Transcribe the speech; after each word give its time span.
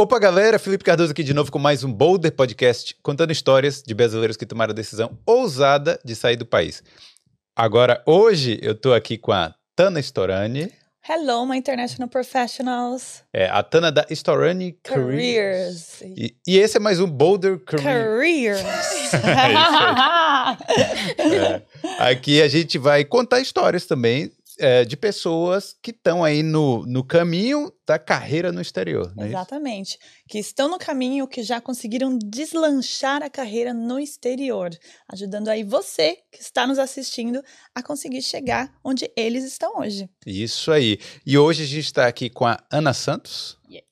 Opa, 0.00 0.16
galera, 0.20 0.60
Felipe 0.60 0.84
Cardoso 0.84 1.10
aqui 1.10 1.24
de 1.24 1.34
novo 1.34 1.50
com 1.50 1.58
mais 1.58 1.82
um 1.82 1.92
Boulder 1.92 2.30
Podcast, 2.30 2.94
contando 3.02 3.32
histórias 3.32 3.82
de 3.82 3.92
brasileiros 3.92 4.36
que 4.36 4.46
tomaram 4.46 4.70
a 4.70 4.74
decisão 4.74 5.18
ousada 5.26 5.98
de 6.04 6.14
sair 6.14 6.36
do 6.36 6.46
país. 6.46 6.84
Agora, 7.56 8.00
hoje, 8.06 8.60
eu 8.62 8.76
tô 8.76 8.94
aqui 8.94 9.18
com 9.18 9.32
a 9.32 9.52
Tana 9.74 9.98
Storani. 9.98 10.72
Hello, 11.08 11.44
my 11.44 11.58
international 11.58 12.08
professionals. 12.08 13.24
É, 13.32 13.48
a 13.48 13.60
Tana 13.60 13.90
da 13.90 14.06
Storani 14.10 14.78
Careers. 14.84 15.96
Careers. 15.98 16.02
E, 16.16 16.36
e 16.46 16.58
esse 16.58 16.76
é 16.76 16.80
mais 16.80 17.00
um 17.00 17.10
Boulder 17.10 17.58
Career. 17.58 17.82
Careers. 17.82 18.62
É. 21.18 21.62
Aqui 21.98 22.40
a 22.40 22.46
gente 22.46 22.78
vai 22.78 23.04
contar 23.04 23.40
histórias 23.40 23.84
também 23.84 24.30
é, 24.58 24.84
de 24.84 24.96
pessoas 24.96 25.76
que 25.82 25.90
estão 25.90 26.24
aí 26.24 26.42
no, 26.42 26.84
no 26.86 27.04
caminho 27.04 27.72
da 27.86 27.98
carreira 27.98 28.52
no 28.52 28.60
exterior. 28.60 29.12
É 29.16 29.22
isso? 29.22 29.30
Exatamente. 29.30 29.98
Que 30.28 30.38
estão 30.38 30.68
no 30.68 30.78
caminho, 30.78 31.26
que 31.26 31.42
já 31.42 31.60
conseguiram 31.60 32.18
deslanchar 32.18 33.22
a 33.22 33.30
carreira 33.30 33.72
no 33.72 33.98
exterior, 33.98 34.70
ajudando 35.12 35.48
aí 35.48 35.64
você 35.64 36.18
que 36.30 36.40
está 36.40 36.66
nos 36.66 36.78
assistindo 36.78 37.42
a 37.74 37.82
conseguir 37.82 38.22
chegar 38.22 38.72
onde 38.84 39.10
eles 39.16 39.44
estão 39.44 39.78
hoje. 39.78 40.08
Isso 40.26 40.70
aí. 40.70 40.98
E 41.24 41.38
hoje 41.38 41.62
a 41.62 41.66
gente 41.66 41.86
está 41.86 42.06
aqui 42.06 42.28
com 42.28 42.46
a 42.46 42.58
Ana 42.70 42.92
Santos. 42.92 43.56
Yes. 43.70 43.82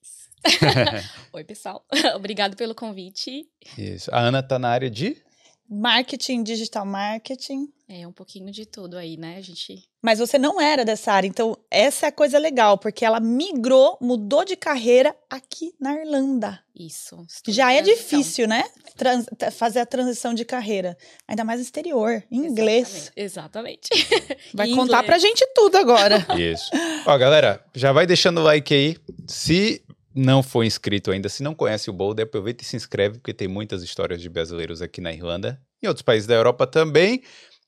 Oi, 1.33 1.43
pessoal. 1.43 1.85
Obrigado 2.15 2.55
pelo 2.55 2.75
convite. 2.75 3.45
Isso. 3.77 4.09
A 4.13 4.19
Ana 4.19 4.39
está 4.39 4.59
na 4.59 4.69
área 4.69 4.89
de. 4.89 5.26
Marketing, 5.69 6.43
digital 6.43 6.85
marketing. 6.85 7.67
É 7.89 8.05
um 8.05 8.11
pouquinho 8.11 8.51
de 8.51 8.65
tudo 8.65 8.97
aí, 8.97 9.15
né? 9.15 9.37
A 9.37 9.41
gente. 9.41 9.81
Mas 10.01 10.19
você 10.19 10.37
não 10.37 10.59
era 10.59 10.83
dessa 10.83 11.11
área, 11.13 11.25
então 11.27 11.57
essa 11.71 12.05
é 12.05 12.09
a 12.09 12.11
coisa 12.11 12.37
legal, 12.37 12.77
porque 12.77 13.05
ela 13.05 13.19
migrou, 13.21 13.97
mudou 14.01 14.43
de 14.43 14.57
carreira 14.57 15.15
aqui 15.29 15.73
na 15.79 15.95
Irlanda. 15.95 16.59
Isso. 16.75 17.25
Já 17.47 17.71
é 17.73 17.81
difícil, 17.81 18.45
né? 18.45 18.65
Trans- 18.97 19.25
fazer 19.53 19.79
a 19.79 19.85
transição 19.85 20.33
de 20.33 20.43
carreira. 20.43 20.97
Ainda 21.27 21.45
mais 21.45 21.59
no 21.59 21.63
exterior, 21.63 22.21
em 22.29 22.45
inglês. 22.45 23.09
Exatamente. 23.15 23.87
Vai 24.53 24.69
Em 24.69 24.75
contar 24.75 25.03
pra 25.03 25.17
gente 25.17 25.47
tudo 25.55 25.77
agora. 25.77 26.25
Isso. 26.37 26.69
Ó, 27.05 27.17
galera, 27.17 27.63
já 27.73 27.93
vai 27.93 28.05
deixando 28.05 28.39
o 28.41 28.43
like 28.43 28.73
aí. 28.73 28.97
Se 29.25 29.81
não 30.17 30.41
for 30.41 30.63
inscrito 30.63 31.11
ainda, 31.11 31.29
se 31.29 31.43
não 31.43 31.53
conhece 31.53 31.89
o 31.89 31.93
Boulder, 31.93 32.25
aproveita 32.25 32.63
e 32.63 32.65
se 32.65 32.75
inscreve, 32.75 33.19
porque 33.19 33.33
tem 33.33 33.47
muitas 33.47 33.83
histórias 33.83 34.19
de 34.19 34.27
brasileiros 34.27 34.81
aqui 34.81 34.99
na 34.99 35.13
Irlanda 35.13 35.61
e 35.81 35.87
outros 35.87 36.01
países 36.01 36.25
da 36.25 36.33
Europa 36.33 36.65
também. 36.65 37.21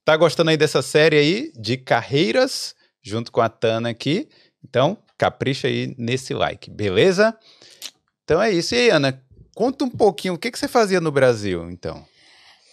Tá 0.04 0.18
gostando 0.18 0.50
aí 0.50 0.58
dessa 0.58 0.82
série 0.82 1.18
aí 1.18 1.52
de 1.56 1.78
carreiras, 1.78 2.76
junto 3.04 3.32
com 3.32 3.40
a 3.40 3.50
Tana 3.50 3.90
aqui? 3.90 4.28
Então, 4.68 4.98
capricha 5.16 5.68
aí 5.68 5.94
nesse 5.98 6.34
like, 6.34 6.72
beleza? 6.72 7.38
Então 8.24 8.42
é 8.42 8.52
isso. 8.52 8.74
E 8.74 8.80
aí, 8.80 8.90
Ana, 8.90 9.24
conta 9.54 9.86
um 9.86 9.90
pouquinho, 9.90 10.34
o 10.34 10.38
que, 10.38 10.50
que 10.50 10.58
você 10.58 10.68
fazia 10.68 11.00
no 11.00 11.12
Brasil, 11.12 11.70
então? 11.70 12.04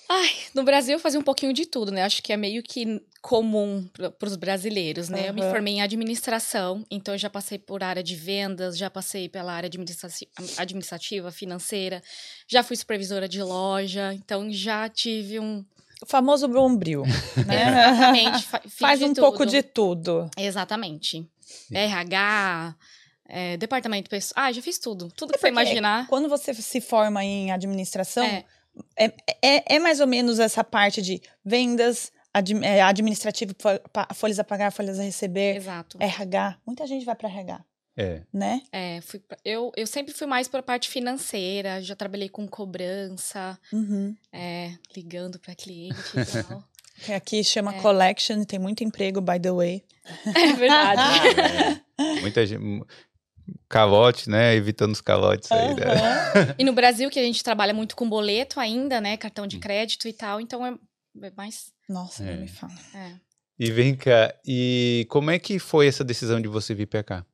Ai, 0.08 0.30
no 0.54 0.62
Brasil 0.62 0.94
eu 0.94 1.00
fazia 1.00 1.20
um 1.20 1.24
pouquinho 1.24 1.52
de 1.52 1.66
tudo, 1.66 1.92
né? 1.92 2.02
Acho 2.02 2.22
que 2.22 2.32
é 2.32 2.36
meio 2.36 2.62
que 2.62 3.02
comum 3.26 3.84
para 4.20 4.28
os 4.28 4.36
brasileiros, 4.36 5.08
né? 5.08 5.28
Eu 5.28 5.34
me 5.34 5.42
formei 5.42 5.74
em 5.74 5.82
administração, 5.82 6.86
então 6.88 7.12
eu 7.12 7.18
já 7.18 7.28
passei 7.28 7.58
por 7.58 7.82
área 7.82 8.00
de 8.00 8.14
vendas, 8.14 8.78
já 8.78 8.88
passei 8.88 9.28
pela 9.28 9.52
área 9.52 9.68
administrativa, 10.56 11.32
financeira, 11.32 12.00
já 12.46 12.62
fui 12.62 12.76
supervisora 12.76 13.28
de 13.28 13.42
loja, 13.42 14.14
então 14.14 14.48
já 14.52 14.88
tive 14.88 15.40
um. 15.40 15.64
O 16.00 16.06
famoso 16.06 16.46
bombril, 16.46 17.02
né? 17.48 17.68
Exatamente. 17.68 18.48
Faz 18.68 19.02
um 19.02 19.12
pouco 19.12 19.38
tudo. 19.38 19.50
de 19.50 19.62
tudo. 19.64 20.30
Exatamente. 20.38 21.28
RH, 21.72 22.76
é, 23.28 23.56
departamento 23.56 24.08
pessoal. 24.08 24.44
Ah, 24.46 24.52
já 24.52 24.62
fiz 24.62 24.78
tudo. 24.78 25.08
Tudo 25.16 25.30
É 25.30 25.32
que 25.32 25.38
porque 25.40 25.48
imaginar. 25.48 26.06
Quando 26.06 26.28
você 26.28 26.54
se 26.54 26.80
forma 26.80 27.24
em 27.24 27.50
administração, 27.50 28.24
É, 28.24 28.44
é, 28.96 29.12
é, 29.42 29.76
é 29.76 29.78
mais 29.80 29.98
ou 29.98 30.06
menos 30.06 30.38
essa 30.38 30.62
parte 30.62 31.02
de 31.02 31.20
vendas, 31.44 32.12
administrativo, 32.86 33.54
fo- 33.58 33.80
pa- 33.92 34.08
folhas 34.14 34.38
a 34.38 34.44
pagar, 34.44 34.70
folhas 34.70 34.98
a 34.98 35.02
receber, 35.02 35.56
exato. 35.56 35.96
RH. 36.00 36.58
Muita 36.66 36.86
gente 36.86 37.04
vai 37.04 37.14
para 37.14 37.28
RH, 37.28 37.60
É. 37.96 38.22
né? 38.32 38.60
É, 38.72 39.00
fui 39.00 39.18
pra- 39.20 39.38
eu, 39.44 39.72
eu 39.76 39.86
sempre 39.86 40.12
fui 40.12 40.26
mais 40.26 40.48
para 40.48 40.60
a 40.60 40.62
parte 40.62 40.88
financeira, 40.88 41.80
já 41.82 41.94
trabalhei 41.96 42.28
com 42.28 42.46
cobrança, 42.48 43.58
Uhum. 43.72 44.14
é, 44.32 44.72
ligando 44.96 45.38
para 45.38 45.54
cliente 45.54 45.96
e 46.14 46.24
tal. 46.48 46.64
Que 47.04 47.12
aqui 47.12 47.44
chama 47.44 47.74
É. 47.74 47.80
collection, 47.80 48.42
tem 48.44 48.58
muito 48.58 48.82
emprego, 48.82 49.20
by 49.20 49.38
the 49.38 49.52
way. 49.52 49.84
É 50.36 50.52
verdade. 50.54 51.82
Muita 52.22 52.46
gente. 52.46 52.84
Calote, 53.68 54.28
né? 54.28 54.54
Evitando 54.54 54.92
os 54.92 55.00
calotes 55.00 55.50
aí, 55.52 55.74
né? 55.74 55.84
E 56.58 56.64
no 56.64 56.72
Brasil, 56.72 57.08
que 57.10 57.18
a 57.18 57.22
gente 57.22 57.42
trabalha 57.44 57.72
muito 57.74 57.94
com 57.96 58.08
boleto 58.08 58.58
ainda, 58.58 59.00
né? 59.00 59.16
Cartão 59.16 59.44
Hum. 59.44 59.48
de 59.48 59.58
crédito 59.58 60.08
e 60.08 60.12
tal, 60.12 60.40
então 60.40 60.64
é, 60.66 60.74
é 61.22 61.30
mais. 61.36 61.72
Nossa, 61.88 62.24
É. 62.24 62.34
não 62.34 62.40
me 62.42 62.48
fala. 62.48 62.74
é. 62.94 63.12
E 63.58 63.70
vem 63.70 63.94
cá, 63.96 64.34
e 64.46 65.06
como 65.08 65.30
é 65.30 65.38
que 65.38 65.58
foi 65.58 65.86
essa 65.86 66.04
decisão 66.04 66.40
de 66.40 66.48
você 66.48 66.74
vir 66.74 66.86
pra 66.86 67.02
cá? 67.02 67.24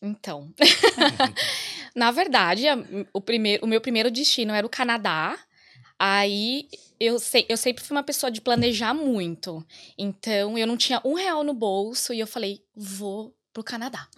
Então. 0.00 0.52
Na 1.94 2.10
verdade, 2.10 2.66
a- 2.68 2.78
o, 3.12 3.20
primeiro, 3.20 3.64
o 3.64 3.68
meu 3.68 3.80
primeiro 3.80 4.10
destino 4.10 4.52
era 4.52 4.66
o 4.66 4.70
Canadá. 4.70 5.38
Aí 5.98 6.68
eu, 6.98 7.18
sei, 7.18 7.46
eu 7.48 7.56
sempre 7.56 7.82
fui 7.84 7.96
uma 7.96 8.02
pessoa 8.02 8.30
de 8.30 8.40
planejar 8.40 8.94
muito. 8.94 9.64
Então 9.96 10.56
eu 10.58 10.66
não 10.66 10.76
tinha 10.76 11.00
um 11.04 11.14
real 11.14 11.44
no 11.44 11.54
bolso 11.54 12.12
e 12.12 12.20
eu 12.20 12.26
falei, 12.26 12.64
vou 12.74 13.34
pro 13.52 13.62
Canadá. 13.62 14.08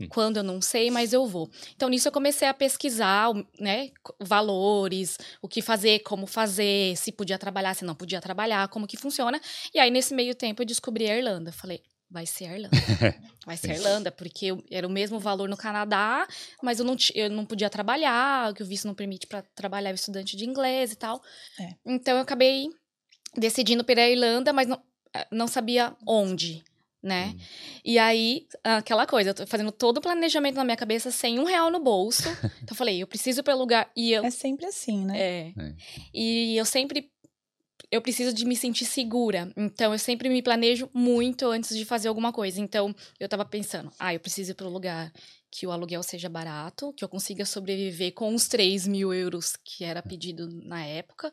Hum. 0.00 0.06
Quando 0.08 0.38
eu 0.38 0.42
não 0.42 0.60
sei, 0.60 0.90
mas 0.90 1.12
eu 1.12 1.26
vou. 1.26 1.50
Então 1.76 1.88
nisso 1.88 2.08
eu 2.08 2.12
comecei 2.12 2.48
a 2.48 2.54
pesquisar, 2.54 3.28
né, 3.58 3.90
valores, 4.18 5.18
o 5.42 5.48
que 5.48 5.60
fazer, 5.60 6.00
como 6.00 6.26
fazer, 6.26 6.96
se 6.96 7.12
podia 7.12 7.38
trabalhar, 7.38 7.74
se 7.74 7.84
não 7.84 7.94
podia 7.94 8.20
trabalhar, 8.20 8.68
como 8.68 8.86
que 8.86 8.96
funciona. 8.96 9.40
E 9.74 9.78
aí 9.78 9.90
nesse 9.90 10.14
meio 10.14 10.34
tempo 10.34 10.62
eu 10.62 10.66
descobri 10.66 11.10
a 11.10 11.16
Irlanda. 11.16 11.52
Falei, 11.52 11.82
vai 12.10 12.26
ser 12.26 12.46
a 12.46 12.54
Irlanda. 12.56 12.76
Vai 13.46 13.56
ser 13.56 13.70
a 13.70 13.74
Irlanda, 13.74 14.12
porque 14.12 14.46
eu- 14.46 14.62
era 14.70 14.86
o 14.86 14.90
mesmo 14.90 15.18
valor 15.18 15.48
no 15.48 15.56
Canadá, 15.56 16.26
mas 16.62 16.78
eu 16.78 16.84
não, 16.84 16.94
eu 17.14 17.30
não 17.30 17.46
podia 17.46 17.70
trabalhar, 17.70 18.52
que 18.52 18.62
o 18.62 18.66
visto 18.66 18.86
não 18.86 18.94
permite 18.94 19.26
para 19.26 19.42
trabalhar 19.54 19.94
estudante 19.94 20.36
de 20.36 20.44
inglês 20.44 20.92
e 20.92 20.96
tal. 20.96 21.22
É. 21.58 21.74
Então 21.86 22.16
eu 22.16 22.20
acabei 22.20 22.68
decidindo 23.34 23.82
pela 23.82 24.02
Irlanda, 24.02 24.52
mas 24.52 24.68
não, 24.68 24.80
eh, 25.14 25.26
não 25.32 25.48
sabia 25.48 25.96
onde, 26.06 26.62
né? 27.02 27.34
Hum. 27.34 27.40
E 27.84 27.98
aí, 27.98 28.46
aquela 28.62 29.06
coisa, 29.06 29.30
eu 29.30 29.34
tô 29.34 29.46
fazendo 29.46 29.72
todo 29.72 29.98
o 29.98 30.00
planejamento 30.00 30.56
na 30.56 30.64
minha 30.64 30.76
cabeça 30.76 31.10
sem 31.10 31.38
um 31.38 31.44
real 31.44 31.70
no 31.70 31.80
bolso. 31.80 32.28
então 32.62 32.72
eu 32.72 32.76
falei, 32.76 33.02
eu 33.02 33.06
preciso 33.06 33.40
ir 33.40 33.42
para 33.42 33.54
lugar. 33.54 33.90
E 33.96 34.12
eu. 34.12 34.24
É 34.24 34.30
sempre 34.30 34.66
assim, 34.66 35.04
né? 35.04 35.18
É. 35.18 35.52
É. 35.58 35.74
E 36.12 36.56
eu 36.56 36.64
sempre. 36.64 37.10
Eu 37.90 38.00
preciso 38.00 38.32
de 38.32 38.44
me 38.44 38.54
sentir 38.54 38.84
segura. 38.84 39.52
Então, 39.56 39.92
eu 39.92 39.98
sempre 39.98 40.28
me 40.28 40.40
planejo 40.42 40.88
muito 40.94 41.46
antes 41.46 41.76
de 41.76 41.84
fazer 41.84 42.06
alguma 42.06 42.32
coisa. 42.32 42.60
Então, 42.60 42.94
eu 43.18 43.28
tava 43.28 43.44
pensando, 43.44 43.90
ah, 43.98 44.14
eu 44.14 44.20
preciso 44.20 44.52
ir 44.52 44.54
para 44.54 44.68
um 44.68 44.70
lugar 44.70 45.12
que 45.50 45.66
o 45.66 45.72
aluguel 45.72 46.02
seja 46.02 46.28
barato, 46.28 46.92
que 46.92 47.02
eu 47.02 47.08
consiga 47.08 47.44
sobreviver 47.44 48.12
com 48.12 48.32
os 48.32 48.46
3 48.46 48.86
mil 48.86 49.12
euros 49.12 49.56
que 49.64 49.82
era 49.82 50.00
pedido 50.00 50.48
na 50.62 50.84
época. 50.84 51.32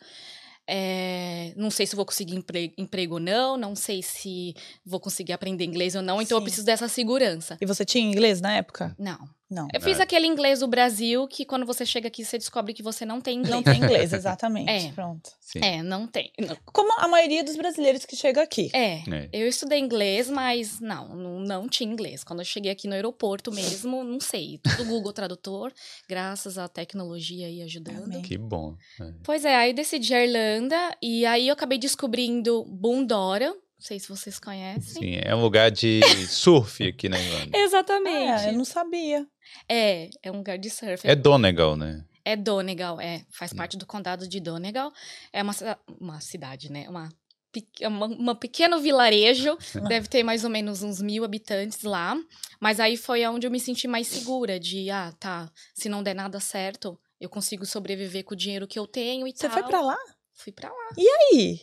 É, 0.70 1.54
não 1.56 1.72
sei 1.72 1.88
se 1.88 1.96
vou 1.96 2.06
conseguir 2.06 2.36
empre- 2.36 2.74
emprego 2.78 3.14
ou 3.16 3.20
não, 3.20 3.56
não 3.56 3.76
sei 3.76 4.04
se 4.04 4.54
vou 4.86 5.00
conseguir 5.00 5.32
aprender 5.34 5.64
inglês 5.64 5.96
ou 5.96 6.02
não, 6.02 6.22
então 6.22 6.38
eu 6.38 6.42
Sim. 6.42 6.44
preciso 6.46 6.66
dessa 6.66 6.88
segurança. 6.90 7.58
E 7.62 7.66
você 7.66 7.86
tinha 7.86 8.04
inglês 8.04 8.42
na 8.42 8.54
época? 8.54 8.94
Não. 9.00 9.18
Não. 9.50 9.68
Eu 9.74 9.80
fiz 9.80 10.00
Ah. 10.00 10.04
aquele 10.04 10.28
inglês 10.28 10.60
do 10.60 10.68
Brasil 10.68 11.28
que 11.28 11.46
quando 11.46 11.66
você 11.66 11.86
chega 11.86 12.08
aqui 12.10 12.26
você 12.26 12.38
descobre 12.38 12.74
que 12.74 12.84
você 12.84 13.06
não 13.06 13.22
tem 13.22 13.38
inglês. 13.40 13.56
Não 13.56 13.64
tem 13.64 13.78
inglês, 13.78 14.12
exatamente. 14.14 14.68
É. 14.90 14.92
Pronto. 14.92 15.30
Sim. 15.40 15.60
É, 15.64 15.82
não 15.82 16.06
tem. 16.06 16.32
Não. 16.40 16.56
Como 16.66 16.92
a 17.00 17.08
maioria 17.08 17.44
dos 17.44 17.56
brasileiros 17.56 18.06
que 18.06 18.16
chega 18.16 18.42
aqui. 18.42 18.70
É, 18.74 18.96
É. 19.10 19.30
eu 19.32 19.48
estudei 19.48 19.80
inglês, 19.80 20.30
mas 20.30 20.80
não, 20.82 21.16
não, 21.16 21.40
não 21.40 21.70
tinha 21.70 21.90
inglês. 21.90 22.24
Quando 22.24 22.40
eu 22.40 22.46
cheguei 22.46 22.72
aqui 22.72 22.88
no 22.88 22.94
aeroporto 22.94 23.52
mesmo, 23.52 24.04
não 24.04 24.20
sei. 24.20 24.60
Tudo 24.64 24.86
Google 24.86 25.14
Tradutor, 25.14 25.72
graças 26.10 26.58
à 26.58 26.68
tecnologia 26.68 27.48
aí 27.48 27.62
ajudando. 27.62 28.04
Amém. 28.04 28.22
Que 28.22 28.38
bom. 28.38 28.76
É. 29.00 29.14
Pois 29.24 29.46
é, 29.46 29.56
aí 29.56 29.72
decidi 29.74 30.14
a 30.14 30.26
Irlanda 30.26 30.76
e 31.02 31.26
aí 31.26 31.48
eu 31.48 31.54
acabei 31.54 31.78
descobrindo 31.78 32.66
Bundora. 32.66 33.54
Não 33.80 33.86
sei 33.86 34.00
se 34.00 34.10
vocês 34.10 34.40
conhecem. 34.40 35.02
Sim, 35.02 35.20
é 35.24 35.36
um 35.36 35.42
lugar 35.42 35.70
de 35.70 36.02
surf 36.28 36.84
aqui 36.88 37.08
na 37.08 37.20
Irlanda. 37.20 37.56
É, 37.58 37.62
eu 37.62 37.66
Exatamente. 37.66 38.52
não 38.58 38.66
sabia. 38.66 39.26
É, 39.70 40.10
é 40.24 40.32
um 40.32 40.38
lugar 40.38 40.58
de 40.58 40.70
surf. 40.70 41.08
É 41.08 41.16
Donegal, 41.16 41.76
né? 41.76 42.04
É 42.26 42.36
Donegal, 42.36 43.00
é. 43.00 43.24
Faz 43.32 43.54
parte 43.54 43.78
do 43.78 43.86
condado 43.86 44.28
de 44.28 44.40
Donegal. 44.40 44.92
É 45.32 45.42
uma, 45.44 45.54
uma 46.00 46.20
cidade, 46.20 46.72
né? 46.72 46.90
Uma, 46.90 47.08
pe- 47.52 47.68
uma, 47.88 48.06
uma 48.08 48.36
pequeno 48.36 48.80
vilarejo. 48.82 49.56
deve 49.88 50.08
ter 50.10 50.24
mais 50.24 50.44
ou 50.44 50.50
menos 50.50 50.82
uns 50.82 51.00
mil 51.02 51.24
habitantes 51.24 51.84
lá. 51.84 52.18
Mas 52.60 52.80
aí 52.80 52.98
foi 52.98 53.26
onde 53.28 53.46
eu 53.46 53.52
me 53.52 53.60
senti 53.60 53.88
mais 53.88 54.08
segura 54.08 54.60
de, 54.60 54.90
ah, 54.90 55.14
tá, 55.20 55.50
se 55.76 55.88
não 55.88 56.02
der 56.02 56.16
nada 56.16 56.40
certo, 56.40 57.00
eu 57.22 57.30
consigo 57.30 57.66
sobreviver 57.66 58.24
com 58.26 58.34
o 58.34 58.38
dinheiro 58.38 58.68
que 58.68 58.78
eu 58.80 58.88
tenho 58.88 59.28
e 59.28 59.32
Você 59.32 59.48
tal. 59.48 59.52
foi 59.52 59.64
pra 59.64 59.82
lá? 59.82 59.98
Fui 60.34 60.52
pra 60.52 60.70
lá. 60.70 60.90
E 60.98 61.08
aí? 61.08 61.62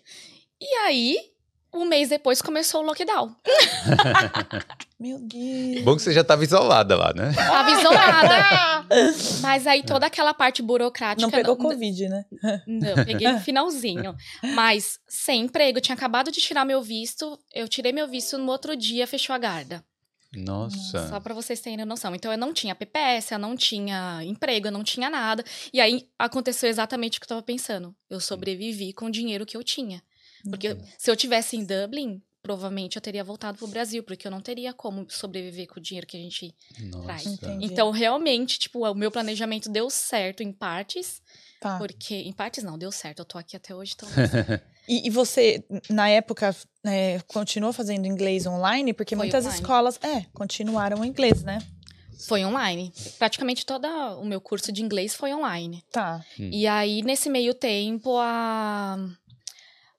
E 0.60 0.74
aí, 0.86 1.18
Um 1.74 1.84
mês 1.84 2.08
depois 2.08 2.40
começou 2.40 2.82
o 2.82 2.86
lockdown. 2.86 3.34
Meu 4.98 5.18
Deus. 5.18 5.82
Bom 5.82 5.96
que 5.96 6.02
você 6.02 6.12
já 6.12 6.20
estava 6.20 6.44
isolada 6.44 6.96
lá, 6.96 7.12
né? 7.12 7.32
Tava 7.34 7.70
isolada. 7.72 8.86
Mas 9.42 9.66
aí 9.66 9.82
toda 9.82 10.06
aquela 10.06 10.32
parte 10.32 10.62
burocrática. 10.62 11.20
Não 11.20 11.32
pegou 11.32 11.56
Covid, 11.56 12.08
né? 12.08 12.24
Não, 12.64 13.04
peguei 13.04 13.30
no 13.30 13.40
finalzinho. 13.42 14.14
Mas 14.54 15.00
sem 15.08 15.42
emprego, 15.42 15.78
eu 15.78 15.82
tinha 15.82 15.96
acabado 15.96 16.30
de 16.30 16.40
tirar 16.40 16.64
meu 16.64 16.80
visto. 16.80 17.36
Eu 17.52 17.66
tirei 17.68 17.92
meu 17.92 18.06
visto 18.06 18.38
no 18.38 18.50
outro 18.52 18.76
dia, 18.76 19.04
fechou 19.04 19.34
a 19.34 19.38
guarda. 19.38 19.84
Nossa. 20.36 21.08
Só 21.08 21.18
pra 21.18 21.34
vocês 21.34 21.60
terem 21.60 21.84
noção. 21.84 22.14
Então 22.14 22.30
eu 22.30 22.38
não 22.38 22.52
tinha 22.52 22.74
PPS, 22.74 23.32
eu 23.32 23.38
não 23.38 23.56
tinha 23.56 24.20
emprego, 24.22 24.68
eu 24.68 24.72
não 24.72 24.84
tinha 24.84 25.10
nada. 25.10 25.44
E 25.72 25.80
aí 25.80 26.08
aconteceu 26.16 26.68
exatamente 26.68 27.18
o 27.18 27.20
que 27.20 27.24
eu 27.24 27.28
tava 27.28 27.42
pensando. 27.42 27.94
Eu 28.08 28.20
sobrevivi 28.20 28.92
com 28.92 29.06
o 29.06 29.10
dinheiro 29.10 29.44
que 29.44 29.56
eu 29.56 29.64
tinha. 29.64 30.02
Porque 30.48 30.76
se 30.98 31.10
eu 31.10 31.16
tivesse 31.16 31.56
em 31.56 31.64
Dublin, 31.64 32.22
provavelmente 32.42 32.96
eu 32.96 33.02
teria 33.02 33.24
voltado 33.24 33.56
pro 33.56 33.66
Brasil, 33.66 34.02
porque 34.02 34.26
eu 34.26 34.30
não 34.30 34.40
teria 34.40 34.72
como 34.72 35.06
sobreviver 35.08 35.66
com 35.66 35.80
o 35.80 35.82
dinheiro 35.82 36.06
que 36.06 36.16
a 36.16 36.20
gente 36.20 36.54
traz. 37.04 37.24
Nossa. 37.24 37.28
Entendi. 37.28 37.64
Então, 37.66 37.90
realmente, 37.90 38.58
tipo, 38.58 38.86
o 38.86 38.94
meu 38.94 39.10
planejamento 39.10 39.70
deu 39.70 39.88
certo 39.88 40.42
em 40.42 40.52
partes, 40.52 41.22
Tá. 41.60 41.78
porque. 41.78 42.14
Em 42.14 42.32
partes 42.32 42.62
não, 42.62 42.76
deu 42.76 42.92
certo. 42.92 43.20
Eu 43.20 43.24
tô 43.24 43.38
aqui 43.38 43.56
até 43.56 43.74
hoje, 43.74 43.94
então. 43.96 44.08
E, 44.86 45.06
e 45.06 45.10
você, 45.10 45.64
na 45.88 46.10
época, 46.10 46.54
é, 46.84 47.18
continuou 47.26 47.72
fazendo 47.72 48.04
inglês 48.06 48.44
online? 48.46 48.92
Porque 48.92 49.16
Foi 49.16 49.24
muitas 49.24 49.46
online. 49.46 49.58
escolas, 49.62 49.98
é, 50.02 50.26
continuaram 50.34 51.00
o 51.00 51.04
inglês, 51.06 51.42
né? 51.42 51.58
foi 52.26 52.44
online. 52.44 52.92
Praticamente 53.18 53.66
todo 53.66 53.86
o 53.86 54.24
meu 54.24 54.40
curso 54.40 54.72
de 54.72 54.82
inglês 54.82 55.14
foi 55.14 55.32
online. 55.34 55.82
Tá. 55.90 56.24
E 56.38 56.66
aí, 56.66 57.02
nesse 57.02 57.28
meio 57.30 57.54
tempo, 57.54 58.16
a. 58.18 58.96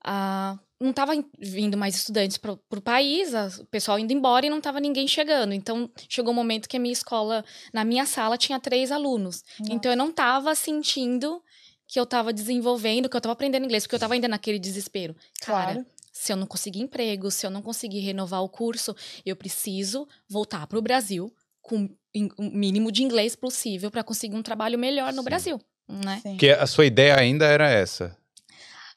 a 0.06 0.57
não 0.80 0.92
tava 0.92 1.13
vindo 1.40 1.78
mais 1.78 1.96
estudantes 1.96 2.38
pro, 2.38 2.57
pro 2.69 2.81
país, 2.81 3.34
a- 3.34 3.50
o 3.62 3.66
pessoal 3.66 3.98
indo 3.98 4.12
embora 4.12 4.46
e 4.46 4.50
não 4.50 4.60
tava 4.60 4.80
ninguém 4.81 5.07
chegando. 5.07 5.54
Então, 5.54 5.90
chegou 6.10 6.31
um 6.34 6.36
momento 6.36 6.68
que 6.68 6.75
a 6.75 6.80
minha 6.80 6.92
escola, 6.92 7.46
na 7.74 7.86
minha 7.86 8.06
sala, 8.06 8.38
tinha 8.38 8.60
três 8.60 8.92
alunos. 8.92 9.42
Então, 9.69 9.90
eu 9.92 9.98
não 9.98 10.12
tava 10.12 10.54
sentindo 10.54 11.42
que 11.88 11.98
eu 11.98 12.06
tava 12.06 12.34
desenvolvendo, 12.34 13.07
que 13.10 13.16
eu 13.16 13.22
tava 13.22 13.31
aprendendo 13.34 13.63
inglês, 13.63 13.84
porque 13.86 13.96
eu 13.96 14.00
tava 14.00 14.16
ainda 14.16 14.28
naquele 14.28 14.60
desespero. 14.60 15.16
Cara, 15.42 15.74
Claro. 15.75 15.86
se 16.12 16.34
eu 16.34 16.36
não 16.38 16.46
conseguir 16.46 16.81
emprego, 16.81 17.31
se 17.31 17.46
eu 17.46 17.50
não 17.50 17.62
conseguir 17.62 18.00
renovar 18.01 18.44
o 18.44 18.50
curso, 18.50 18.94
eu 19.25 19.36
preciso 19.36 20.06
voltar 20.30 20.68
pro 20.68 20.81
Brasil 20.81 21.34
com 21.62 21.90
o 22.38 22.44
mínimo 22.44 22.92
de 22.92 23.01
inglês 23.01 23.34
possível 23.36 23.90
para 23.90 24.04
conseguir 24.04 24.36
um 24.36 24.44
trabalho 24.44 24.78
melhor 24.78 25.13
no 25.13 25.22
Sim. 25.22 25.25
Brasil, 25.25 25.62
né? 25.88 26.19
Sim. 26.22 26.31
Porque 26.31 26.50
a 26.50 26.68
sua 26.68 26.86
ideia 26.86 27.16
ainda 27.18 27.46
era 27.46 27.69
essa. 27.69 28.16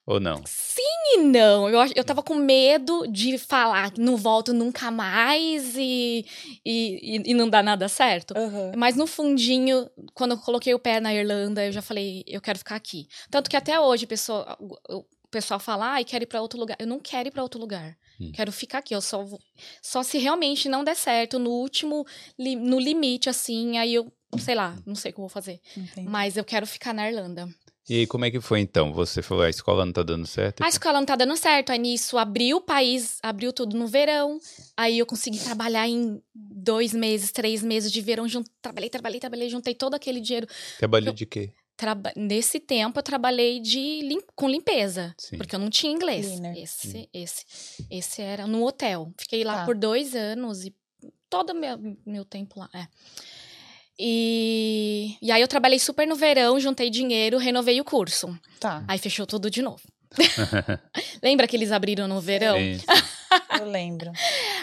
Ou 0.08 0.18
não? 0.18 0.42
Sim 0.46 0.82
e 1.14 1.18
não. 1.18 1.68
Eu, 1.68 1.80
eu 1.94 2.02
tava 2.04 2.22
com 2.22 2.34
medo 2.34 3.06
de 3.08 3.36
falar 3.36 3.90
que 3.90 4.00
não 4.00 4.16
volto 4.16 4.54
nunca 4.54 4.90
mais 4.90 5.76
e, 5.76 6.24
e, 6.64 7.16
e- 7.16 7.30
e 7.30 7.34
não 7.34 7.48
dá 7.48 7.62
nada 7.62 7.88
certo. 7.88 8.32
Aham. 8.36 8.72
Mas 8.76 8.96
no 8.96 9.06
fundinho, 9.06 9.88
quando 10.14 10.30
eu 10.32 10.38
coloquei 10.38 10.72
o 10.72 10.78
pé 10.78 10.98
na 10.98 11.12
Irlanda, 11.14 11.64
eu 11.66 11.72
já 11.72 11.82
falei, 11.82 12.24
eu 12.26 12.40
quero 12.40 12.58
ficar 12.58 12.76
aqui. 12.76 13.06
Tanto 13.30 13.50
que 13.50 13.56
até 13.56 13.78
hoje 13.78 14.04
o 14.04 14.08
pessoal, 14.08 14.56
o 14.88 15.04
pessoal 15.30 15.60
fala, 15.60 15.92
ai, 15.92 16.04
quero 16.04 16.24
ir 16.24 16.26
pra 16.26 16.40
outro 16.40 16.58
lugar. 16.58 16.76
Eu 16.80 16.86
não 16.86 17.00
quero 17.00 17.28
ir 17.28 17.32
pra 17.32 17.42
outro 17.42 17.60
lugar. 17.60 17.94
Hum. 18.18 18.32
Quero 18.34 18.50
ficar 18.50 18.78
aqui. 18.78 18.94
Eu 18.94 19.02
só 19.02 19.22
vou- 19.22 19.38
só 19.82 20.02
se 20.02 20.16
realmente 20.16 20.68
não 20.70 20.82
der 20.84 20.96
certo 20.96 21.38
no 21.38 21.50
último 21.50 22.06
li- 22.38 22.56
no 22.56 22.80
limite 22.80 23.28
assim, 23.28 23.76
aí 23.76 23.92
eu, 23.94 24.10
sei 24.38 24.54
lá, 24.54 24.74
não 24.86 24.94
sei 24.94 25.10
o 25.10 25.14
que 25.14 25.20
eu 25.20 25.22
vou 25.22 25.28
fazer. 25.28 25.60
Entendi. 25.76 26.08
Mas 26.08 26.36
eu 26.38 26.44
quero 26.44 26.66
ficar 26.66 26.94
na 26.94 27.06
Irlanda. 27.10 27.46
E 27.88 28.00
aí, 28.00 28.06
como 28.06 28.24
é 28.24 28.30
que 28.30 28.40
foi 28.40 28.60
então? 28.60 28.92
Você 28.92 29.22
falou, 29.22 29.44
a 29.44 29.48
escola 29.50 29.86
não 29.86 29.92
tá 29.92 30.02
dando 30.02 30.26
certo? 30.26 30.62
A 30.62 30.68
escola 30.68 30.98
não 30.98 31.06
tá 31.06 31.16
dando 31.16 31.36
certo. 31.36 31.70
Aí 31.70 31.78
nisso 31.78 32.18
abriu 32.18 32.58
o 32.58 32.60
país, 32.60 33.18
abriu 33.22 33.52
tudo 33.52 33.76
no 33.78 33.86
verão. 33.86 34.38
Aí 34.76 34.98
eu 34.98 35.06
consegui 35.06 35.38
trabalhar 35.38 35.88
em 35.88 36.20
dois 36.34 36.92
meses, 36.92 37.32
três 37.32 37.62
meses 37.62 37.90
de 37.90 38.00
verão. 38.00 38.28
Jun... 38.28 38.42
Trabalhei, 38.60 38.90
trabalhei, 38.90 39.20
trabalhei, 39.20 39.48
juntei 39.48 39.74
todo 39.74 39.94
aquele 39.94 40.20
dinheiro. 40.20 40.46
Trabalhou 40.78 41.14
de 41.14 41.24
quê? 41.24 41.50
Traba- 41.76 42.12
Nesse 42.16 42.58
tempo 42.58 42.98
eu 42.98 43.02
trabalhei 43.02 43.60
de 43.60 43.78
lim- 44.02 44.20
com 44.34 44.48
limpeza, 44.48 45.14
Sim. 45.16 45.38
porque 45.38 45.54
eu 45.54 45.60
não 45.60 45.70
tinha 45.70 45.92
inglês. 45.92 46.26
Cleaner. 46.26 46.58
Esse, 46.58 47.08
esse, 47.14 47.44
esse 47.88 48.20
era 48.20 48.46
no 48.48 48.66
hotel. 48.66 49.12
Fiquei 49.16 49.44
lá 49.44 49.60
Tá. 49.60 49.64
por 49.64 49.76
dois 49.76 50.14
anos 50.14 50.64
e 50.66 50.74
todo 51.30 51.50
o 51.50 51.54
meu, 51.54 51.78
meu 52.04 52.24
tempo 52.24 52.58
lá. 52.58 52.68
É. 52.74 52.86
E, 53.98 55.16
e 55.20 55.32
aí 55.32 55.40
eu 55.40 55.48
trabalhei 55.48 55.78
super 55.78 56.06
no 56.06 56.14
verão, 56.14 56.58
juntei 56.60 56.88
dinheiro, 56.88 57.36
renovei 57.38 57.80
o 57.80 57.84
curso. 57.84 58.38
Tá, 58.60 58.84
Aí 58.86 58.98
fechou 58.98 59.26
tudo 59.26 59.50
de 59.50 59.60
novo. 59.60 59.80
Lembra 61.22 61.46
que 61.46 61.56
eles 61.56 61.70
abriram 61.72 62.08
no 62.08 62.20
verão? 62.20 62.56
Sim. 62.56 62.80
eu 63.60 63.70
lembro. 63.70 64.10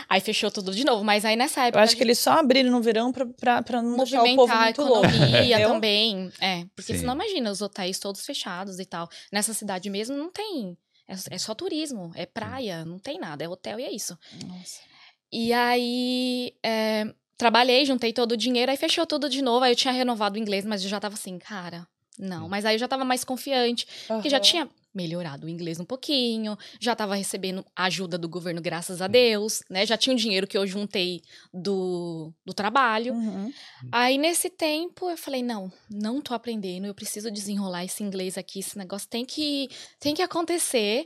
Aí 0.10 0.20
fechou 0.22 0.50
tudo 0.50 0.74
de 0.74 0.84
novo. 0.84 1.04
Mas 1.04 1.24
aí 1.26 1.36
nessa 1.36 1.62
Eu 1.62 1.66
época. 1.66 1.84
acho 1.84 1.96
que 1.96 2.04
eles 2.04 2.18
só 2.18 2.32
abriram 2.40 2.72
no 2.72 2.82
verão 2.82 3.12
pra, 3.12 3.26
pra, 3.26 3.62
pra 3.62 3.82
não 3.82 3.98
deixar 3.98 4.24
o 4.24 4.36
povo 4.36 4.48
movimentar 4.48 4.62
a 4.62 4.64
muito 4.66 4.82
louco. 4.82 5.06
economia 5.08 5.60
também. 5.68 6.32
É, 6.42 6.66
porque 6.76 6.94
Sim. 6.94 7.00
senão 7.00 7.14
imagina 7.14 7.52
os 7.52 7.62
hotéis 7.62 8.00
todos 8.00 8.26
fechados 8.26 8.80
e 8.80 8.86
tal. 8.86 9.08
Nessa 9.32 9.54
cidade 9.54 9.90
mesmo 9.90 10.16
não 10.18 10.32
tem. 10.32 10.78
É, 11.08 11.36
é 11.36 11.38
só 11.38 11.54
turismo, 11.54 12.12
é 12.16 12.26
praia, 12.26 12.84
não 12.84 12.98
tem 12.98 13.20
nada, 13.20 13.44
é 13.44 13.48
hotel 13.50 13.80
e 13.80 13.84
é 13.84 13.92
isso. 13.92 14.18
Nossa. 14.48 14.80
E 15.32 15.54
aí 15.54 16.54
é, 16.64 17.06
trabalhei, 17.38 17.86
juntei 17.86 18.14
todo 18.14 18.34
o 18.34 18.38
dinheiro, 18.38 18.72
aí 18.72 18.78
fechou 18.78 19.06
tudo 19.06 19.30
de 19.30 19.42
novo. 19.42 19.66
Aí 19.66 19.72
eu 19.72 19.76
tinha 19.76 19.94
renovado 19.94 20.36
o 20.36 20.42
inglês, 20.42 20.66
mas 20.66 20.84
eu 20.84 20.90
já 20.90 21.00
tava 21.00 21.16
assim, 21.16 21.38
cara, 21.38 21.88
não. 22.18 22.48
Mas 22.48 22.66
aí 22.66 22.76
eu 22.76 22.80
já 22.80 22.88
tava 22.88 23.04
mais 23.04 23.24
confiante, 23.24 23.88
porque 24.08 24.30
já 24.30 24.38
Aham. 24.38 24.44
tinha 24.44 24.70
melhorado 24.94 25.46
o 25.46 25.50
inglês 25.50 25.78
um 25.78 25.84
pouquinho, 25.84 26.58
já 26.80 26.96
tava 26.96 27.16
recebendo 27.16 27.66
ajuda 27.76 28.18
do 28.18 28.30
governo, 28.30 28.62
graças 28.62 29.02
a 29.02 29.08
Deus, 29.08 29.62
né? 29.70 29.86
Já 29.86 29.98
tinha 29.98 30.16
o 30.16 30.18
dinheiro 30.18 30.48
que 30.48 30.58
eu 30.58 30.66
juntei 30.66 31.22
do, 31.54 32.32
do 32.46 32.54
trabalho. 32.54 33.14
Uhum. 33.14 33.52
Aí, 33.92 34.18
nesse 34.18 34.50
tempo, 34.50 35.10
eu 35.10 35.18
falei, 35.18 35.44
não, 35.44 35.70
não 35.90 36.22
tô 36.22 36.34
aprendendo, 36.34 36.88
eu 36.88 36.96
preciso 36.96 37.30
desenrolar 37.30 37.84
esse 37.84 38.04
inglês 38.04 38.38
aqui, 38.38 38.60
esse 38.60 38.78
negócio 38.78 39.10
tem 39.10 39.26
que, 39.26 39.68
tem 40.00 40.16
que 40.16 40.22
acontecer. 40.22 41.06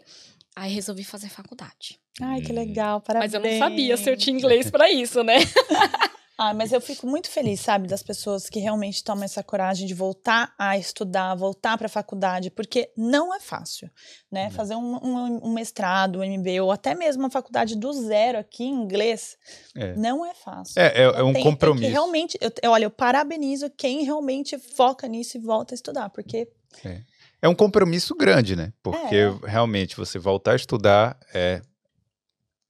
Aí, 0.56 0.72
resolvi 0.72 1.04
fazer 1.04 1.30
faculdade. 1.30 2.00
Ai, 2.22 2.42
que 2.42 2.52
Hum. 2.52 2.56
legal, 2.56 3.02
parabéns. 3.02 3.34
Mas 3.34 3.44
eu 3.44 3.50
não 3.50 3.58
sabia 3.58 3.98
se 3.98 4.10
eu 4.12 4.16
tinha 4.18 4.36
inglês 4.36 4.70
pra 4.70 4.92
isso, 4.92 5.24
né? 5.24 5.38
Ah, 6.41 6.53
mas 6.53 6.71
eu 6.71 6.80
fico 6.80 7.06
muito 7.06 7.30
feliz, 7.30 7.59
sabe, 7.59 7.86
das 7.86 8.01
pessoas 8.01 8.50
que 8.50 8.59
realmente 8.62 9.03
tomam 9.03 9.25
essa 9.25 9.44
coragem 9.44 9.86
de 9.86 9.94
voltar 9.94 10.53
a 10.57 10.77
estudar, 10.77 11.36
voltar 11.36 11.77
para 11.77 11.88
a 11.88 11.89
faculdade, 11.89 12.50
porque 12.50 12.89
não 12.95 13.36
é 13.36 13.41
fácil, 13.41 13.89
né? 14.31 14.50
Fazer 14.51 14.75
um, 14.75 14.95
um- 15.06 15.47
um 15.50 15.53
mestrado, 15.53 16.19
um 16.19 16.24
MBA, 16.24 16.63
ou 16.63 16.71
até 16.71 16.95
mesmo 16.95 17.24
uma 17.24 17.30
faculdade 17.30 17.75
do 17.75 17.91
zero 17.91 18.39
aqui 18.39 18.63
em 18.63 18.74
inglês, 18.74 19.36
É. 19.75 19.94
não 19.97 20.25
é 20.25 20.33
fácil. 20.33 20.81
É, 20.81 20.88
é, 20.88 21.03
é 21.03 21.24
um 21.24 21.33
tem- 21.33 21.44
tem 21.44 21.44
compromisso. 21.44 21.91
realmente, 21.91 22.38
eu, 22.63 22.71
olha, 22.71 22.85
eu 22.85 22.92
parabenizo 22.92 23.69
quem 23.71 24.06
realmente 24.06 24.57
foca 24.57 25.09
nisso 25.09 25.35
e 25.35 25.42
volta 25.42 25.74
a 25.74 25.75
estudar, 25.75 26.09
porque 26.09 26.47
É 27.42 27.47
um 27.49 27.56
compromisso 27.56 28.16
grande, 28.16 28.56
né? 28.56 28.71
Porque 28.83 29.16
É. 29.16 29.30
realmente 29.45 29.97
você 29.97 30.18
voltar 30.19 30.54
a 30.54 30.56
estudar 30.56 31.18
é. 31.33 31.61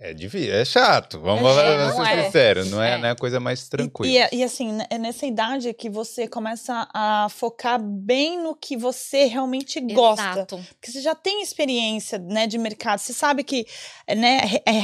É 0.02 0.14
difícil, 0.14 0.54
é 0.54 0.64
chato. 0.64 1.20
Vamos 1.20 1.52
É 1.58 1.94
ser 1.94 2.02
é. 2.20 2.24
sinceros, 2.26 2.72
não 2.72 2.82
é, 2.82 2.92
É. 2.94 2.98
não 2.98 3.08
é 3.10 3.12
a 3.12 3.16
coisa 3.16 3.38
mais 3.38 3.66
E- 3.66 3.70
tranquila. 3.70 4.10
E, 4.10 4.18
é- 4.18 4.30
e 4.32 4.44
assim, 4.46 4.72
né, 4.72 4.86
é 4.90 4.98
nessa 4.98 5.26
idade 5.26 5.74
que 5.74 5.90
você 5.90 6.26
começa 6.26 6.88
a 6.94 7.28
focar 7.30 7.78
bem 7.82 8.42
no 8.42 8.56
que 8.56 8.78
você 8.78 9.26
realmente 9.26 9.82
gosta. 9.82 10.24
Exato. 10.24 10.58
Porque 10.80 10.90
você 10.90 11.02
já 11.02 11.14
tem 11.14 11.42
experiência, 11.42 12.18
né, 12.18 12.48
de 12.48 12.58
mercado. 12.58 13.00
Você 13.00 13.12
sabe 13.12 13.44
que, 13.44 13.66
né, 14.08 14.40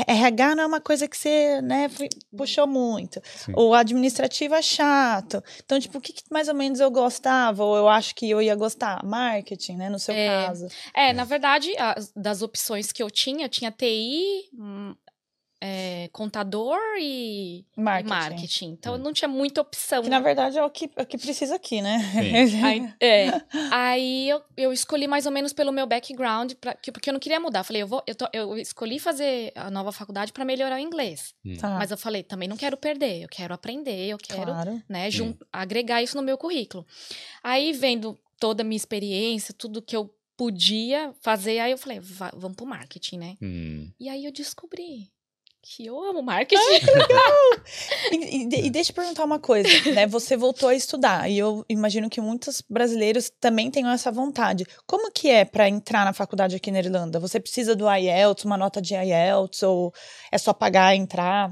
RH 0.06 0.54
não 0.54 0.64
é 0.64 0.68
uma 0.68 0.82
coisa 0.82 1.08
que 1.08 1.16
você, 1.16 1.62
né, 1.62 1.90
puxou 2.38 2.68
muito. 2.68 3.22
Sim. 3.38 3.54
O 3.56 3.74
administrativo 3.74 4.54
é 4.54 4.62
chato. 4.62 5.42
Então, 5.64 5.80
tipo, 5.80 5.98
o 5.98 6.02
que, 6.02 6.12
que 6.12 6.24
mais 6.30 6.50
ou 6.50 6.54
menos 6.56 6.82
eu 6.82 6.92
gostava? 6.92 7.64
Ou 7.64 7.78
eu 7.78 7.88
acho 7.88 8.14
que 8.16 8.30
eu 8.30 8.42
ia 8.42 8.54
gostar? 8.56 9.02
Marketing, 9.06 9.78
né, 9.78 9.90
no 9.90 9.98
seu 9.98 10.14
É. 10.14 10.28
caso. 10.46 10.68
É, 10.94 11.14
na 11.14 11.24
verdade, 11.24 11.74
as- 11.78 12.12
das 12.14 12.42
opções 12.42 12.92
que 12.92 13.02
eu 13.02 13.10
tinha, 13.10 13.46
eu 13.46 13.50
tinha 13.50 13.72
TI, 13.72 14.50
hum, 14.54 14.94
é, 15.68 16.10
contador 16.12 16.78
e 17.00 17.66
e 17.78 17.82
Marketing. 17.82 18.10
marketing. 18.10 18.70
Então, 18.72 18.96
Hum. 18.96 18.98
não 19.00 19.12
tinha 19.14 19.28
muita 19.28 19.62
opção. 19.62 20.04
Que, 20.04 20.10
na 20.10 20.20
verdade, 20.20 20.58
é 20.58 20.64
o 20.64 20.70
que, 20.70 20.90
é 20.96 21.02
o 21.02 21.06
que 21.06 21.18
precisa 21.18 21.56
aqui, 21.56 21.82
né? 21.82 21.98
Aí, 22.64 22.94
é. 23.02 23.42
Aí 23.72 24.30
eu, 24.30 24.42
eu 24.56 24.72
escolhi 24.72 25.08
mais 25.08 25.26
ou 25.26 25.32
menos 25.32 25.54
pelo 25.54 25.72
meu 25.72 25.88
background, 25.88 26.54
pra, 26.62 26.74
que- 26.76 26.92
porque 26.92 27.10
eu 27.10 27.14
não 27.14 27.20
queria 27.20 27.40
mudar. 27.40 27.64
Falei, 27.64 27.82
eu, 27.82 27.88
vou, 27.88 28.04
eu, 28.06 28.14
tô- 28.16 28.30
eu 28.32 28.58
escolhi 28.58 29.00
fazer 29.00 29.52
a 29.56 29.72
nova 29.72 29.92
faculdade 29.92 30.32
para 30.32 30.46
melhorar 30.46 30.76
o 30.76 30.80
inglês. 30.80 31.34
Tá, 31.60 31.70
Mas 31.80 31.90
eu 31.92 31.98
falei, 31.98 32.22
também 32.24 32.48
não 32.48 32.58
quero 32.58 32.78
perder, 32.78 33.24
eu 33.24 33.28
quero 33.30 33.54
aprender, 33.54 34.08
eu 34.08 34.18
quero 34.18 34.52
claro. 34.52 34.82
né, 34.88 35.10
jun- 35.10 35.36
agregar 35.52 36.04
isso 36.04 36.16
no 36.16 36.24
meu 36.24 36.38
currículo. 36.38 36.86
Aí, 37.44 37.74
vendo 37.74 38.20
toda 38.40 38.62
a 38.64 38.66
minha 38.66 38.78
experiência, 38.78 39.54
tudo 39.58 39.82
que 39.82 39.96
eu 39.96 40.14
podia 40.38 41.14
fazer, 41.22 41.60
aí 41.60 41.72
eu 41.72 41.78
falei, 41.78 42.00
"Va- 42.00 42.32
vamos 42.36 42.58
pro 42.58 42.66
marketing, 42.66 43.18
né? 43.18 43.38
Hum, 43.42 43.90
E 43.98 44.10
aí 44.10 44.26
eu 44.26 44.32
descobri 44.32 45.10
que 45.66 45.88
eu 45.88 46.00
amo 46.00 46.22
marketing. 46.22 46.62
E, 48.12 48.16
e, 48.16 48.68
e, 48.68 48.70
deixa 48.70 48.92
eu 48.92 48.96
perguntar 48.96 49.24
uma 49.24 49.40
coisa, 49.40 49.68
né? 49.92 50.06
Você 50.06 50.38
voltou 50.38 50.70
a 50.70 50.76
estudar 50.76 51.30
e 51.30 51.38
eu 51.38 51.66
imagino 51.68 52.10
que 52.10 52.22
muitos 52.22 52.62
brasileiros 52.70 53.32
também 53.40 53.72
tenham 53.72 53.90
essa 53.90 54.12
vontade. 54.12 54.66
Como 54.86 55.12
que 55.12 55.30
é 55.30 55.44
para 55.44 55.68
entrar 55.68 56.06
na 56.06 56.14
faculdade 56.14 56.56
aqui 56.56 56.70
na 56.70 56.80
Irlanda? 56.80 57.20
Você 57.20 57.40
precisa 57.40 57.76
do 57.76 57.90
IELTS, 57.90 58.46
uma 58.46 58.58
nota 58.58 58.80
de 58.80 58.94
IELTS 58.94 59.64
ou 59.64 59.92
é 60.32 60.38
só 60.38 60.54
pagar 60.54 60.96
e 60.96 61.00
entrar? 61.00 61.52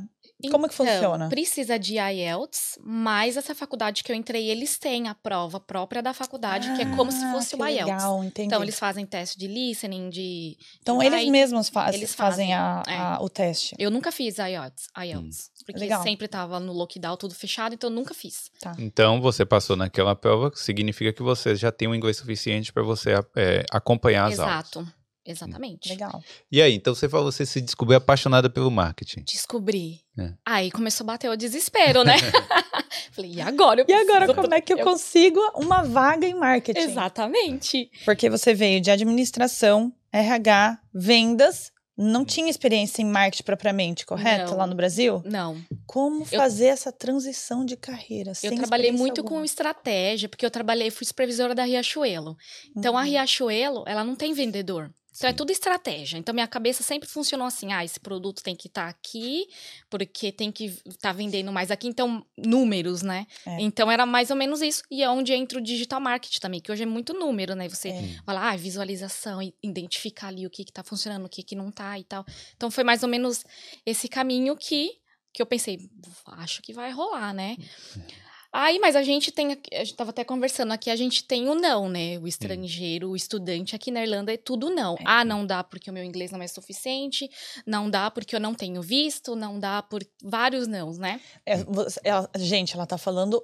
Como 0.49 0.67
que 0.67 0.73
então, 0.73 0.85
funciona? 0.85 1.29
Precisa 1.29 1.77
de 1.79 1.97
IELTS, 1.97 2.79
mas 2.83 3.37
essa 3.37 3.53
faculdade 3.53 4.03
que 4.03 4.11
eu 4.11 4.15
entrei, 4.15 4.49
eles 4.49 4.77
têm 4.77 5.07
a 5.07 5.15
prova 5.15 5.59
própria 5.59 6.01
da 6.01 6.13
faculdade, 6.13 6.69
ah, 6.69 6.75
que 6.75 6.81
é 6.81 6.95
como 6.95 7.11
se 7.11 7.25
fosse 7.31 7.55
o 7.55 7.65
IELTS. 7.65 7.85
Legal, 7.85 8.23
entendi. 8.23 8.47
Então, 8.47 8.61
eles 8.61 8.79
fazem 8.79 9.05
teste 9.05 9.37
de 9.37 9.47
listening, 9.47 10.09
de. 10.09 10.57
Então, 10.81 10.97
de 10.97 11.05
eles 11.05 11.29
mesmos 11.29 11.69
faz, 11.69 11.95
eles 11.95 12.13
fazem, 12.13 12.49
fazem 12.49 12.53
a, 12.53 12.83
é. 12.87 12.97
a, 12.97 13.17
o 13.21 13.29
teste. 13.29 13.75
Eu 13.77 13.91
nunca 13.91 14.11
fiz 14.11 14.37
IELTS, 14.37 14.87
IELTS 14.97 15.49
hum. 15.49 15.63
porque 15.65 15.81
legal. 15.81 16.03
sempre 16.03 16.25
estava 16.25 16.59
no 16.59 16.73
lockdown, 16.73 17.17
tudo 17.17 17.35
fechado, 17.35 17.73
então 17.75 17.89
eu 17.89 17.95
nunca 17.95 18.13
fiz. 18.13 18.51
Tá. 18.59 18.75
Então, 18.77 19.21
você 19.21 19.45
passou 19.45 19.75
naquela 19.75 20.15
prova, 20.15 20.51
significa 20.55 21.13
que 21.13 21.21
você 21.21 21.55
já 21.55 21.71
tem 21.71 21.87
um 21.87 21.95
inglês 21.95 22.17
suficiente 22.17 22.71
para 22.71 22.83
você 22.83 23.11
é, 23.35 23.65
acompanhar 23.71 24.25
as 24.25 24.33
Exato. 24.33 24.49
aulas. 24.49 24.69
Exato. 24.69 25.02
Exatamente. 25.25 25.89
Legal. 25.89 26.21
E 26.51 26.61
aí, 26.61 26.73
então 26.73 26.93
você 26.93 27.07
falou, 27.07 27.31
você 27.31 27.45
se 27.45 27.61
descobriu 27.61 27.97
apaixonada 27.97 28.49
pelo 28.49 28.69
marketing. 28.69 29.23
Descobri. 29.23 30.01
É. 30.17 30.33
Aí 30.45 30.71
começou 30.71 31.05
a 31.05 31.07
bater 31.07 31.29
o 31.29 31.35
desespero, 31.37 32.03
né? 32.03 32.15
Falei, 33.11 33.31
e 33.31 33.41
agora? 33.41 33.85
e 33.87 33.93
agora, 33.93 34.33
como 34.33 34.53
é 34.53 34.61
que 34.61 34.73
eu, 34.73 34.77
eu 34.77 34.83
consigo 34.85 35.39
uma 35.55 35.81
vaga 35.83 36.27
em 36.27 36.33
marketing? 36.33 36.79
Exatamente. 36.79 37.89
Porque 38.05 38.29
você 38.29 38.53
veio 38.53 38.81
de 38.81 38.91
administração, 38.91 39.93
RH, 40.11 40.79
vendas, 40.93 41.71
não 41.95 42.25
tinha 42.25 42.49
experiência 42.49 43.01
em 43.01 43.05
marketing 43.05 43.43
propriamente, 43.43 44.05
correto? 44.05 44.51
Não, 44.51 44.57
lá 44.57 44.67
no 44.67 44.75
Brasil? 44.75 45.21
Não. 45.25 45.63
Como 45.85 46.25
fazer 46.25 46.67
eu, 46.67 46.73
essa 46.73 46.91
transição 46.91 47.63
de 47.63 47.77
carreira? 47.77 48.33
Eu 48.41 48.55
trabalhei 48.55 48.91
muito 48.91 49.21
alguma? 49.21 49.39
com 49.39 49.45
estratégia, 49.45 50.27
porque 50.27 50.45
eu 50.45 50.51
trabalhei, 50.51 50.89
fui 50.89 51.05
supervisora 51.05 51.53
da 51.53 51.63
Riachuelo. 51.63 52.35
Então, 52.75 52.93
uhum. 52.93 52.99
a 52.99 53.03
Riachuelo, 53.03 53.83
ela 53.85 54.03
não 54.03 54.15
tem 54.15 54.33
vendedor. 54.33 54.91
Então 55.15 55.27
é 55.27 55.31
Sim. 55.31 55.33
é 55.33 55.33
tudo 55.33 55.51
estratégia. 55.51 56.17
Então 56.17 56.33
minha 56.33 56.47
cabeça 56.47 56.83
sempre 56.83 57.07
funcionou 57.07 57.45
assim: 57.45 57.71
ah, 57.71 57.85
esse 57.85 57.99
produto 57.99 58.41
tem 58.41 58.55
que 58.55 58.67
estar 58.67 58.85
tá 58.85 58.89
aqui, 58.89 59.47
porque 59.89 60.31
tem 60.31 60.51
que 60.51 60.65
estar 60.65 61.09
tá 61.09 61.13
vendendo 61.13 61.51
mais 61.51 61.71
aqui. 61.71 61.87
Então, 61.87 62.25
números, 62.37 63.01
né? 63.01 63.27
É. 63.45 63.61
Então 63.61 63.91
era 63.91 64.05
mais 64.05 64.31
ou 64.31 64.35
menos 64.35 64.61
isso. 64.61 64.83
E 64.89 65.03
é 65.03 65.09
onde 65.09 65.33
entra 65.33 65.59
o 65.59 65.61
digital 65.61 66.01
marketing 66.01 66.39
também, 66.39 66.59
que 66.59 66.71
hoje 66.71 66.83
é 66.83 66.87
muito 66.87 67.13
número, 67.13 67.55
né? 67.55 67.69
Você 67.69 67.89
é. 67.89 68.19
fala, 68.25 68.51
ah, 68.51 68.55
visualização, 68.55 69.39
identificar 69.61 70.27
ali 70.27 70.47
o 70.47 70.49
que, 70.49 70.63
que 70.63 70.71
tá 70.71 70.83
funcionando, 70.83 71.25
o 71.25 71.29
que, 71.29 71.43
que 71.43 71.55
não 71.55 71.71
tá 71.71 71.97
e 71.99 72.03
tal. 72.03 72.25
Então 72.55 72.71
foi 72.71 72.83
mais 72.83 73.03
ou 73.03 73.09
menos 73.09 73.43
esse 73.85 74.07
caminho 74.07 74.55
que, 74.57 74.91
que 75.31 75.41
eu 75.41 75.45
pensei, 75.45 75.89
acho 76.37 76.61
que 76.61 76.73
vai 76.73 76.91
rolar, 76.91 77.33
né? 77.33 77.55
É. 77.97 78.32
Aí, 78.53 78.77
mas 78.77 78.95
a 78.95 79.01
gente 79.01 79.31
tem, 79.31 79.59
a 79.71 79.83
gente 79.83 79.95
tava 79.95 80.11
até 80.11 80.23
conversando 80.23 80.71
aqui, 80.73 80.91
a 80.91 80.95
gente 80.95 81.23
tem 81.23 81.49
o 81.49 81.55
não, 81.55 81.89
né? 81.89 82.19
O 82.19 82.27
estrangeiro, 82.27 83.09
o 83.09 83.15
estudante 83.15 83.75
aqui 83.75 83.89
na 83.89 84.03
Irlanda 84.03 84.31
é 84.31 84.37
tudo 84.37 84.69
não. 84.69 84.93
É. 84.93 85.03
Ah, 85.05 85.25
não 85.25 85.43
dá 85.43 85.63
porque 85.63 85.89
o 85.89 85.93
meu 85.93 86.03
inglês 86.03 86.29
não 86.29 86.39
é 86.39 86.45
suficiente, 86.45 87.27
não 87.65 87.89
dá 87.89 88.11
porque 88.11 88.35
eu 88.35 88.39
não 88.39 88.53
tenho 88.53 88.79
visto, 88.79 89.35
não 89.35 89.59
dá 89.59 89.81
por 89.81 90.05
vários 90.21 90.67
nãos, 90.67 90.99
né? 90.99 91.19
É, 91.43 91.55
ela, 92.03 92.29
gente, 92.37 92.75
ela 92.75 92.85
tá 92.85 92.95
falando 92.95 93.43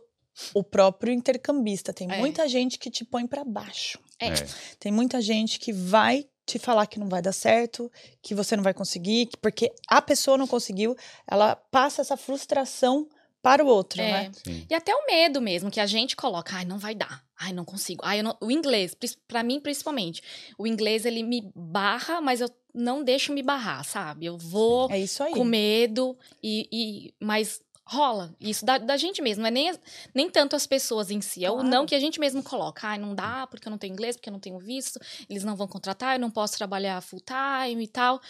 o 0.53 0.63
próprio 0.63 1.11
intercambista. 1.11 1.91
Tem 1.91 2.07
é. 2.11 2.17
muita 2.17 2.47
gente 2.47 2.77
que 2.77 2.91
te 2.91 3.03
põe 3.03 3.25
para 3.25 3.43
baixo. 3.43 3.97
É. 4.19 4.27
é. 4.27 4.47
Tem 4.79 4.91
muita 4.91 5.19
gente 5.21 5.59
que 5.59 5.73
vai 5.73 6.27
te 6.45 6.59
falar 6.59 6.85
que 6.85 6.99
não 6.99 7.09
vai 7.09 7.21
dar 7.21 7.31
certo, 7.31 7.91
que 8.21 8.35
você 8.35 8.55
não 8.55 8.63
vai 8.63 8.75
conseguir, 8.75 9.29
porque 9.41 9.71
a 9.87 10.01
pessoa 10.01 10.37
não 10.37 10.47
conseguiu, 10.47 10.95
ela 11.27 11.55
passa 11.55 12.01
essa 12.01 12.17
frustração 12.17 13.07
para 13.41 13.63
o 13.63 13.67
outro, 13.67 14.01
é. 14.01 14.11
né? 14.11 14.31
Sim. 14.43 14.65
E 14.69 14.73
até 14.73 14.93
o 14.93 15.05
medo 15.05 15.41
mesmo 15.41 15.71
que 15.71 15.79
a 15.79 15.85
gente 15.85 16.15
coloca, 16.15 16.55
ai, 16.55 16.65
não 16.65 16.77
vai 16.77 16.93
dar. 16.93 17.23
Ai, 17.39 17.53
não 17.53 17.63
consigo. 17.63 18.01
Ai, 18.03 18.21
não... 18.21 18.35
o 18.41 18.51
inglês, 18.51 18.95
para 19.27 19.43
mim 19.43 19.59
principalmente, 19.59 20.21
o 20.57 20.67
inglês 20.67 21.05
ele 21.05 21.23
me 21.23 21.51
barra, 21.55 22.19
mas 22.19 22.41
eu 22.41 22.49
não 22.73 23.03
deixo 23.03 23.33
me 23.33 23.41
barrar, 23.41 23.83
sabe? 23.83 24.25
Eu 24.25 24.37
vou 24.37 24.91
é 24.91 24.99
isso 24.99 25.23
aí. 25.23 25.31
com 25.33 25.43
medo 25.43 26.17
e, 26.43 26.67
e 26.71 27.13
mas 27.19 27.61
rola 27.85 28.35
isso 28.39 28.63
da, 28.63 28.77
da 28.77 28.97
gente 28.97 29.19
mesmo, 29.19 29.41
não 29.41 29.47
é 29.47 29.51
nem, 29.51 29.73
nem 30.13 30.29
tanto 30.29 30.55
as 30.55 30.67
pessoas 30.67 31.09
em 31.09 31.21
si, 31.21 31.43
é 31.43 31.49
claro. 31.49 31.65
o 31.65 31.67
não 31.67 31.87
que 31.87 31.95
a 31.95 31.99
gente 31.99 32.19
mesmo 32.19 32.43
coloca. 32.43 32.87
Ai, 32.87 32.99
não 32.99 33.15
dá 33.15 33.47
porque 33.47 33.67
eu 33.67 33.71
não 33.71 33.77
tenho 33.77 33.93
inglês, 33.93 34.15
porque 34.15 34.29
eu 34.29 34.33
não 34.33 34.39
tenho 34.39 34.59
visto, 34.59 34.99
eles 35.29 35.43
não 35.43 35.55
vão 35.55 35.67
contratar, 35.67 36.15
eu 36.15 36.19
não 36.19 36.29
posso 36.29 36.57
trabalhar 36.57 37.01
full 37.01 37.21
time 37.21 37.83
e 37.83 37.87
tal. 37.87 38.21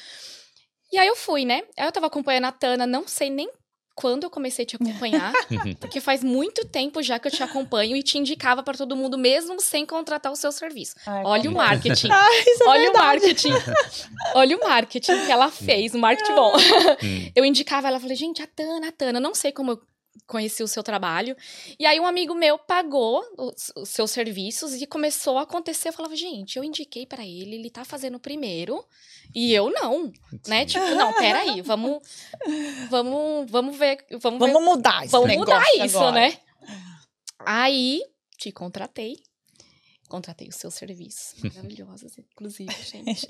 E 0.91 0.97
aí 0.97 1.07
eu 1.07 1.15
fui, 1.15 1.45
né? 1.45 1.63
Aí 1.77 1.85
eu 1.85 1.91
tava 1.91 2.07
acompanhando 2.07 2.45
a 2.45 2.51
Tana, 2.51 2.87
não 2.87 3.07
sei 3.07 3.29
nem 3.29 3.51
quando 3.95 4.23
eu 4.23 4.29
comecei 4.29 4.63
a 4.63 4.65
te 4.65 4.75
acompanhar, 4.79 5.33
porque 5.79 5.99
faz 5.99 6.23
muito 6.23 6.65
tempo 6.65 7.01
já 7.01 7.19
que 7.19 7.27
eu 7.27 7.31
te 7.31 7.43
acompanho 7.43 7.95
e 7.95 8.03
te 8.03 8.17
indicava 8.17 8.63
para 8.63 8.77
todo 8.77 8.95
mundo, 8.95 9.17
mesmo 9.17 9.59
sem 9.59 9.85
contratar 9.85 10.31
o 10.31 10.35
seu 10.35 10.51
serviço. 10.51 10.95
Ai, 11.05 11.23
Olha 11.25 11.49
o 11.49 11.53
marketing. 11.53 12.09
Ai, 12.11 12.39
é 12.39 12.67
Olha 12.67 12.85
é 12.85 12.89
o 12.89 12.93
marketing. 12.93 13.53
Olha 14.35 14.57
o 14.57 14.59
marketing 14.61 15.25
que 15.25 15.31
ela 15.31 15.49
fez, 15.49 15.93
o 15.93 15.99
marketing 15.99 16.35
bom. 16.35 16.53
Eu 17.35 17.43
indicava 17.43 17.87
ela, 17.87 17.99
falei, 17.99 18.15
gente, 18.15 18.41
a 18.41 18.47
Tana, 18.47 18.87
a 18.87 18.91
Tana, 18.91 19.19
não 19.19 19.33
sei 19.35 19.51
como 19.51 19.71
eu 19.71 19.88
conheci 20.27 20.61
o 20.63 20.67
seu 20.67 20.83
trabalho. 20.83 21.35
E 21.77 21.85
aí 21.85 21.99
um 21.99 22.05
amigo 22.05 22.33
meu 22.33 22.57
pagou 22.57 23.23
os, 23.37 23.71
os 23.75 23.89
seus 23.89 24.11
serviços 24.11 24.73
e 24.81 24.85
começou 24.85 25.37
a 25.37 25.43
acontecer. 25.43 25.89
Eu 25.89 25.93
falava, 25.93 26.15
gente, 26.15 26.57
eu 26.57 26.63
indiquei 26.63 27.05
para 27.05 27.25
ele, 27.25 27.55
ele 27.55 27.69
tá 27.69 27.83
fazendo 27.83 28.19
primeiro 28.19 28.85
e 29.33 29.53
eu 29.53 29.69
não, 29.71 30.11
né? 30.47 30.65
Tipo, 30.65 30.85
não, 30.95 31.13
peraí, 31.13 31.61
vamos, 31.61 32.01
vamos, 32.89 33.49
vamos 33.49 33.77
ver, 33.77 34.05
vamos, 34.21 34.39
vamos 34.39 34.59
ver, 34.59 34.65
mudar 34.65 35.05
isso, 35.05 35.11
vamos 35.11 35.35
mudar 35.35 35.63
isso, 35.75 35.97
agora. 35.97 36.11
né? 36.15 36.37
Aí 37.45 38.01
te 38.37 38.51
contratei. 38.51 39.17
Contratei 40.07 40.47
os 40.47 40.55
seus 40.55 40.73
serviços. 40.73 41.35
Maravilhosos, 41.43 42.17
inclusive, 42.17 42.73
gente. 42.83 43.27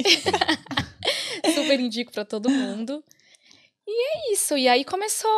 Super 1.54 1.80
indico 1.80 2.12
para 2.12 2.24
todo 2.24 2.50
mundo. 2.50 3.04
E 3.86 4.30
é 4.30 4.34
isso. 4.34 4.58
E 4.58 4.68
aí 4.68 4.86
começou 4.86 5.30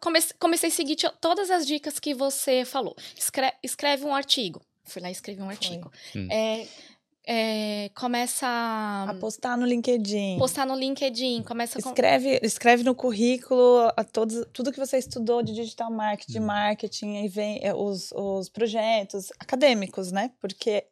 Comecei, 0.00 0.36
comecei 0.38 0.68
a 0.70 0.72
seguir 0.72 0.96
todas 1.20 1.50
as 1.50 1.66
dicas 1.66 1.98
que 1.98 2.14
você 2.14 2.64
falou. 2.64 2.96
Escreve, 3.16 3.54
escreve 3.62 4.04
um 4.04 4.14
artigo. 4.14 4.62
Fui 4.84 5.02
lá 5.02 5.08
e 5.08 5.12
escrevi 5.12 5.42
um 5.42 5.50
artigo. 5.50 5.92
Hum. 6.16 6.28
É, 6.30 6.66
é, 7.26 7.90
começa 7.94 8.46
a 8.46 9.14
postar 9.20 9.56
no 9.56 9.66
LinkedIn. 9.66 10.38
Postar 10.38 10.66
no 10.66 10.74
LinkedIn, 10.74 11.42
começa 11.42 11.78
escreve, 11.78 12.38
com... 12.38 12.46
escreve 12.46 12.82
no 12.84 12.94
currículo 12.94 13.90
a 13.96 14.04
todos, 14.04 14.46
tudo 14.52 14.72
que 14.72 14.78
você 14.78 14.98
estudou 14.98 15.42
de 15.42 15.54
digital 15.54 15.90
marketing, 15.90 16.40
hum. 16.40 16.46
marketing, 16.46 17.24
e 17.24 17.28
vem 17.28 17.60
é, 17.62 17.74
os, 17.74 18.12
os 18.12 18.48
projetos 18.48 19.30
acadêmicos, 19.38 20.12
né? 20.12 20.32
Porque 20.40 20.86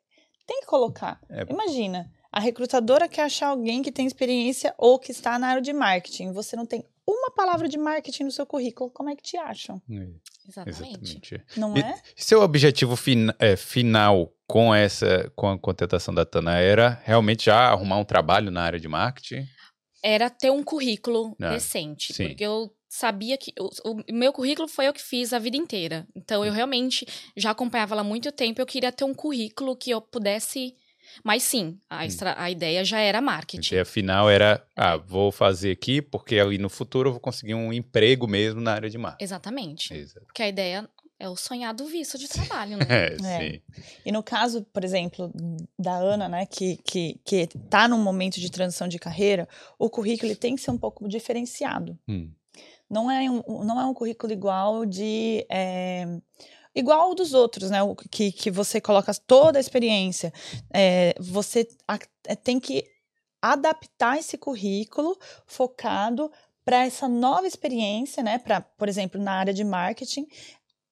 tem 0.46 0.60
que 0.60 0.66
colocar. 0.66 1.20
É. 1.28 1.44
Imagina, 1.50 2.10
a 2.30 2.40
recrutadora 2.40 3.08
quer 3.08 3.22
achar 3.22 3.48
alguém 3.48 3.82
que 3.82 3.92
tem 3.92 4.06
experiência 4.06 4.74
ou 4.78 4.98
que 4.98 5.12
está 5.12 5.38
na 5.38 5.48
área 5.48 5.62
de 5.62 5.72
marketing. 5.72 6.32
Você 6.32 6.56
não 6.56 6.64
tem 6.64 6.82
uma 7.06 7.30
palavra 7.32 7.68
de 7.68 7.76
marketing 7.76 8.24
no 8.24 8.30
seu 8.30 8.46
currículo, 8.46 8.90
como 8.90 9.10
é 9.10 9.16
que 9.16 9.22
te 9.22 9.36
acham? 9.36 9.82
É, 9.90 10.08
exatamente. 10.48 11.18
Exatamente. 11.22 11.44
Não 11.56 11.76
é? 11.76 12.00
E 12.16 12.22
seu 12.22 12.42
objetivo 12.42 12.96
fin 12.96 13.28
é, 13.38 13.56
final 13.56 14.32
com 14.46 14.74
essa, 14.74 15.30
com 15.34 15.48
a 15.48 15.58
contratação 15.58 16.14
da 16.14 16.24
Tana 16.24 16.58
era 16.58 17.00
realmente 17.04 17.46
já 17.46 17.70
arrumar 17.70 17.98
um 17.98 18.04
trabalho 18.04 18.50
na 18.50 18.62
área 18.62 18.78
de 18.78 18.86
marketing? 18.86 19.46
Era 20.02 20.28
ter 20.28 20.50
um 20.50 20.62
currículo 20.62 21.36
ah, 21.40 21.50
decente, 21.50 22.12
sim. 22.12 22.28
porque 22.28 22.44
eu 22.44 22.74
sabia 22.88 23.38
que 23.38 23.52
o, 23.58 23.70
o, 23.90 24.12
meu 24.12 24.32
currículo 24.32 24.68
foi 24.68 24.88
o 24.88 24.92
que 24.92 25.00
fiz 25.00 25.32
a 25.32 25.38
vida 25.38 25.56
inteira. 25.56 26.06
Então 26.14 26.44
eu 26.44 26.52
hum. 26.52 26.54
realmente 26.54 27.06
já 27.36 27.50
acompanhava 27.50 27.94
ela 27.94 28.02
há 28.02 28.04
muito 28.04 28.30
tempo, 28.30 28.60
eu 28.60 28.66
queria 28.66 28.92
ter 28.92 29.04
um 29.04 29.14
currículo 29.14 29.76
que 29.76 29.90
eu 29.90 30.00
pudesse 30.00 30.74
mas 31.24 31.42
sim, 31.42 31.78
a, 31.88 32.04
extra, 32.04 32.34
a 32.40 32.50
ideia 32.50 32.84
já 32.84 32.98
era 32.98 33.20
marketing. 33.20 33.64
A 33.64 33.68
ideia 33.68 33.84
final 33.84 34.30
era, 34.30 34.64
ah, 34.76 34.96
vou 34.96 35.30
fazer 35.32 35.70
aqui 35.72 36.00
porque 36.00 36.38
ali 36.38 36.58
no 36.58 36.68
futuro 36.68 37.08
eu 37.08 37.12
vou 37.12 37.20
conseguir 37.20 37.54
um 37.54 37.72
emprego 37.72 38.26
mesmo 38.26 38.60
na 38.60 38.72
área 38.72 38.90
de 38.90 38.98
marketing. 38.98 39.24
Exatamente. 39.24 39.94
Exato. 39.94 40.26
Porque 40.26 40.42
a 40.42 40.48
ideia 40.48 40.88
é 41.22 41.28
o 41.28 41.36
sonhado 41.36 41.86
visto 41.86 42.18
de 42.18 42.28
trabalho, 42.28 42.76
né? 42.78 42.86
É, 42.88 43.14
é. 43.14 43.18
sim. 43.18 43.60
E 44.04 44.10
no 44.10 44.22
caso, 44.22 44.62
por 44.72 44.82
exemplo, 44.84 45.32
da 45.78 45.96
Ana, 45.96 46.28
né, 46.28 46.46
que, 46.46 46.78
que, 46.78 47.20
que 47.24 47.46
tá 47.70 47.86
num 47.86 48.02
momento 48.02 48.40
de 48.40 48.50
transição 48.50 48.88
de 48.88 48.98
carreira, 48.98 49.48
o 49.78 49.88
currículo 49.88 50.34
tem 50.34 50.56
que 50.56 50.60
ser 50.60 50.72
um 50.72 50.78
pouco 50.78 51.08
diferenciado. 51.08 51.96
Hum. 52.08 52.30
Não, 52.90 53.10
é 53.10 53.30
um, 53.30 53.64
não 53.64 53.80
é 53.80 53.86
um 53.86 53.94
currículo 53.94 54.32
igual 54.32 54.84
de... 54.84 55.46
É, 55.48 56.06
igual 56.74 57.00
ao 57.00 57.14
dos 57.14 57.34
outros, 57.34 57.70
né? 57.70 57.82
O, 57.82 57.94
que, 57.94 58.32
que 58.32 58.50
você 58.50 58.80
coloca 58.80 59.12
toda 59.26 59.58
a 59.58 59.60
experiência. 59.60 60.32
É, 60.72 61.14
você 61.18 61.68
a, 61.86 61.98
é, 62.26 62.34
tem 62.34 62.58
que 62.58 62.84
adaptar 63.40 64.18
esse 64.18 64.38
currículo 64.38 65.18
focado 65.46 66.30
para 66.64 66.84
essa 66.84 67.08
nova 67.08 67.46
experiência, 67.46 68.22
né? 68.22 68.38
Para, 68.38 68.60
por 68.60 68.88
exemplo, 68.88 69.20
na 69.20 69.32
área 69.32 69.52
de 69.52 69.64
marketing, 69.64 70.26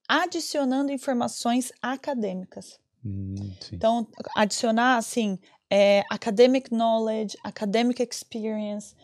adicionando 0.09 0.93
informações 0.93 1.73
acadêmicas. 1.81 2.79
Hum, 3.05 3.35
então, 3.73 4.07
adicionar 4.35 4.97
assim, 4.97 5.39
é, 5.71 6.03
academic 6.11 6.71
knowledge, 6.75 7.39
academic 7.45 8.03
experience, 8.03 8.95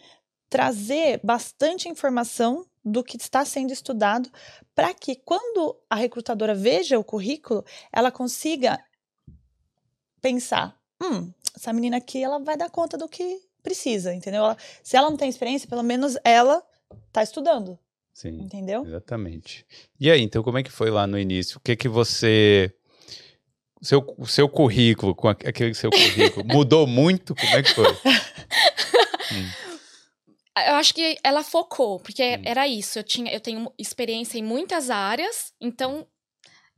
trazer 0.50 1.20
bastante 1.22 1.88
informação 1.88 2.66
do 2.86 3.02
que 3.02 3.16
está 3.16 3.44
sendo 3.44 3.72
estudado 3.72 4.30
para 4.72 4.94
que 4.94 5.16
quando 5.16 5.76
a 5.90 5.96
recrutadora 5.96 6.54
veja 6.54 6.96
o 6.96 7.02
currículo, 7.04 7.64
ela 7.92 8.12
consiga 8.12 8.78
pensar, 10.22 10.78
hum, 11.02 11.32
essa 11.54 11.72
menina 11.72 11.96
aqui 11.96 12.22
ela 12.22 12.38
vai 12.38 12.56
dar 12.56 12.70
conta 12.70 12.96
do 12.96 13.08
que 13.08 13.42
precisa, 13.60 14.14
entendeu? 14.14 14.44
Ela, 14.44 14.56
se 14.84 14.96
ela 14.96 15.10
não 15.10 15.16
tem 15.16 15.28
experiência, 15.28 15.68
pelo 15.68 15.82
menos 15.82 16.16
ela 16.22 16.62
está 17.08 17.24
estudando. 17.24 17.76
Sim. 18.14 18.40
Entendeu? 18.40 18.86
Exatamente. 18.86 19.66
E 19.98 20.08
aí, 20.08 20.22
então, 20.22 20.42
como 20.42 20.56
é 20.56 20.62
que 20.62 20.70
foi 20.70 20.90
lá 20.90 21.06
no 21.06 21.18
início? 21.18 21.58
O 21.58 21.60
que 21.60 21.74
que 21.74 21.88
você. 21.88 22.72
O 23.78 23.84
seu, 23.84 24.16
seu 24.26 24.48
currículo, 24.48 25.14
com 25.14 25.28
aquele 25.28 25.74
seu 25.74 25.90
currículo, 25.90 26.46
mudou 26.48 26.86
muito? 26.86 27.34
Como 27.34 27.56
é 27.56 27.62
que 27.62 27.74
foi? 27.74 27.92
hum. 29.32 29.65
Eu 30.56 30.74
acho 30.74 30.94
que 30.94 31.18
ela 31.22 31.42
focou, 31.42 32.00
porque 32.00 32.22
hum. 32.22 32.42
era 32.44 32.66
isso. 32.66 32.98
Eu, 32.98 33.04
tinha, 33.04 33.32
eu 33.32 33.40
tenho 33.40 33.70
experiência 33.78 34.38
em 34.38 34.42
muitas 34.42 34.90
áreas, 34.90 35.52
então 35.60 36.06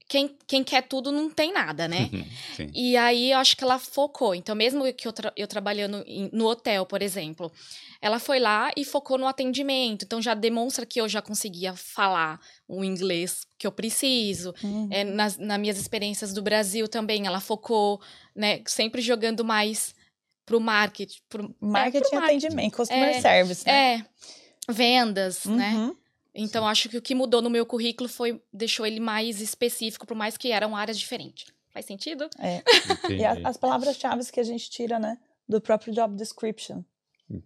quem, 0.09 0.35
quem 0.47 0.65
quer 0.65 0.83
tudo 0.89 1.13
não 1.13 1.29
tem 1.29 1.53
nada, 1.53 1.87
né? 1.87 2.09
Sim. 2.57 2.71
E 2.75 2.97
aí 2.97 3.31
eu 3.31 3.39
acho 3.39 3.57
que 3.57 3.63
ela 3.63 3.79
focou. 3.79 4.35
Então, 4.35 4.57
mesmo 4.57 4.91
que 4.95 5.07
eu, 5.07 5.13
tra 5.13 5.33
eu 5.37 5.47
trabalhando 5.47 6.03
em, 6.07 6.31
no 6.33 6.47
hotel, 6.47 6.87
por 6.87 7.03
exemplo, 7.03 7.53
ela 8.01 8.19
foi 8.19 8.41
lá 8.41 8.71
e 8.75 8.85
focou 8.85 9.19
no 9.19 9.27
atendimento. 9.27 10.07
Então, 10.07 10.23
já 10.23 10.33
demonstra 10.33 10.87
que 10.87 10.99
eu 10.99 11.09
já 11.09 11.21
conseguia 11.21 11.75
falar 11.75 12.41
o 12.67 12.83
inglês 12.83 13.47
que 13.59 13.67
eu 13.67 13.73
preciso. 13.73 14.55
Uhum. 14.65 14.89
É, 14.91 15.05
nas, 15.05 15.37
nas 15.37 15.61
minhas 15.61 15.79
experiências 15.79 16.33
do 16.33 16.41
Brasil 16.41 16.89
também, 16.89 17.27
ela 17.27 17.41
focou, 17.41 18.01
né? 18.35 18.63
Sempre 18.67 19.03
jogando 19.03 19.45
mais 19.45 19.95
pro 20.49 20.61
marketing. 20.61 21.21
Pro, 21.29 21.55
marketing 21.61 22.07
é, 22.07 22.09
pro 22.09 22.21
marketing. 22.21 22.47
atendimento, 22.47 22.77
customer 22.77 23.09
é, 23.11 23.21
service, 23.21 23.67
né? 23.67 23.95
É, 23.95 24.73
vendas, 24.73 25.45
né? 25.45 25.73
uhum. 25.75 25.89
né? 25.89 25.95
Então, 26.35 26.65
Sim. 26.65 26.71
acho 26.71 26.89
que 26.89 26.97
o 26.97 27.03
que 27.03 27.15
mudou 27.15 27.43
no 27.43 27.51
meu 27.51 27.67
currículo 27.67 28.09
foi 28.09 28.41
deixou 28.53 28.87
ele 28.87 29.01
mais 29.01 29.41
específico, 29.41 30.07
por 30.07 30.17
mais 30.17 30.37
que 30.37 30.53
eram 30.53 30.75
áreas 30.75 30.99
diferentes. 30.99 31.53
Faz 31.73 31.85
sentido? 31.85 32.29
É. 32.39 32.63
e 33.13 33.25
a, 33.25 33.49
as 33.49 33.57
palavras-chave 33.57 34.25
que 34.33 34.41
a 34.41 34.45
gente 34.45 34.71
tira, 34.71 34.99
né? 34.99 35.19
Do 35.49 35.61
próprio 35.61 35.93
job 35.93 36.17
description. 36.17 36.83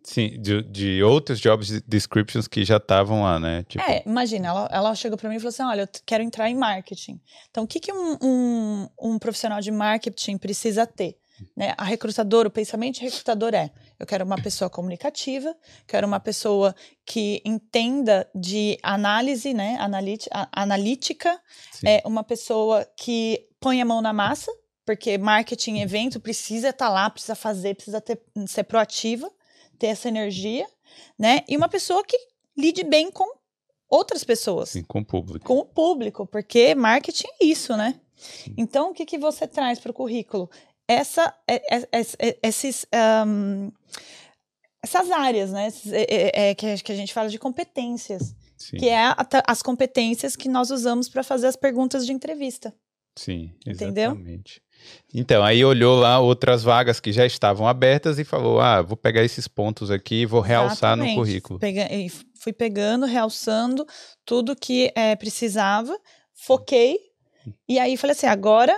Sim, 0.05 0.41
de, 0.41 0.63
de 0.63 1.03
outros 1.03 1.41
job 1.41 1.65
descriptions 1.87 2.47
que 2.47 2.65
já 2.65 2.77
estavam 2.77 3.23
lá, 3.23 3.41
né? 3.41 3.65
Tipo... 3.65 3.83
É, 3.83 4.03
imagina, 4.07 4.49
ela, 4.49 4.69
ela 4.71 4.95
chegou 4.95 5.19
para 5.19 5.29
mim 5.29 5.37
e 5.37 5.39
falou 5.41 5.49
assim: 5.49 5.65
olha, 5.65 5.83
eu 5.83 5.89
quero 6.07 6.23
entrar 6.23 6.49
em 6.49 6.55
marketing. 6.55 7.21
Então, 7.51 7.65
o 7.65 7.67
que, 7.67 7.81
que 7.81 7.93
um, 7.93 8.17
um, 8.23 8.89
um 9.01 9.19
profissional 9.19 9.61
de 9.61 9.73
marketing 9.73 10.39
precisa 10.39 10.87
ter? 10.87 11.19
Né? 11.57 11.75
A 11.77 11.85
recrutadora, 11.85 12.49
o 12.49 12.51
pensamento 12.51 13.01
recrutador 13.01 13.55
é: 13.55 13.71
eu 13.99 14.07
quero 14.07 14.25
uma 14.25 14.41
pessoa 14.41 14.69
comunicativa, 14.69 15.55
quero 15.87 16.07
uma 16.07 16.21
pessoa 16.21 16.75
que 17.05 17.43
entenda 17.45 18.29
de 18.35 18.79
análise, 18.83 19.53
né? 19.55 19.77
analítica, 20.53 21.41
é 21.85 22.03
uma 22.05 22.25
pessoa 22.25 22.87
que 22.97 23.47
põe 23.61 23.81
a 23.81 23.85
mão 23.85 24.01
na 24.01 24.13
massa, 24.13 24.51
porque 24.85 25.17
marketing, 25.19 25.81
evento 25.81 26.21
precisa 26.21 26.71
estar 26.71 26.87
tá 26.87 26.93
lá, 26.93 27.11
precisa 27.11 27.35
fazer, 27.35 27.75
precisa 27.75 28.01
ter, 28.01 28.21
ser 28.47 28.65
proativa, 28.65 29.31
ter 29.79 29.89
essa 29.89 30.09
energia, 30.09 30.67
né? 31.19 31.41
E 31.49 31.57
uma 31.57 31.69
pessoa 31.69 32.05
que 32.05 32.17
lide 32.57 32.85
bem 32.85 33.11
com 33.11 33.25
outras 33.89 34.25
pessoas. 34.25 34.71
Sim, 34.71 34.83
com 34.83 35.01
o 35.01 35.05
público. 35.05 35.47
Com 35.47 35.59
o 35.59 35.65
público, 35.65 36.27
porque 36.27 36.75
marketing 36.75 37.29
é 37.41 37.45
isso, 37.45 37.77
né? 37.77 38.01
Então, 38.57 38.91
o 38.91 38.95
que, 38.95 39.05
que 39.05 39.19
você 39.19 39.47
traz 39.47 39.79
para 39.79 39.91
o 39.91 39.95
currículo? 39.95 40.49
Essa, 40.95 41.35
é, 41.49 41.77
é, 41.77 42.01
é, 42.19 42.39
esses, 42.43 42.87
um, 43.27 43.71
essas 44.83 45.11
áreas, 45.11 45.51
né? 45.53 45.69
Que, 46.57 46.93
a 46.93 46.97
gente 46.97 47.13
fala 47.13 47.29
de 47.29 47.39
competências. 47.39 48.35
Sim. 48.57 48.77
Que 48.77 48.89
é 48.89 49.15
as 49.47 49.63
competências 49.63 50.37
que 50.37 50.49
nós 50.49 50.71
usamos 50.71 51.09
para 51.09 51.23
fazer 51.25 51.49
as 51.49 51.57
perguntas 51.57 52.07
de 52.07 52.13
entrevista. 52.13 52.73
Sim, 53.17 53.53
exatamente. 53.67 53.83
Entendeu? 53.85 54.63
Então, 55.15 55.45
aí 55.45 55.65
olhou 55.65 55.99
lá 55.99 56.19
outras 56.19 56.63
vagas 56.63 56.99
que 56.99 57.13
já 57.13 57.27
estavam 57.27 57.67
abertas 57.67 58.19
e 58.19 58.25
falou: 58.25 58.61
ah, 58.61 58.81
vou 58.83 58.97
pegar 58.97 59.23
esses 59.23 59.47
pontos 59.47 59.91
aqui 59.91 60.23
e 60.23 60.27
vou 60.27 60.41
realçar 60.41 60.95
Exatamente. 60.95 61.11
no 61.11 61.17
currículo. 61.17 61.59
Pega, 61.59 61.89
fui 62.41 62.53
pegando, 62.53 63.07
realçando 63.07 63.87
tudo 64.25 64.57
que 64.57 64.93
é, 64.97 65.15
precisava, 65.15 65.97
foquei, 66.33 66.99
e 67.69 67.79
aí 67.79 67.97
falei 67.97 68.13
assim: 68.13 68.27
agora 68.27 68.77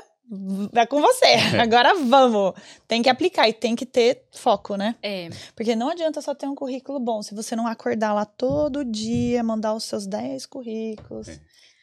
é 0.74 0.86
com 0.86 1.00
você. 1.00 1.34
Agora 1.60 1.94
vamos. 1.94 2.54
Tem 2.88 3.02
que 3.02 3.08
aplicar 3.08 3.48
e 3.48 3.52
tem 3.52 3.76
que 3.76 3.86
ter 3.86 4.24
foco, 4.32 4.76
né? 4.76 4.96
É. 5.02 5.28
Porque 5.54 5.76
não 5.76 5.90
adianta 5.90 6.20
só 6.20 6.34
ter 6.34 6.46
um 6.46 6.54
currículo 6.54 6.98
bom 6.98 7.22
se 7.22 7.34
você 7.34 7.54
não 7.54 7.66
acordar 7.66 8.12
lá 8.12 8.24
todo 8.24 8.84
dia, 8.84 9.42
mandar 9.42 9.74
os 9.74 9.84
seus 9.84 10.06
10 10.06 10.46
currículos. 10.46 11.28
É. 11.28 11.40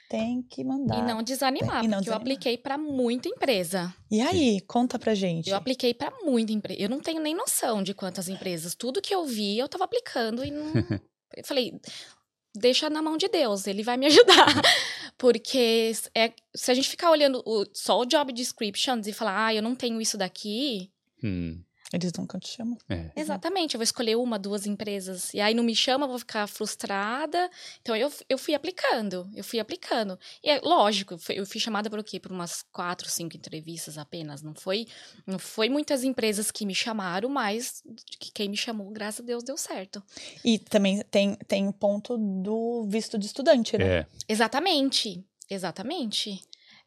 Tem 0.09 0.41
que 0.41 0.61
mandar. 0.61 0.99
E 0.99 1.01
não 1.03 1.23
desanimar, 1.23 1.85
e 1.85 1.87
não 1.87 1.99
porque 1.99 2.09
desanimar. 2.09 2.13
eu 2.13 2.13
apliquei 2.15 2.57
para 2.57 2.77
muita 2.77 3.29
empresa. 3.29 3.93
E 4.11 4.19
aí, 4.19 4.59
conta 4.67 4.99
pra 4.99 5.15
gente. 5.15 5.49
Eu 5.49 5.55
apliquei 5.55 5.93
para 5.93 6.11
muita 6.25 6.51
empresa. 6.51 6.81
Eu 6.81 6.89
não 6.89 6.99
tenho 6.99 7.21
nem 7.21 7.33
noção 7.33 7.81
de 7.81 7.93
quantas 7.93 8.27
empresas. 8.27 8.75
Tudo 8.75 9.01
que 9.01 9.15
eu 9.15 9.25
vi, 9.25 9.57
eu 9.57 9.69
tava 9.69 9.85
aplicando 9.85 10.43
e 10.43 10.51
não. 10.51 10.65
eu 11.33 11.45
falei, 11.45 11.79
deixa 12.55 12.89
na 12.89 13.01
mão 13.01 13.17
de 13.17 13.27
Deus, 13.27 13.67
ele 13.67 13.83
vai 13.83 13.97
me 13.97 14.05
ajudar. 14.07 14.47
Porque 15.17 15.91
é, 16.15 16.33
se 16.53 16.71
a 16.71 16.73
gente 16.73 16.89
ficar 16.89 17.11
olhando 17.11 17.43
o, 17.45 17.65
só 17.73 17.99
o 17.99 18.05
job 18.05 18.33
descriptions 18.33 19.07
e 19.07 19.13
falar, 19.13 19.47
ah, 19.47 19.53
eu 19.53 19.61
não 19.61 19.75
tenho 19.75 20.01
isso 20.01 20.17
daqui. 20.17 20.91
Hum. 21.23 21.61
Eles 21.93 22.13
nunca 22.17 22.39
te 22.39 22.49
chamam. 22.49 22.77
É. 22.87 23.11
Exatamente, 23.15 23.75
eu 23.75 23.79
vou 23.79 23.83
escolher 23.83 24.15
uma, 24.15 24.39
duas 24.39 24.65
empresas. 24.65 25.33
E 25.33 25.41
aí 25.41 25.53
não 25.53 25.63
me 25.63 25.75
chama, 25.75 26.05
eu 26.05 26.09
vou 26.09 26.19
ficar 26.19 26.47
frustrada. 26.47 27.49
Então 27.81 27.95
eu, 27.95 28.11
eu 28.29 28.37
fui 28.37 28.53
aplicando, 28.53 29.29
eu 29.35 29.43
fui 29.43 29.59
aplicando. 29.59 30.17
E 30.43 30.49
é 30.49 30.59
lógico, 30.61 31.19
eu 31.29 31.45
fui 31.45 31.59
chamada 31.59 31.89
por 31.89 31.99
o 31.99 32.03
quê? 32.03 32.19
Por 32.19 32.31
umas 32.31 32.63
quatro, 32.71 33.09
cinco 33.09 33.35
entrevistas 33.35 33.97
apenas. 33.97 34.41
Não 34.41 34.53
foi, 34.53 34.87
não 35.27 35.37
foi 35.37 35.67
muitas 35.67 36.03
empresas 36.03 36.49
que 36.49 36.65
me 36.65 36.73
chamaram, 36.73 37.29
mas 37.29 37.83
que 38.19 38.31
quem 38.31 38.47
me 38.47 38.57
chamou, 38.57 38.89
graças 38.91 39.21
a 39.21 39.23
Deus, 39.23 39.43
deu 39.43 39.57
certo. 39.57 40.01
E 40.45 40.59
também 40.59 41.01
tem, 41.11 41.35
tem 41.47 41.67
o 41.67 41.73
ponto 41.73 42.17
do 42.17 42.85
visto 42.87 43.17
de 43.17 43.25
estudante, 43.25 43.77
né? 43.77 43.85
É. 43.85 44.05
Exatamente, 44.29 45.25
exatamente. 45.49 46.41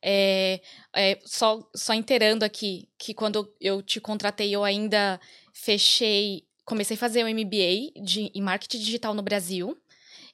É, 0.06 0.60
é, 0.94 1.18
só, 1.24 1.66
só 1.74 1.94
inteirando 1.94 2.44
aqui, 2.44 2.90
que 2.98 3.14
quando 3.14 3.50
eu 3.58 3.80
te 3.80 3.98
contratei, 4.02 4.54
eu 4.54 4.62
ainda 4.62 5.18
fechei, 5.54 6.44
comecei 6.62 6.94
a 6.94 7.00
fazer 7.00 7.24
o 7.24 7.26
um 7.26 7.30
MBA 7.30 8.02
de, 8.04 8.30
em 8.34 8.42
marketing 8.42 8.80
digital 8.80 9.14
no 9.14 9.22
Brasil. 9.22 9.74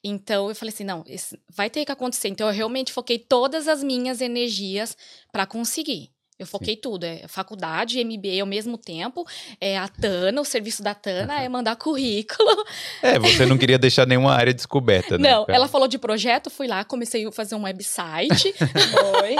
Então 0.02 0.48
eu 0.48 0.56
falei 0.56 0.74
assim, 0.74 0.82
não, 0.82 1.04
vai 1.48 1.70
ter 1.70 1.84
que 1.84 1.92
acontecer. 1.92 2.28
Então 2.28 2.48
eu 2.48 2.52
realmente 2.52 2.92
foquei 2.92 3.16
todas 3.16 3.68
as 3.68 3.80
minhas 3.84 4.20
energias 4.20 4.96
para 5.30 5.46
conseguir. 5.46 6.10
Eu 6.40 6.46
foquei 6.46 6.74
Sim. 6.74 6.80
tudo, 6.80 7.04
é 7.04 7.28
faculdade, 7.28 8.02
MBA 8.02 8.40
ao 8.40 8.46
mesmo 8.46 8.78
tempo, 8.78 9.26
é 9.60 9.76
a 9.76 9.86
Tana, 9.86 10.40
o 10.40 10.44
serviço 10.44 10.82
da 10.82 10.94
Tana 10.94 11.42
é 11.42 11.48
mandar 11.48 11.76
currículo. 11.76 12.50
É, 13.02 13.18
você 13.18 13.44
não 13.46 13.58
queria 13.58 13.78
deixar 13.78 14.06
nenhuma 14.06 14.34
área 14.34 14.52
descoberta, 14.52 15.18
né? 15.18 15.30
Não, 15.30 15.44
ela 15.48 15.68
falou 15.68 15.88
de 15.88 15.98
projeto, 15.98 16.50
fui 16.50 16.66
lá, 16.66 16.84
comecei 16.84 17.26
a 17.26 17.32
fazer 17.32 17.54
um 17.54 17.62
website. 17.62 18.54
Foi. 18.56 19.36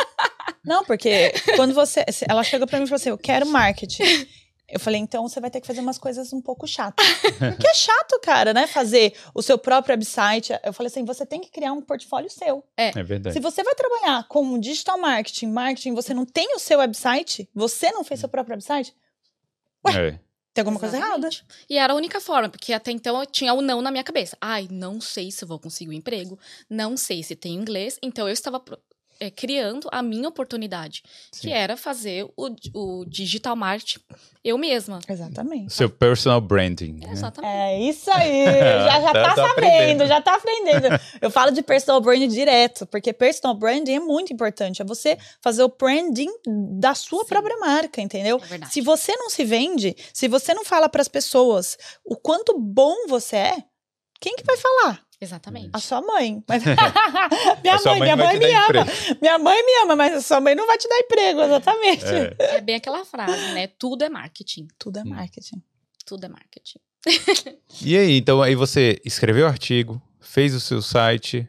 Não, 0.64 0.84
porque 0.84 1.32
quando 1.56 1.72
você. 1.72 2.04
Ela 2.28 2.42
chegou 2.42 2.66
pra 2.66 2.78
mim 2.78 2.84
e 2.84 2.88
falou 2.88 2.96
assim: 2.96 3.10
eu 3.10 3.18
quero 3.18 3.46
marketing. 3.46 4.02
Eu 4.70 4.78
falei, 4.78 5.00
então 5.00 5.28
você 5.28 5.40
vai 5.40 5.50
ter 5.50 5.60
que 5.60 5.66
fazer 5.66 5.80
umas 5.80 5.98
coisas 5.98 6.32
um 6.32 6.40
pouco 6.40 6.66
chatas. 6.66 7.04
Porque 7.38 7.66
é 7.66 7.74
chato, 7.74 8.20
cara, 8.22 8.52
né? 8.54 8.66
Fazer 8.66 9.14
o 9.34 9.42
seu 9.42 9.58
próprio 9.58 9.92
website. 9.94 10.52
Eu 10.62 10.72
falei 10.72 10.88
assim, 10.88 11.04
você 11.04 11.26
tem 11.26 11.40
que 11.40 11.50
criar 11.50 11.72
um 11.72 11.80
portfólio 11.80 12.30
seu. 12.30 12.64
É, 12.76 12.98
é 12.98 13.02
verdade. 13.02 13.34
Se 13.34 13.40
você 13.40 13.62
vai 13.62 13.74
trabalhar 13.74 14.26
com 14.28 14.58
digital 14.58 14.98
marketing, 14.98 15.48
marketing, 15.48 15.94
você 15.94 16.14
não 16.14 16.24
tem 16.24 16.54
o 16.54 16.58
seu 16.58 16.78
website, 16.78 17.48
você 17.54 17.90
não 17.90 18.04
fez 18.04 18.20
seu 18.20 18.28
próprio 18.28 18.54
website, 18.54 18.94
ué, 19.86 20.08
é. 20.08 20.20
tem 20.54 20.62
alguma 20.62 20.78
Exatamente. 20.78 20.80
coisa 20.80 20.96
errada. 20.96 21.28
E 21.68 21.76
era 21.78 21.92
a 21.92 21.96
única 21.96 22.20
forma, 22.20 22.48
porque 22.48 22.72
até 22.72 22.92
então 22.92 23.18
eu 23.18 23.26
tinha 23.26 23.52
o 23.54 23.60
não 23.60 23.82
na 23.82 23.90
minha 23.90 24.04
cabeça. 24.04 24.36
Ai, 24.40 24.68
não 24.70 25.00
sei 25.00 25.30
se 25.30 25.44
vou 25.44 25.58
conseguir 25.58 25.90
um 25.90 25.94
emprego, 25.94 26.38
não 26.68 26.96
sei 26.96 27.22
se 27.22 27.34
tem 27.34 27.54
inglês, 27.54 27.98
então 28.02 28.28
eu 28.28 28.32
estava 28.32 28.62
é, 29.20 29.30
criando 29.30 29.88
a 29.92 30.02
minha 30.02 30.28
oportunidade, 30.28 31.02
Sim. 31.30 31.40
que 31.42 31.52
era 31.52 31.76
fazer 31.76 32.26
o, 32.36 32.48
o 32.74 33.04
digital 33.04 33.54
marketing 33.54 34.00
eu 34.42 34.56
mesma. 34.56 35.00
Exatamente. 35.06 35.72
Seu 35.72 35.90
personal 35.90 36.40
branding. 36.40 36.94
Né? 36.94 37.12
Exatamente. 37.12 37.52
É 37.52 37.80
isso 37.80 38.10
aí. 38.10 38.46
já, 38.88 39.00
já 39.02 39.12
tá, 39.12 39.22
tá 39.22 39.34
sabendo, 39.34 39.50
aprendendo. 39.50 40.06
já 40.06 40.20
tá 40.22 40.34
aprendendo. 40.34 41.00
Eu 41.20 41.30
falo 41.30 41.50
de 41.50 41.62
personal 41.62 42.00
branding 42.00 42.28
direto, 42.28 42.86
porque 42.86 43.12
personal 43.12 43.54
branding 43.54 43.96
é 43.96 44.00
muito 44.00 44.32
importante. 44.32 44.80
É 44.80 44.84
você 44.84 45.18
fazer 45.42 45.62
o 45.62 45.68
branding 45.68 46.30
da 46.78 46.94
sua 46.94 47.22
Sim. 47.22 47.28
própria 47.28 47.58
marca, 47.58 48.00
entendeu? 48.00 48.40
É 48.50 48.66
se 48.66 48.80
você 48.80 49.14
não 49.16 49.28
se 49.28 49.44
vende, 49.44 49.94
se 50.12 50.26
você 50.26 50.54
não 50.54 50.64
fala 50.64 50.88
para 50.88 51.02
as 51.02 51.08
pessoas 51.08 51.76
o 52.02 52.16
quanto 52.16 52.58
bom 52.58 52.94
você 53.08 53.36
é, 53.36 53.64
quem 54.20 54.36
que 54.36 54.44
vai 54.44 54.56
falar? 54.56 55.02
Exatamente. 55.20 55.70
A 55.72 55.78
sua 55.78 56.00
mãe. 56.00 56.42
Mas... 56.48 56.64
minha 56.64 57.76
mãe, 57.84 57.98
mãe, 57.98 58.00
minha 58.00 58.16
mãe 58.16 58.38
me 58.38 58.52
ama. 58.52 58.86
Minha 59.20 59.38
mãe 59.38 59.66
me 59.66 59.82
ama, 59.82 59.96
mas 59.96 60.14
a 60.14 60.22
sua 60.22 60.40
mãe 60.40 60.54
não 60.54 60.66
vai 60.66 60.78
te 60.78 60.88
dar 60.88 60.98
emprego, 60.98 61.42
exatamente. 61.42 62.04
É, 62.06 62.56
é 62.56 62.60
bem 62.60 62.76
aquela 62.76 63.04
frase, 63.04 63.52
né? 63.52 63.66
Tudo 63.66 64.02
é 64.02 64.08
marketing. 64.08 64.68
Tudo 64.78 64.98
é 64.98 65.02
hum. 65.02 65.10
marketing. 65.10 65.62
Tudo 66.06 66.24
é 66.24 66.28
marketing. 66.28 66.78
e 67.82 67.96
aí, 67.96 68.16
então 68.16 68.40
aí 68.42 68.54
você 68.54 69.00
escreveu 69.04 69.46
o 69.46 69.48
artigo, 69.48 70.00
fez 70.20 70.54
o 70.54 70.60
seu 70.60 70.80
site, 70.80 71.48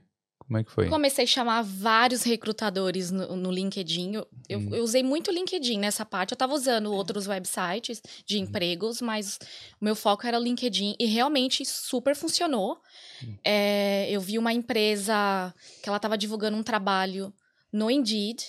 como 0.51 0.57
é 0.57 0.63
que 0.65 0.71
foi? 0.71 0.89
Comecei 0.89 1.23
a 1.23 1.27
chamar 1.27 1.61
vários 1.61 2.23
recrutadores 2.23 3.09
no, 3.09 3.37
no 3.37 3.49
LinkedIn. 3.49 4.15
Eu, 4.15 4.59
hum. 4.59 4.69
eu, 4.75 4.83
usei 4.83 5.01
muito 5.01 5.29
o 5.29 5.33
LinkedIn 5.33 5.79
nessa 5.79 6.05
parte. 6.05 6.33
Eu 6.33 6.35
estava 6.35 6.53
usando 6.53 6.91
outros 6.91 7.25
websites 7.25 8.01
de 8.25 8.37
hum. 8.37 8.41
empregos, 8.41 9.01
mas 9.01 9.39
o 9.79 9.85
meu 9.85 9.95
foco 9.95 10.27
era 10.27 10.37
o 10.37 10.43
LinkedIn 10.43 10.97
e 10.99 11.05
realmente 11.05 11.63
super 11.63 12.17
funcionou. 12.17 12.81
Hum. 13.23 13.37
É, 13.45 14.11
eu 14.11 14.19
vi 14.19 14.37
uma 14.37 14.51
empresa 14.51 15.53
que 15.81 15.87
ela 15.87 15.95
estava 15.95 16.17
divulgando 16.17 16.57
um 16.57 16.63
trabalho 16.63 17.33
no 17.71 17.89
Indeed 17.89 18.43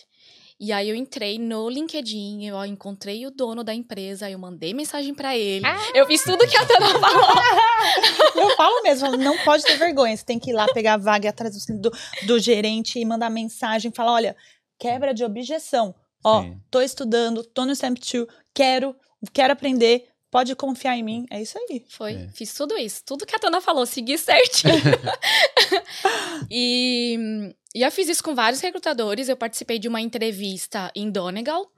e 0.65 0.71
aí 0.71 0.89
eu 0.89 0.95
entrei 0.95 1.41
no 1.41 1.69
LinkedIn, 1.69 2.45
eu 2.47 2.65
encontrei 2.65 3.27
o 3.27 3.33
dono 3.33 3.65
da 3.65 3.75
empresa, 3.75 4.31
eu 4.31 4.39
mandei 4.39 4.73
mensagem 4.73 5.13
para 5.13 5.37
ele. 5.37 5.67
Ah. 5.67 5.77
Eu 5.93 6.07
fiz 6.07 6.23
tudo 6.23 6.47
que 6.47 6.57
a 6.57 6.65
Tana 6.65 7.01
falou. 7.01 7.27
eu 8.37 8.57
falo 8.57 8.81
mesmo, 8.85 9.17
não 9.17 9.37
pode 9.39 9.65
ter 9.65 9.77
vergonha. 9.77 10.17
Você 10.17 10.25
tem 10.25 10.39
que 10.39 10.51
ir 10.51 10.53
lá 10.53 10.69
pegar 10.73 10.95
a 10.95 10.99
vaga 10.99 11.31
atrás 11.31 11.67
do, 11.67 11.91
do 12.29 12.39
gerente 12.39 13.01
e 13.01 13.05
mandar 13.05 13.29
mensagem, 13.29 13.91
falar, 13.91 14.13
olha, 14.13 14.37
quebra 14.79 15.13
de 15.13 15.25
objeção. 15.25 15.93
Ó, 16.23 16.43
Sim. 16.43 16.57
tô 16.71 16.81
estudando, 16.81 17.43
tô 17.43 17.67
no 17.67 17.75
Stamp 17.75 17.99
2, 17.99 18.29
quero, 18.55 18.95
quero 19.33 19.53
aprender, 19.53 20.11
pode 20.31 20.55
confiar 20.55 20.97
em 20.97 21.03
mim. 21.03 21.27
É 21.29 21.43
isso 21.43 21.59
aí. 21.59 21.85
Foi, 21.89 22.13
é. 22.13 22.29
fiz 22.29 22.55
tudo 22.55 22.79
isso. 22.79 23.03
Tudo 23.05 23.27
que 23.27 23.35
a 23.35 23.39
Tana 23.41 23.61
falou, 23.61 23.85
segui 23.85 24.17
certinho. 24.17 24.75
e 26.49 27.53
e 27.75 27.83
eu 27.83 27.91
fiz 27.91 28.09
isso 28.09 28.23
com 28.23 28.35
vários 28.35 28.61
recrutadores. 28.61 29.29
Eu 29.29 29.37
participei 29.37 29.79
de 29.79 29.89
uma 29.89 30.01
entrevista 30.01 30.91
em 30.95 31.11
Donegal. 31.11 31.71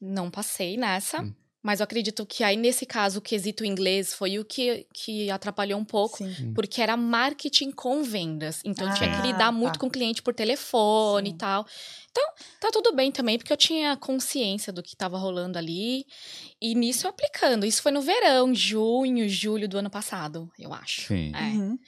Não 0.00 0.30
passei 0.30 0.76
nessa. 0.76 1.22
Hum. 1.22 1.34
Mas 1.64 1.80
eu 1.80 1.84
acredito 1.84 2.26
que 2.26 2.44
aí, 2.44 2.58
nesse 2.58 2.84
caso, 2.84 3.20
o 3.20 3.22
quesito 3.22 3.64
inglês 3.64 4.12
foi 4.12 4.38
o 4.38 4.44
que, 4.44 4.86
que 4.92 5.30
atrapalhou 5.30 5.80
um 5.80 5.84
pouco, 5.84 6.18
Sim. 6.18 6.48
Hum. 6.48 6.52
porque 6.54 6.82
era 6.82 6.94
marketing 6.94 7.70
com 7.70 8.02
vendas. 8.02 8.60
Então, 8.66 8.86
ah, 8.86 8.92
tinha 8.92 9.10
que 9.10 9.26
lidar 9.26 9.50
muito 9.50 9.72
tá. 9.72 9.78
com 9.78 9.86
o 9.86 9.90
cliente 9.90 10.20
por 10.20 10.34
telefone 10.34 11.30
Sim. 11.30 11.34
e 11.34 11.38
tal. 11.38 11.66
Então, 12.10 12.24
tá 12.60 12.68
tudo 12.70 12.94
bem 12.94 13.10
também, 13.10 13.38
porque 13.38 13.50
eu 13.50 13.56
tinha 13.56 13.96
consciência 13.96 14.70
do 14.70 14.82
que 14.82 14.90
estava 14.90 15.16
rolando 15.16 15.56
ali. 15.56 16.04
E 16.60 16.74
nisso, 16.74 17.08
aplicando. 17.08 17.64
Isso 17.64 17.80
foi 17.80 17.92
no 17.92 18.02
verão, 18.02 18.54
junho, 18.54 19.26
julho 19.26 19.66
do 19.66 19.78
ano 19.78 19.88
passado, 19.88 20.52
eu 20.58 20.70
acho. 20.74 21.06
Sim. 21.06 21.32
É. 21.34 21.44
Uhum. 21.44 21.78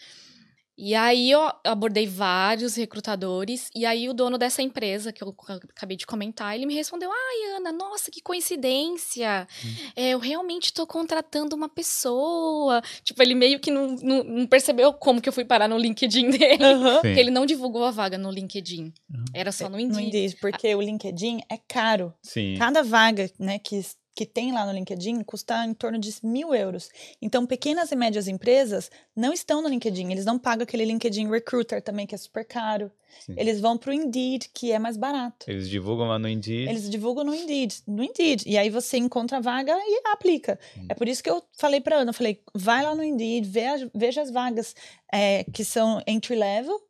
E 0.79 0.95
aí 0.95 1.31
eu 1.31 1.41
abordei 1.65 2.07
vários 2.07 2.77
recrutadores, 2.77 3.71
e 3.75 3.87
aí 3.87 4.09
o 4.09 4.15
dono 4.15 4.37
dessa 4.37 4.61
empresa, 4.61 5.11
que 5.11 5.25
eu 5.25 5.35
acabei 5.75 5.97
de 5.97 6.07
comentar, 6.07 6.55
ele 6.55 6.67
me 6.67 6.75
respondeu: 6.75 7.11
Ai, 7.11 7.57
Ana, 7.57 7.73
nossa, 7.73 8.11
que 8.11 8.21
coincidência! 8.21 9.49
Hum. 9.65 9.91
É, 9.97 10.11
eu 10.11 10.19
realmente 10.19 10.67
estou 10.67 10.87
contratando 10.87 11.57
uma 11.57 11.69
pessoa. 11.69 12.83
Tipo, 13.03 13.23
ele 13.23 13.35
meio 13.35 13.59
que 13.59 13.71
não, 13.71 13.97
não, 14.03 14.23
não, 14.23 14.47
percebeu 14.47 14.93
como 14.93 15.21
que 15.21 15.29
eu 15.29 15.33
fui 15.33 15.47
parar 15.47 15.67
no 15.67 15.79
LinkedIn 15.79 16.29
dele. 16.37 16.65
Uhum. 16.65 17.01
Porque 17.01 17.21
ele 17.21 17.31
não 17.31 17.47
divulgou 17.47 17.85
a 17.85 17.91
vaga 17.91 18.19
no 18.19 18.31
LinkedIn. 18.31 18.93
Uhum. 19.11 19.25
Era 19.33 19.53
só 19.53 19.71
no 19.71 19.81
Indeed. 19.81 19.95
No 19.95 20.01
Indeed, 20.01 20.37
porque 20.41 20.75
o 20.75 20.83
LinkedIn 20.83 21.41
é 21.51 21.59
caro. 21.67 22.13
Sim. 22.23 22.55
Cada 22.59 22.83
vaga, 22.83 23.31
né, 23.39 23.59
que 23.59 23.81
que 24.17 24.25
tem 24.25 24.51
lá 24.51 24.65
no 24.65 24.73
LinkedIn 24.73 25.23
custa 25.23 25.63
em 25.67 25.75
torno 25.75 25.99
de 25.99 26.11
mil 26.23 26.55
euros. 26.55 26.89
Então, 27.21 27.45
pequenas 27.45 27.93
e 27.93 27.97
médias 27.97 28.27
empresas 28.27 28.91
não 29.15 29.31
estão 29.31 29.61
no 29.61 29.69
LinkedIn. 29.69 30.11
Eles 30.11 30.25
não 30.25 30.39
pagam 30.39 30.63
aquele 30.65 30.87
LinkedIn 30.87 31.29
Recruiter 31.29 31.83
também, 31.83 32.07
que 32.07 32.15
é 32.15 32.19
super 32.19 32.43
caro. 32.43 32.91
Sim. 33.21 33.35
Eles 33.37 33.61
vão 33.61 33.77
para 33.77 33.91
o 33.91 33.93
Indeed, 33.93 34.49
que 34.55 34.73
é 34.73 34.79
mais 34.79 34.97
barato. 34.97 35.51
Eles 35.51 35.69
divulgam 35.69 36.09
lá 36.09 36.19
no 36.19 36.27
Indeed. 36.27 36.67
Eles 36.67 36.89
divulgam 36.89 37.25
no 37.25 37.35
Indeed, 37.35 37.75
no 37.87 38.03
Indeed. 38.03 38.45
E 38.47 38.57
aí 38.57 38.71
você 38.71 38.97
encontra 38.97 39.37
a 39.37 39.41
vaga 39.41 39.77
e 39.77 40.01
aplica. 40.07 40.59
Hum. 40.79 40.87
É 40.89 40.95
por 40.95 41.07
isso 41.07 41.23
que 41.23 41.29
eu 41.29 41.43
falei 41.53 41.83
para 41.83 41.97
Ana, 41.97 42.11
eu 42.11 42.15
falei, 42.15 42.41
vai 42.55 42.83
lá 42.83 42.95
no 42.95 43.05
Indeed, 43.05 43.47
veja, 43.47 43.91
veja 43.95 44.23
as 44.23 44.31
vagas 44.31 44.75
é, 45.13 45.45
que 45.45 45.63
são 45.63 46.03
entry 46.07 46.37
level 46.37 46.81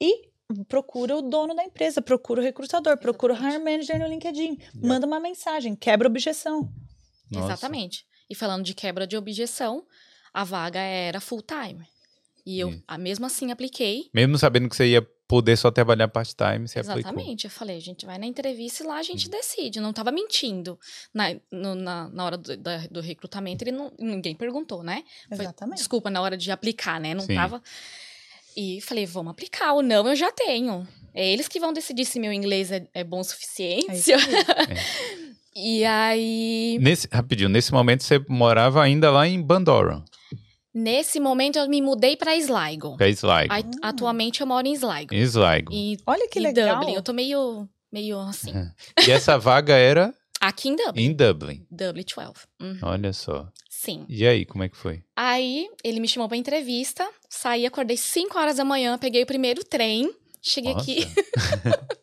e 0.00 0.29
procura 0.68 1.16
o 1.16 1.22
dono 1.22 1.54
da 1.54 1.64
empresa, 1.64 2.02
procura 2.02 2.40
o 2.40 2.44
recrutador, 2.44 2.92
Exatamente. 2.92 3.02
procura 3.02 3.34
o 3.34 3.36
hire 3.36 3.58
manager 3.58 3.98
no 3.98 4.06
LinkedIn, 4.06 4.58
yeah. 4.58 4.70
manda 4.74 5.06
uma 5.06 5.20
mensagem, 5.20 5.74
quebra 5.74 6.08
objeção. 6.08 6.72
Nossa. 7.30 7.52
Exatamente. 7.52 8.04
E 8.28 8.34
falando 8.34 8.64
de 8.64 8.74
quebra 8.74 9.06
de 9.06 9.16
objeção, 9.16 9.84
a 10.32 10.44
vaga 10.44 10.80
era 10.80 11.20
full 11.20 11.42
time. 11.42 11.86
E 12.44 12.58
eu, 12.58 12.68
hum. 12.68 12.82
mesmo 12.98 13.26
assim, 13.26 13.50
apliquei. 13.50 14.10
Mesmo 14.14 14.38
sabendo 14.38 14.68
que 14.68 14.76
você 14.76 14.86
ia 14.86 15.06
poder 15.28 15.56
só 15.56 15.70
trabalhar 15.70 16.08
part-time, 16.08 16.66
você 16.66 16.80
Exatamente. 16.80 17.06
aplicou. 17.06 17.36
Eu 17.44 17.50
falei, 17.50 17.76
a 17.76 17.80
gente 17.80 18.04
vai 18.04 18.18
na 18.18 18.26
entrevista 18.26 18.82
e 18.82 18.86
lá 18.86 18.96
a 18.96 19.02
gente 19.02 19.28
hum. 19.28 19.30
decide. 19.30 19.80
não 19.80 19.92
tava 19.92 20.10
mentindo. 20.10 20.78
Na, 21.14 21.26
no, 21.52 21.74
na, 21.74 22.08
na 22.08 22.24
hora 22.24 22.36
do, 22.36 22.56
da, 22.56 22.78
do 22.88 23.00
recrutamento, 23.00 23.62
ele 23.62 23.72
não, 23.72 23.92
ninguém 23.98 24.34
perguntou, 24.34 24.82
né? 24.82 25.04
Exatamente. 25.30 25.58
Foi, 25.58 25.76
desculpa, 25.76 26.10
na 26.10 26.20
hora 26.20 26.36
de 26.36 26.50
aplicar, 26.50 27.00
né? 27.00 27.14
Não 27.14 27.22
Sim. 27.22 27.34
E 28.56 28.80
falei, 28.80 29.06
vamos 29.06 29.30
aplicar. 29.30 29.72
O 29.72 29.82
não 29.82 30.08
eu 30.08 30.16
já 30.16 30.30
tenho. 30.32 30.86
É 31.14 31.26
eles 31.26 31.48
que 31.48 31.58
vão 31.58 31.72
decidir 31.72 32.04
se 32.04 32.20
meu 32.20 32.32
inglês 32.32 32.70
é, 32.70 32.86
é 32.94 33.02
bom 33.02 33.20
o 33.20 33.24
suficiente. 33.24 34.12
É 34.12 34.16
é. 34.16 35.30
E 35.54 35.84
aí. 35.84 36.78
Nesse, 36.80 37.08
rapidinho, 37.12 37.48
nesse 37.48 37.72
momento 37.72 38.04
você 38.04 38.24
morava 38.28 38.82
ainda 38.82 39.10
lá 39.10 39.26
em 39.26 39.42
Bandoran. 39.42 40.04
Nesse 40.72 41.18
momento 41.18 41.58
eu 41.58 41.68
me 41.68 41.82
mudei 41.82 42.16
para 42.16 42.36
Sligo. 42.36 42.96
Pra 42.96 43.08
Sligo. 43.08 43.52
Atualmente 43.82 44.40
eu 44.40 44.46
moro 44.46 44.66
em 44.66 44.72
Sligo. 44.72 45.12
Em 45.12 45.20
Sligo. 45.22 45.72
E, 45.72 45.98
Olha 46.06 46.28
que 46.28 46.38
legal. 46.38 46.78
Dublin. 46.78 46.94
Eu 46.94 47.02
tô 47.02 47.12
meio, 47.12 47.68
meio 47.92 48.20
assim. 48.20 48.52
E 49.06 49.10
essa 49.10 49.36
vaga 49.36 49.74
era? 49.74 50.14
Aqui 50.40 50.70
em 50.70 50.76
Dublin. 50.76 51.04
Em 51.04 51.12
Dublin. 51.12 51.66
Dublin 51.70 52.04
12. 52.04 52.32
Uhum. 52.60 52.78
Olha 52.82 53.12
só. 53.12 53.46
Sim. 53.68 54.06
E 54.08 54.26
aí, 54.26 54.46
como 54.46 54.64
é 54.64 54.68
que 54.70 54.76
foi? 54.76 55.02
Aí, 55.14 55.68
ele 55.84 56.00
me 56.00 56.08
chamou 56.08 56.28
pra 56.28 56.36
entrevista, 56.36 57.06
saí, 57.28 57.66
acordei 57.66 57.98
5 57.98 58.38
horas 58.38 58.56
da 58.56 58.64
manhã, 58.64 58.96
peguei 58.96 59.22
o 59.22 59.26
primeiro 59.26 59.62
trem, 59.62 60.10
cheguei 60.40 60.72
Nossa. 60.72 60.90
aqui. 60.90 61.06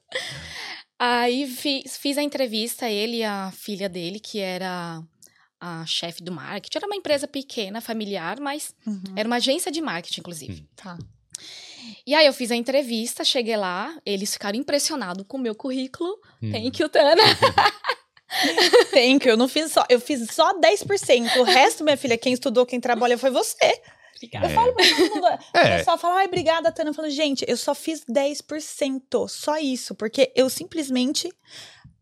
Aí 1.00 1.48
fiz, 1.48 1.98
fiz 1.98 2.18
a 2.18 2.24
entrevista, 2.24 2.90
ele 2.90 3.18
e 3.18 3.24
a 3.24 3.52
filha 3.52 3.88
dele, 3.88 4.20
que 4.20 4.40
era 4.40 5.02
a 5.60 5.86
chefe 5.86 6.24
do 6.24 6.32
marketing. 6.32 6.78
Era 6.78 6.88
uma 6.88 6.96
empresa 6.96 7.28
pequena, 7.28 7.82
familiar, 7.82 8.40
mas 8.40 8.74
uhum. 8.86 9.02
era 9.16 9.28
uma 9.28 9.36
agência 9.38 9.72
de 9.72 9.82
marketing, 9.82 10.22
inclusive. 10.22 10.62
Hum. 10.62 10.68
Tá. 10.76 10.98
E 12.06 12.16
aí 12.16 12.26
eu 12.26 12.34
fiz 12.34 12.52
a 12.52 12.56
entrevista, 12.56 13.24
cheguei 13.24 13.58
lá, 13.58 13.96
eles 14.06 14.34
ficaram 14.34 14.58
impressionados 14.58 15.26
com 15.28 15.38
o 15.38 15.42
meu 15.42 15.54
currículo. 15.56 16.20
Hum. 16.42 16.52
Thank 16.52 16.82
you, 16.82 16.90
Tana. 16.90 17.22
Thank 18.92 19.26
you. 19.26 19.32
Eu 19.34 19.38
não 19.38 19.48
fiz 19.48 19.72
só, 19.72 19.86
eu 19.90 20.00
fiz 20.00 20.28
só 20.32 20.54
10%. 20.60 21.38
O 21.38 21.44
resto, 21.44 21.84
minha 21.84 21.98
filha, 21.98 22.18
quem 22.18 22.34
estudou, 22.34 22.66
quem 22.66 22.80
trabalha 22.80 23.18
foi 23.18 23.30
você. 23.30 23.82
Obrigada. 24.16 24.48
Eu 24.48 24.50
falo 24.50 24.74
pra 24.74 24.86
todo 24.88 25.16
mundo. 25.16 25.28
É. 25.54 25.76
O 25.76 25.78
pessoal 25.78 25.98
fala, 25.98 26.16
ai, 26.16 26.26
obrigada, 26.26 26.72
Tana. 26.72 26.90
Eu 26.90 26.94
falo, 26.94 27.10
gente, 27.10 27.46
eu 27.48 27.56
só 27.56 27.76
fiz 27.76 28.04
10%. 28.06 29.28
Só 29.30 29.58
isso. 29.58 29.94
Porque 29.96 30.32
eu 30.36 30.50
simplesmente 30.50 31.32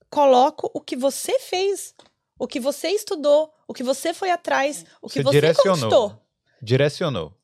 coloco 0.09 0.71
o 0.73 0.79
que 0.79 0.95
você 0.95 1.37
fez, 1.39 1.93
o 2.39 2.47
que 2.47 2.59
você 2.59 2.89
estudou, 2.89 3.53
o 3.67 3.73
que 3.73 3.83
você 3.83 4.13
foi 4.13 4.31
atrás, 4.31 4.85
o 5.01 5.09
que 5.09 5.21
você, 5.21 5.23
você 5.23 5.41
direcionou. 5.41 5.75
conquistou. 5.75 6.21
Direcionou. 6.61 7.37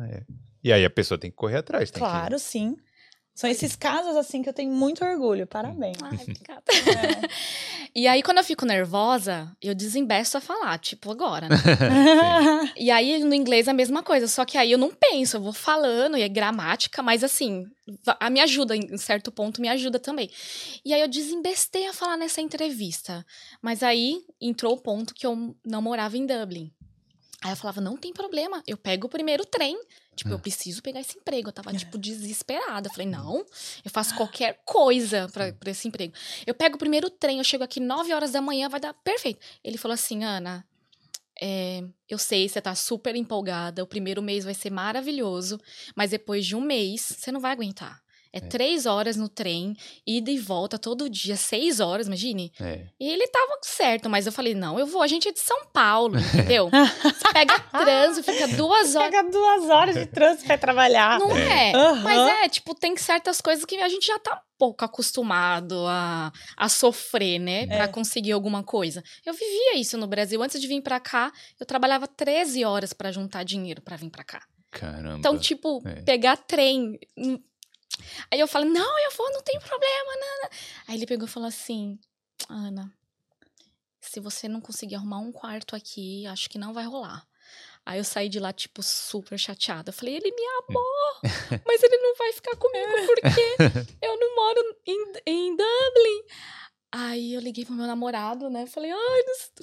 É. 0.00 0.16
é. 0.16 0.22
E 0.62 0.72
aí 0.72 0.84
a 0.84 0.90
pessoa 0.90 1.18
tem 1.18 1.30
que 1.30 1.36
correr 1.36 1.58
atrás. 1.58 1.90
claro, 1.90 2.34
que... 2.34 2.42
sim. 2.42 2.76
São 3.34 3.48
esses 3.48 3.74
casos, 3.74 4.16
assim, 4.16 4.42
que 4.42 4.48
eu 4.48 4.52
tenho 4.52 4.72
muito 4.72 5.04
orgulho. 5.04 5.46
Parabéns. 5.46 5.96
Ai, 6.02 6.18
obrigada. 6.20 6.62
É. 6.68 7.28
e 7.94 8.06
aí, 8.06 8.22
quando 8.22 8.38
eu 8.38 8.44
fico 8.44 8.66
nervosa, 8.66 9.50
eu 9.62 9.74
desembeço 9.74 10.36
a 10.36 10.40
falar, 10.40 10.78
tipo, 10.78 11.10
agora, 11.10 11.48
né? 11.48 11.56
e 12.76 12.90
aí, 12.90 13.22
no 13.24 13.34
inglês, 13.34 13.66
é 13.66 13.70
a 13.70 13.74
mesma 13.74 14.02
coisa. 14.02 14.28
Só 14.28 14.44
que 14.44 14.58
aí 14.58 14.72
eu 14.72 14.78
não 14.78 14.90
penso, 14.90 15.36
eu 15.36 15.40
vou 15.40 15.52
falando, 15.52 16.18
e 16.18 16.22
é 16.22 16.28
gramática, 16.28 17.02
mas 17.02 17.24
assim, 17.24 17.64
a, 18.06 18.28
me 18.28 18.40
ajuda, 18.40 18.76
em 18.76 18.96
certo 18.98 19.32
ponto, 19.32 19.60
me 19.60 19.68
ajuda 19.68 19.98
também. 19.98 20.30
E 20.84 20.92
aí, 20.92 21.00
eu 21.00 21.08
desembestei 21.08 21.86
a 21.86 21.92
falar 21.94 22.16
nessa 22.16 22.40
entrevista. 22.40 23.24
Mas 23.62 23.82
aí, 23.82 24.20
entrou 24.40 24.74
o 24.74 24.80
ponto 24.80 25.14
que 25.14 25.26
eu 25.26 25.56
não 25.64 25.80
morava 25.80 26.16
em 26.18 26.26
Dublin. 26.26 26.70
Aí 27.42 27.52
eu 27.52 27.56
falava, 27.56 27.80
não 27.80 27.96
tem 27.96 28.12
problema, 28.12 28.62
eu 28.66 28.76
pego 28.76 29.06
o 29.06 29.10
primeiro 29.10 29.46
trem. 29.46 29.78
Tipo, 30.20 30.32
é. 30.32 30.34
eu 30.34 30.38
preciso 30.38 30.82
pegar 30.82 31.00
esse 31.00 31.16
emprego. 31.16 31.48
Eu 31.48 31.52
tava, 31.52 31.70
é. 31.70 31.74
tipo, 31.74 31.96
desesperada. 31.96 32.88
Eu 32.88 32.92
falei, 32.92 33.06
não, 33.06 33.38
eu 33.82 33.90
faço 33.90 34.14
qualquer 34.14 34.60
coisa 34.66 35.30
pra, 35.32 35.50
pra 35.50 35.70
esse 35.70 35.88
emprego. 35.88 36.12
Eu 36.46 36.54
pego 36.54 36.76
o 36.76 36.78
primeiro 36.78 37.08
trem, 37.08 37.38
eu 37.38 37.44
chego 37.44 37.64
aqui 37.64 37.80
9 37.80 38.12
horas 38.12 38.32
da 38.32 38.42
manhã, 38.42 38.68
vai 38.68 38.78
dar 38.78 38.92
perfeito. 38.92 39.40
Ele 39.64 39.78
falou 39.78 39.94
assim, 39.94 40.22
Ana, 40.22 40.62
é, 41.40 41.82
eu 42.06 42.18
sei, 42.18 42.46
você 42.46 42.60
tá 42.60 42.74
super 42.74 43.16
empolgada, 43.16 43.82
o 43.82 43.86
primeiro 43.86 44.20
mês 44.20 44.44
vai 44.44 44.52
ser 44.52 44.68
maravilhoso, 44.68 45.58
mas 45.96 46.10
depois 46.10 46.44
de 46.44 46.54
um 46.54 46.60
mês, 46.60 47.00
você 47.00 47.32
não 47.32 47.40
vai 47.40 47.52
aguentar. 47.52 48.02
É, 48.32 48.38
é, 48.38 48.40
três 48.40 48.86
horas 48.86 49.16
no 49.16 49.28
trem, 49.28 49.76
ida 50.06 50.30
e 50.30 50.38
volta 50.38 50.78
todo 50.78 51.10
dia, 51.10 51.36
seis 51.36 51.80
horas, 51.80 52.06
imagine. 52.06 52.52
É. 52.60 52.86
E 52.98 53.10
ele 53.10 53.26
tava 53.26 53.58
certo, 53.62 54.08
mas 54.08 54.26
eu 54.26 54.32
falei, 54.32 54.54
não, 54.54 54.78
eu 54.78 54.86
vou, 54.86 55.02
a 55.02 55.06
gente 55.06 55.28
é 55.28 55.32
de 55.32 55.40
São 55.40 55.66
Paulo, 55.72 56.18
entendeu? 56.18 56.70
Você 57.02 57.32
pega 57.32 57.58
trânsito, 57.58 58.32
fica 58.32 58.48
duas 58.48 58.94
horas. 58.94 59.10
Pega 59.10 59.30
duas 59.30 59.68
horas 59.68 59.94
de 59.96 60.06
trânsito 60.06 60.46
pra 60.46 60.56
trabalhar. 60.56 61.18
Não 61.18 61.36
é. 61.36 61.72
Uhum. 61.74 62.02
Mas 62.02 62.44
é, 62.44 62.48
tipo, 62.48 62.74
tem 62.74 62.96
certas 62.96 63.40
coisas 63.40 63.64
que 63.64 63.76
a 63.76 63.88
gente 63.88 64.06
já 64.06 64.18
tá 64.18 64.36
um 64.36 64.58
pouco 64.58 64.84
acostumado 64.84 65.86
a, 65.86 66.32
a 66.56 66.68
sofrer, 66.68 67.38
né? 67.38 67.62
É. 67.62 67.66
Pra 67.66 67.88
conseguir 67.88 68.32
alguma 68.32 68.62
coisa. 68.62 69.02
Eu 69.26 69.32
vivia 69.32 69.78
isso 69.78 69.98
no 69.98 70.06
Brasil. 70.06 70.40
Antes 70.42 70.60
de 70.60 70.68
vir 70.68 70.82
pra 70.82 71.00
cá, 71.00 71.32
eu 71.58 71.66
trabalhava 71.66 72.06
13 72.06 72.64
horas 72.64 72.92
para 72.92 73.10
juntar 73.10 73.42
dinheiro 73.42 73.82
para 73.82 73.96
vir 73.96 74.10
pra 74.10 74.22
cá. 74.22 74.42
Caramba. 74.70 75.18
Então, 75.18 75.36
tipo, 75.36 75.82
é. 75.84 76.02
pegar 76.02 76.36
trem 76.36 76.98
hum, 77.16 77.40
Aí 78.30 78.38
eu 78.38 78.48
falo, 78.48 78.64
não, 78.66 78.98
eu 79.00 79.10
vou, 79.12 79.30
não 79.32 79.42
tem 79.42 79.58
problema, 79.58 80.12
Nana. 80.14 80.50
Aí 80.86 80.96
ele 80.96 81.06
pegou 81.06 81.26
e 81.26 81.30
falou 81.30 81.48
assim, 81.48 81.98
Ana, 82.48 82.92
se 84.00 84.20
você 84.20 84.48
não 84.48 84.60
conseguir 84.60 84.94
arrumar 84.94 85.18
um 85.18 85.32
quarto 85.32 85.76
aqui, 85.76 86.26
acho 86.26 86.48
que 86.48 86.58
não 86.58 86.72
vai 86.72 86.84
rolar. 86.84 87.26
Aí 87.84 87.98
eu 87.98 88.04
saí 88.04 88.28
de 88.28 88.38
lá, 88.38 88.52
tipo, 88.52 88.82
super 88.82 89.38
chateada. 89.38 89.90
Eu 89.90 89.94
falei, 89.94 90.16
ele 90.16 90.30
me 90.30 90.42
amou, 90.58 91.20
mas 91.66 91.82
ele 91.82 91.96
não 91.96 92.14
vai 92.14 92.32
ficar 92.32 92.56
comigo 92.56 92.92
porque 93.06 93.56
eu 94.02 94.18
não 94.18 94.36
moro 94.36 94.76
em, 94.86 95.12
em 95.26 95.56
Dublin. 95.56 96.24
Aí 96.92 97.34
eu 97.34 97.40
liguei 97.40 97.64
pro 97.64 97.74
meu 97.74 97.86
namorado, 97.86 98.50
né? 98.50 98.66
Falei, 98.66 98.90
ai, 98.90 99.22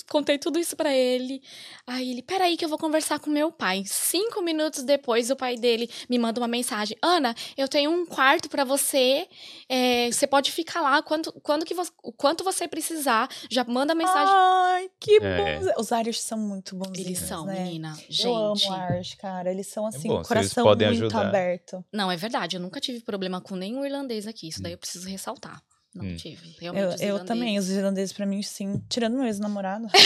contei 0.10 0.38
tudo 0.38 0.58
isso 0.58 0.78
para 0.78 0.94
ele. 0.96 1.42
Aí 1.86 2.12
ele, 2.12 2.22
peraí 2.22 2.56
que 2.56 2.64
eu 2.64 2.70
vou 2.70 2.78
conversar 2.78 3.20
com 3.20 3.30
meu 3.30 3.52
pai. 3.52 3.84
Cinco 3.86 4.42
minutos 4.42 4.84
depois, 4.84 5.30
o 5.30 5.36
pai 5.36 5.58
dele 5.58 5.90
me 6.10 6.18
manda 6.18 6.40
uma 6.40 6.48
mensagem. 6.48 6.98
Ana, 7.02 7.36
eu 7.58 7.68
tenho 7.68 7.92
um 7.92 8.06
quarto 8.06 8.50
para 8.50 8.64
você. 8.64 9.28
É, 9.68 10.10
você 10.10 10.26
pode 10.26 10.54
ficar 10.54 10.80
lá 10.80 11.02
quando, 11.02 11.34
quando 11.44 11.66
que 11.66 11.74
você, 11.74 11.92
quanto 12.16 12.46
você 12.46 12.66
precisar. 12.66 13.30
Já 13.50 13.66
manda 13.66 13.94
mensagem. 13.94 14.34
Ai, 14.34 14.90
que 14.98 15.18
é. 15.22 15.60
bom. 15.60 15.82
Os 15.82 15.92
Irish 15.92 16.22
são 16.22 16.38
muito 16.38 16.78
bons. 16.78 16.98
Eles 16.98 17.20
são, 17.20 17.46
né? 17.46 17.62
menina. 17.64 17.94
Gente. 18.10 18.26
Eu 18.26 18.36
amo 18.36 18.56
Irish, 18.90 19.16
cara. 19.16 19.52
Eles 19.52 19.68
são 19.68 19.86
assim, 19.86 20.08
é 20.08 20.12
bom, 20.12 20.24
coração 20.24 20.66
muito 20.66 20.86
ajudar. 20.86 21.28
aberto. 21.28 21.84
Não, 21.92 22.10
é 22.10 22.16
verdade. 22.16 22.56
Eu 22.56 22.62
nunca 22.62 22.80
tive 22.80 23.02
problema 23.02 23.42
com 23.42 23.58
nenhum 23.58 23.86
irlandês 23.86 24.26
aqui. 24.26 24.48
Isso 24.48 24.62
daí 24.62 24.72
eu 24.72 24.78
preciso 24.78 25.10
ressaltar. 25.10 25.62
Não 25.96 26.06
hum. 26.06 26.16
tive. 26.16 26.56
Realmente, 26.60 27.04
eu, 27.04 27.18
eu 27.18 27.26
também, 27.26 27.58
os 27.58 27.70
irlandeses 27.70 28.14
para 28.14 28.26
mim, 28.26 28.42
sim. 28.42 28.84
Tirando 28.90 29.16
meu 29.16 29.26
ex-namorado. 29.26 29.88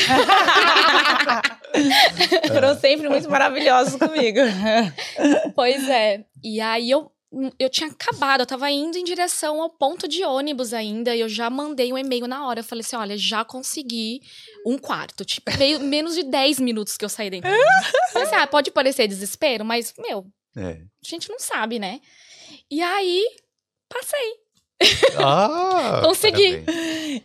Foram 2.48 2.80
sempre 2.80 3.10
muito 3.10 3.30
maravilhosos 3.30 3.96
comigo. 3.98 4.40
pois 5.56 5.88
é. 5.90 6.24
E 6.44 6.62
aí 6.62 6.90
eu 6.90 7.12
eu 7.58 7.70
tinha 7.70 7.90
acabado, 7.90 8.42
eu 8.42 8.46
tava 8.46 8.70
indo 8.70 8.98
em 8.98 9.06
direção 9.06 9.62
ao 9.62 9.70
ponto 9.70 10.06
de 10.06 10.24
ônibus 10.26 10.74
ainda, 10.74 11.16
e 11.16 11.22
eu 11.22 11.30
já 11.30 11.50
mandei 11.50 11.94
um 11.94 11.98
e-mail 11.98 12.28
na 12.28 12.46
hora. 12.46 12.60
Eu 12.60 12.64
falei 12.64 12.82
assim: 12.82 12.98
olha, 12.98 13.18
já 13.18 13.46
consegui 13.46 14.22
um 14.66 14.78
quarto. 14.78 15.24
Tipo, 15.24 15.58
meio, 15.58 15.80
menos 15.80 16.14
de 16.16 16.24
10 16.24 16.60
minutos 16.60 16.98
que 16.98 17.06
eu 17.06 17.10
saí 17.10 17.30
dentro. 17.30 17.50
falei 18.12 18.28
assim, 18.28 18.36
ah, 18.36 18.48
pode 18.48 18.70
parecer 18.72 19.08
desespero, 19.08 19.64
mas, 19.64 19.94
meu, 19.98 20.26
é. 20.58 20.82
a 20.82 21.08
gente 21.08 21.30
não 21.30 21.40
sabe, 21.40 21.80
né? 21.80 22.02
E 22.70 22.82
aí, 22.82 23.26
passei. 23.88 24.41
Ah, 25.18 26.02
Consegui. 26.06 26.64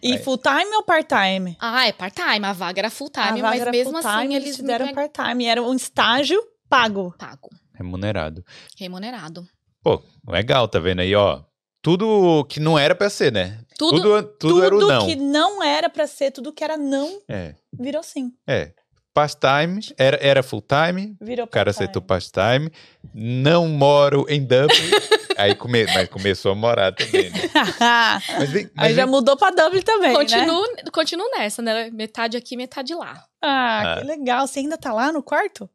E 0.02 0.18
full 0.18 0.38
time 0.38 0.74
ou 0.76 0.82
part 0.82 1.06
time? 1.06 1.56
Ah, 1.60 1.86
é 1.86 1.92
part 1.92 2.14
time. 2.14 2.44
A 2.44 2.52
vaga 2.52 2.80
era 2.80 2.90
full 2.90 3.10
time, 3.10 3.42
mas 3.42 3.64
mesmo 3.70 3.96
assim 3.98 4.34
eles 4.34 4.58
deram 4.58 4.92
part 4.92 5.12
time. 5.12 5.46
Era 5.46 5.62
um 5.62 5.74
estágio 5.74 6.42
pago. 6.68 7.14
Pago. 7.18 7.48
Remunerado. 7.74 8.44
Remunerado. 8.78 9.46
Pô, 9.82 10.02
legal, 10.28 10.66
tá 10.66 10.78
vendo 10.78 11.00
aí, 11.00 11.14
ó. 11.14 11.42
Tudo 11.82 12.44
que 12.48 12.58
não 12.58 12.76
era 12.76 12.94
pra 12.94 13.08
ser, 13.08 13.30
né? 13.30 13.60
Tudo, 13.78 14.02
tudo, 14.02 14.22
tudo, 14.22 14.38
tudo 14.38 14.64
era 14.64 14.76
o 14.76 14.80
não. 14.80 15.00
Tudo 15.00 15.08
que 15.08 15.16
não 15.16 15.62
era 15.62 15.88
pra 15.88 16.06
ser, 16.06 16.32
tudo 16.32 16.52
que 16.52 16.64
era 16.64 16.76
não, 16.76 17.20
é. 17.28 17.54
virou 17.78 18.02
sim. 18.02 18.32
É. 18.46 18.72
Part-time, 19.14 19.80
era, 19.96 20.18
era 20.20 20.42
full-time, 20.42 21.16
o 21.42 21.46
cara 21.46 21.70
aceitou 21.70 22.02
part-time, 22.02 22.70
não 23.14 23.66
moro 23.66 24.26
em 24.28 24.44
Dublin, 24.44 24.90
Aí 25.36 25.54
come, 25.54 25.84
mas 25.86 26.08
começou 26.08 26.52
a 26.52 26.54
morar 26.54 26.92
também, 26.92 27.30
né? 27.30 27.38
mas 28.38 28.50
vem, 28.50 28.70
mas 28.74 28.86
Aí 28.86 28.94
já 28.94 29.06
mudou 29.06 29.36
pra 29.36 29.50
Dublin 29.50 29.82
também, 29.82 30.14
continuo, 30.14 30.62
né? 30.62 30.82
Continuo 30.92 31.30
nessa, 31.36 31.62
né? 31.62 31.90
Metade 31.90 32.36
aqui, 32.36 32.56
metade 32.56 32.94
lá. 32.94 33.22
Ah, 33.42 33.94
ah, 33.94 34.00
que 34.00 34.06
legal. 34.06 34.46
Você 34.46 34.60
ainda 34.60 34.76
tá 34.78 34.92
lá 34.92 35.12
no 35.12 35.22
quarto? 35.22 35.68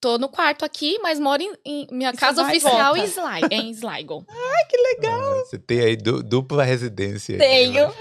Tô 0.00 0.18
no 0.18 0.28
quarto 0.28 0.64
aqui, 0.64 0.98
mas 1.00 1.20
moro 1.20 1.40
em, 1.40 1.52
em 1.64 1.86
minha 1.92 2.12
casa 2.12 2.42
oficial 2.42 2.96
em, 2.96 3.04
Sli 3.04 3.46
em 3.52 3.70
Sligo. 3.70 4.24
Ai, 4.28 4.64
que 4.68 4.76
legal. 4.76 5.20
Ah, 5.20 5.44
você 5.44 5.58
tem 5.58 5.80
aí 5.80 5.96
du 5.96 6.22
dupla 6.22 6.64
residência. 6.64 7.38
Tenho. 7.38 7.86
Né? 7.86 7.94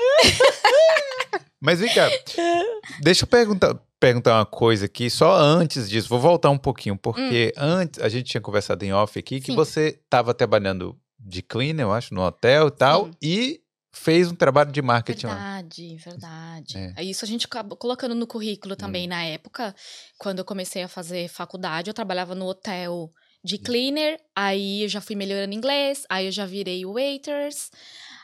mas 1.61 1.79
vem 1.79 1.93
cá, 1.93 2.09
deixa 3.01 3.23
eu 3.23 3.27
perguntar, 3.27 3.75
perguntar 4.01 4.39
uma 4.39 4.45
coisa 4.47 4.87
aqui, 4.87 5.11
só 5.11 5.37
antes 5.37 5.87
disso, 5.87 6.09
vou 6.09 6.19
voltar 6.19 6.49
um 6.49 6.57
pouquinho, 6.57 6.97
porque 6.97 7.53
hum. 7.55 7.61
antes 7.61 8.01
a 8.01 8.09
gente 8.09 8.25
tinha 8.25 8.41
conversado 8.41 8.83
em 8.83 8.91
off 8.91 9.17
aqui 9.17 9.39
que 9.39 9.51
Sim. 9.51 9.55
você 9.55 9.99
estava 10.03 10.33
trabalhando 10.33 10.99
de 11.19 11.43
cleaner, 11.43 11.85
eu 11.85 11.93
acho, 11.93 12.11
no 12.11 12.21
hotel 12.21 12.69
e 12.69 12.71
tal, 12.71 13.05
Sim. 13.05 13.11
e 13.21 13.61
fez 13.93 14.31
um 14.31 14.35
trabalho 14.35 14.71
de 14.71 14.81
marketing 14.81 15.27
verdade. 15.27 15.97
Verdade, 15.97 16.93
é. 16.97 17.03
Isso 17.03 17.23
a 17.23 17.27
gente 17.27 17.45
acabou 17.45 17.77
colocando 17.77 18.15
no 18.15 18.25
currículo 18.25 18.75
também 18.75 19.05
hum. 19.05 19.09
na 19.09 19.23
época, 19.23 19.75
quando 20.17 20.39
eu 20.39 20.45
comecei 20.45 20.81
a 20.81 20.87
fazer 20.87 21.29
faculdade, 21.29 21.87
eu 21.87 21.93
trabalhava 21.93 22.33
no 22.33 22.47
hotel 22.47 23.13
de 23.43 23.59
cleaner, 23.59 24.19
aí 24.35 24.81
eu 24.81 24.89
já 24.89 24.99
fui 24.99 25.15
melhorando 25.15 25.53
inglês, 25.53 26.05
aí 26.09 26.25
eu 26.25 26.31
já 26.31 26.47
virei 26.47 26.83
waiters, 26.85 27.69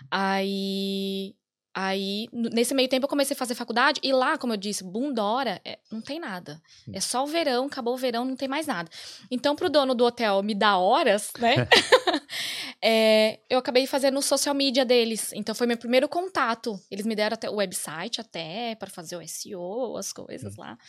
aí 0.09 1.35
Aí, 1.79 2.27
nesse 2.33 2.73
meio 2.73 2.89
tempo, 2.89 3.05
eu 3.05 3.07
comecei 3.07 3.35
a 3.35 3.37
fazer 3.37 3.53
faculdade 3.53 3.99
e 4.01 4.11
lá, 4.11 4.35
como 4.35 4.51
eu 4.51 4.57
disse, 4.57 4.83
Bundora, 4.83 5.61
é, 5.63 5.77
não 5.91 6.01
tem 6.01 6.19
nada. 6.19 6.59
Hum. 6.87 6.93
É 6.95 6.99
só 6.99 7.23
o 7.23 7.27
verão, 7.27 7.67
acabou 7.67 7.93
o 7.93 7.97
verão, 7.97 8.25
não 8.25 8.35
tem 8.35 8.47
mais 8.47 8.65
nada. 8.65 8.89
Então, 9.29 9.55
pro 9.55 9.69
dono 9.69 9.93
do 9.93 10.03
hotel 10.03 10.41
me 10.41 10.55
dar 10.55 10.79
horas, 10.79 11.31
né? 11.37 11.67
é, 12.81 13.41
eu 13.47 13.59
acabei 13.59 13.85
fazendo 13.85 14.17
o 14.17 14.23
social 14.23 14.55
media 14.55 14.83
deles. 14.83 15.31
Então, 15.33 15.53
foi 15.53 15.67
meu 15.67 15.77
primeiro 15.77 16.09
contato. 16.09 16.79
Eles 16.89 17.05
me 17.05 17.15
deram 17.15 17.35
até 17.35 17.47
o 17.47 17.57
website 17.57 18.19
até 18.19 18.73
para 18.73 18.89
fazer 18.89 19.15
o 19.15 19.27
SEO, 19.27 19.97
as 19.97 20.11
coisas 20.11 20.57
hum. 20.57 20.61
lá. 20.61 20.79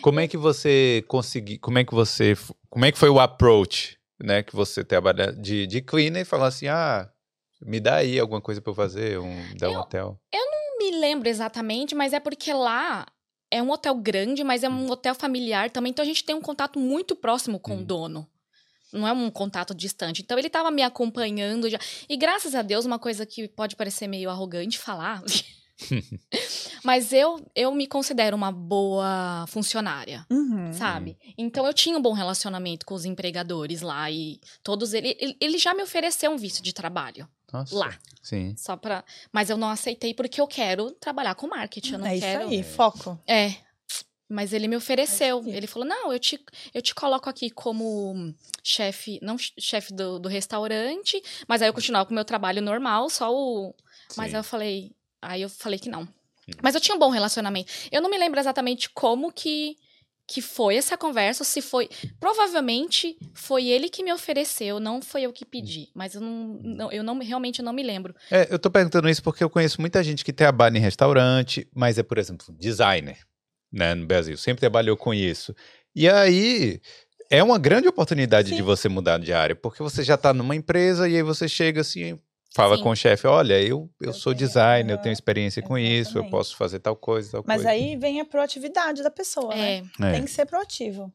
Como 0.00 0.18
é 0.18 0.26
que 0.26 0.36
você 0.36 1.04
conseguiu, 1.06 1.60
como 1.60 1.78
é 1.78 1.84
que 1.84 1.94
você, 1.94 2.36
como 2.68 2.84
é 2.84 2.90
que 2.90 2.98
foi 2.98 3.10
o 3.10 3.20
approach, 3.20 3.96
né? 4.20 4.42
Que 4.42 4.56
você 4.56 4.82
trabalha 4.82 5.32
de, 5.32 5.68
de 5.68 5.80
cleaner 5.80 6.22
e 6.22 6.24
falar 6.24 6.48
assim, 6.48 6.66
ah 6.66 7.08
me 7.64 7.80
dá 7.80 7.96
aí 7.96 8.18
alguma 8.18 8.40
coisa 8.40 8.60
para 8.60 8.70
eu 8.70 8.74
fazer, 8.74 9.18
um, 9.18 9.56
dá 9.56 9.70
um 9.70 9.76
hotel. 9.76 10.18
Eu 10.32 10.44
não 10.44 10.78
me 10.78 10.98
lembro 10.98 11.28
exatamente, 11.28 11.94
mas 11.94 12.12
é 12.12 12.20
porque 12.20 12.52
lá 12.52 13.06
é 13.50 13.62
um 13.62 13.70
hotel 13.70 13.94
grande, 13.96 14.42
mas 14.42 14.62
é 14.62 14.68
um 14.68 14.86
hum. 14.86 14.90
hotel 14.90 15.14
familiar 15.14 15.70
também, 15.70 15.90
então 15.90 16.02
a 16.02 16.06
gente 16.06 16.24
tem 16.24 16.34
um 16.34 16.40
contato 16.40 16.78
muito 16.78 17.14
próximo 17.14 17.58
com 17.58 17.74
hum. 17.74 17.80
o 17.80 17.84
dono. 17.84 18.28
Não 18.92 19.08
é 19.08 19.12
um 19.12 19.30
contato 19.30 19.74
distante. 19.74 20.20
Então 20.20 20.38
ele 20.38 20.48
estava 20.48 20.70
me 20.70 20.82
acompanhando 20.82 21.70
já. 21.70 21.78
E 22.06 22.14
graças 22.14 22.54
a 22.54 22.60
Deus, 22.60 22.84
uma 22.84 22.98
coisa 22.98 23.24
que 23.24 23.48
pode 23.48 23.74
parecer 23.74 24.06
meio 24.06 24.28
arrogante 24.28 24.78
falar, 24.78 25.22
Mas 26.84 27.12
eu, 27.12 27.40
eu 27.54 27.74
me 27.74 27.86
considero 27.86 28.36
uma 28.36 28.52
boa 28.52 29.44
funcionária, 29.48 30.26
uhum. 30.30 30.72
sabe? 30.72 31.16
Então 31.36 31.66
eu 31.66 31.72
tinha 31.72 31.96
um 31.96 32.02
bom 32.02 32.12
relacionamento 32.12 32.86
com 32.86 32.94
os 32.94 33.04
empregadores 33.04 33.80
lá 33.80 34.10
e 34.10 34.40
todos 34.62 34.92
eles. 34.92 35.16
Ele, 35.18 35.36
ele 35.40 35.58
já 35.58 35.74
me 35.74 35.82
ofereceu 35.82 36.30
um 36.30 36.36
visto 36.36 36.62
de 36.62 36.72
trabalho. 36.72 37.28
Nossa, 37.52 37.76
lá. 37.76 37.98
Sim. 38.22 38.54
Só 38.56 38.76
pra. 38.76 39.04
Mas 39.30 39.50
eu 39.50 39.56
não 39.56 39.68
aceitei 39.68 40.14
porque 40.14 40.40
eu 40.40 40.46
quero 40.46 40.90
trabalhar 40.92 41.34
com 41.34 41.48
marketing. 41.48 41.92
Eu 41.92 41.98
não 41.98 42.06
é 42.06 42.18
quero. 42.18 42.44
Isso 42.44 42.52
aí, 42.52 42.62
foco. 42.62 43.20
É. 43.26 43.54
Mas 44.28 44.54
ele 44.54 44.66
me 44.66 44.76
ofereceu. 44.76 45.42
Ele 45.46 45.66
falou: 45.66 45.86
não, 45.86 46.10
eu 46.10 46.18
te, 46.18 46.42
eu 46.72 46.80
te 46.80 46.94
coloco 46.94 47.28
aqui 47.28 47.50
como 47.50 48.34
chefe, 48.64 49.18
não 49.22 49.36
chefe 49.38 49.92
do, 49.92 50.18
do 50.18 50.28
restaurante, 50.28 51.22
mas 51.46 51.60
aí 51.60 51.68
eu 51.68 51.74
continuava 51.74 52.06
com 52.06 52.12
o 52.12 52.14
meu 52.14 52.24
trabalho 52.24 52.62
normal, 52.62 53.10
só 53.10 53.30
o. 53.30 53.74
Mas 54.16 54.32
aí 54.32 54.40
eu 54.40 54.44
falei. 54.44 54.92
Aí 55.20 55.42
eu 55.42 55.50
falei 55.50 55.78
que 55.78 55.90
não. 55.90 56.02
Hum. 56.02 56.52
Mas 56.62 56.74
eu 56.74 56.80
tinha 56.80 56.96
um 56.96 56.98
bom 56.98 57.10
relacionamento. 57.10 57.70
Eu 57.92 58.00
não 58.00 58.08
me 58.08 58.16
lembro 58.16 58.40
exatamente 58.40 58.88
como 58.90 59.30
que 59.30 59.76
que 60.26 60.40
foi 60.40 60.76
essa 60.76 60.96
conversa, 60.96 61.44
se 61.44 61.60
foi. 61.60 61.88
Provavelmente 62.18 63.16
foi 63.34 63.66
ele 63.66 63.88
que 63.88 64.02
me 64.02 64.12
ofereceu, 64.12 64.80
não 64.80 65.02
foi 65.02 65.22
eu 65.22 65.32
que 65.32 65.44
pedi. 65.44 65.88
Mas 65.94 66.14
eu 66.14 66.20
não, 66.20 66.60
não 66.62 66.92
eu 66.92 67.02
não 67.02 67.18
realmente 67.18 67.62
não 67.62 67.72
me 67.72 67.82
lembro. 67.82 68.14
É, 68.30 68.48
eu 68.50 68.58
tô 68.58 68.70
perguntando 68.70 69.08
isso 69.08 69.22
porque 69.22 69.44
eu 69.44 69.50
conheço 69.50 69.80
muita 69.80 70.02
gente 70.02 70.24
que 70.24 70.32
trabalha 70.32 70.78
em 70.78 70.80
restaurante, 70.80 71.68
mas 71.74 71.98
é, 71.98 72.02
por 72.02 72.18
exemplo, 72.18 72.46
designer, 72.58 73.18
né, 73.70 73.94
no 73.94 74.06
Brasil. 74.06 74.36
Sempre 74.36 74.60
trabalhou 74.60 74.96
com 74.96 75.12
isso. 75.12 75.54
E 75.94 76.08
aí. 76.08 76.80
É 77.30 77.42
uma 77.42 77.58
grande 77.58 77.88
oportunidade 77.88 78.50
Sim. 78.50 78.56
de 78.56 78.62
você 78.62 78.90
mudar 78.90 79.16
de 79.16 79.32
área, 79.32 79.56
porque 79.56 79.82
você 79.82 80.02
já 80.02 80.16
está 80.16 80.34
numa 80.34 80.54
empresa 80.54 81.08
e 81.08 81.16
aí 81.16 81.22
você 81.22 81.48
chega 81.48 81.80
assim, 81.80 82.20
Fala 82.54 82.76
Sim. 82.76 82.82
com 82.82 82.90
o 82.90 82.96
chefe, 82.96 83.26
olha, 83.26 83.60
eu, 83.60 83.90
eu, 84.00 84.08
eu 84.08 84.12
sou 84.12 84.34
tenho, 84.34 84.46
designer, 84.46 84.92
eu 84.92 84.98
tenho 84.98 85.12
experiência 85.12 85.62
com 85.62 85.78
isso, 85.78 86.18
eu 86.18 86.28
posso 86.28 86.54
fazer 86.54 86.80
tal 86.80 86.94
coisa, 86.94 87.32
tal 87.32 87.44
Mas 87.46 87.62
coisa. 87.62 87.70
aí 87.70 87.96
vem 87.96 88.20
a 88.20 88.26
proatividade 88.26 89.02
da 89.02 89.10
pessoa, 89.10 89.54
né? 89.54 89.78
é. 89.78 89.82
né? 89.98 90.10
É. 90.10 90.12
Tem 90.12 90.24
que 90.24 90.30
ser 90.30 90.44
proativo. 90.44 91.10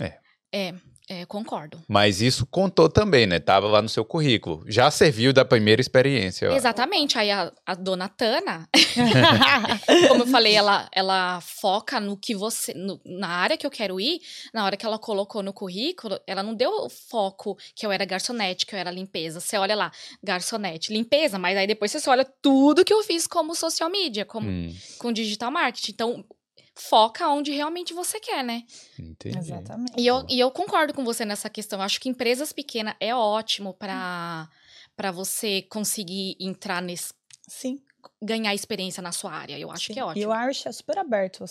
É. 0.00 0.18
É. 0.52 0.74
É, 1.08 1.26
concordo. 1.26 1.82
Mas 1.86 2.22
isso 2.22 2.46
contou 2.46 2.88
também, 2.88 3.26
né? 3.26 3.38
Tava 3.38 3.66
lá 3.66 3.82
no 3.82 3.88
seu 3.88 4.04
currículo. 4.04 4.64
Já 4.66 4.90
serviu 4.90 5.34
da 5.34 5.44
primeira 5.44 5.80
experiência. 5.80 6.46
Exatamente. 6.54 7.18
Aí 7.18 7.30
a, 7.30 7.52
a 7.66 7.74
dona 7.74 8.08
Tana, 8.08 8.66
como 10.08 10.22
eu 10.22 10.26
falei, 10.26 10.54
ela, 10.54 10.88
ela 10.92 11.42
foca 11.42 12.00
no 12.00 12.16
que 12.16 12.34
você. 12.34 12.72
No, 12.72 12.98
na 13.04 13.28
área 13.28 13.58
que 13.58 13.66
eu 13.66 13.70
quero 13.70 14.00
ir. 14.00 14.20
Na 14.52 14.64
hora 14.64 14.78
que 14.78 14.86
ela 14.86 14.98
colocou 14.98 15.42
no 15.42 15.52
currículo, 15.52 16.18
ela 16.26 16.42
não 16.42 16.54
deu 16.54 16.88
foco 16.88 17.58
que 17.74 17.84
eu 17.84 17.92
era 17.92 18.06
garçonete, 18.06 18.64
que 18.64 18.74
eu 18.74 18.78
era 18.78 18.90
limpeza. 18.90 19.40
Você 19.40 19.58
olha 19.58 19.74
lá, 19.74 19.92
garçonete, 20.22 20.90
limpeza, 20.90 21.38
mas 21.38 21.56
aí 21.58 21.66
depois 21.66 21.92
você 21.92 22.08
olha 22.08 22.24
tudo 22.24 22.84
que 22.84 22.94
eu 22.94 23.02
fiz 23.02 23.26
como 23.26 23.54
social 23.54 23.90
media, 23.90 24.24
como 24.24 24.48
hum. 24.48 24.74
com 24.98 25.12
digital 25.12 25.50
marketing. 25.50 25.92
Então, 25.92 26.24
foca 26.74 27.28
onde 27.28 27.52
realmente 27.52 27.94
você 27.94 28.18
quer, 28.18 28.42
né? 28.42 28.64
Entendi. 28.98 29.38
Exatamente. 29.38 29.92
E 29.96 30.06
eu, 30.06 30.26
e 30.28 30.40
eu 30.40 30.50
concordo 30.50 30.92
com 30.92 31.04
você 31.04 31.24
nessa 31.24 31.48
questão. 31.48 31.78
Eu 31.78 31.84
acho 31.84 32.00
que 32.00 32.08
empresas 32.08 32.52
pequenas 32.52 32.94
é 33.00 33.14
ótimo 33.14 33.72
para 33.74 34.48
para 34.96 35.10
você 35.10 35.62
conseguir 35.62 36.36
entrar 36.38 36.80
nesse. 36.80 37.12
Sim. 37.48 37.80
Ganhar 38.22 38.54
experiência 38.54 39.02
na 39.02 39.12
sua 39.12 39.32
área. 39.32 39.58
Eu 39.58 39.70
acho 39.70 39.86
Sim. 39.86 39.94
que 39.94 40.00
é 40.00 40.04
ótimo. 40.04 40.22
E 40.22 40.26
o 40.26 40.44
Irish 40.44 40.66
é 40.66 40.72
super 40.72 40.98
aberto 40.98 41.44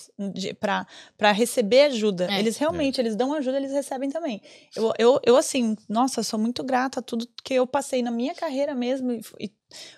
para 1.17 1.31
receber 1.31 1.83
ajuda. 1.83 2.31
É. 2.31 2.39
Eles 2.39 2.57
realmente, 2.57 2.99
é. 2.99 3.03
eles 3.03 3.15
dão 3.15 3.33
ajuda, 3.33 3.57
eles 3.57 3.71
recebem 3.71 4.09
também. 4.09 4.41
Eu, 4.75 4.93
eu, 4.97 5.19
eu, 5.23 5.38
assim, 5.38 5.75
nossa, 5.89 6.23
sou 6.23 6.39
muito 6.39 6.63
grata 6.63 6.99
a 6.99 7.03
tudo 7.03 7.27
que 7.43 7.53
eu 7.53 7.67
passei 7.67 8.01
na 8.01 8.12
minha 8.12 8.33
carreira 8.33 8.73
mesmo. 8.73 9.12
E, 9.12 9.21
e 9.39 9.51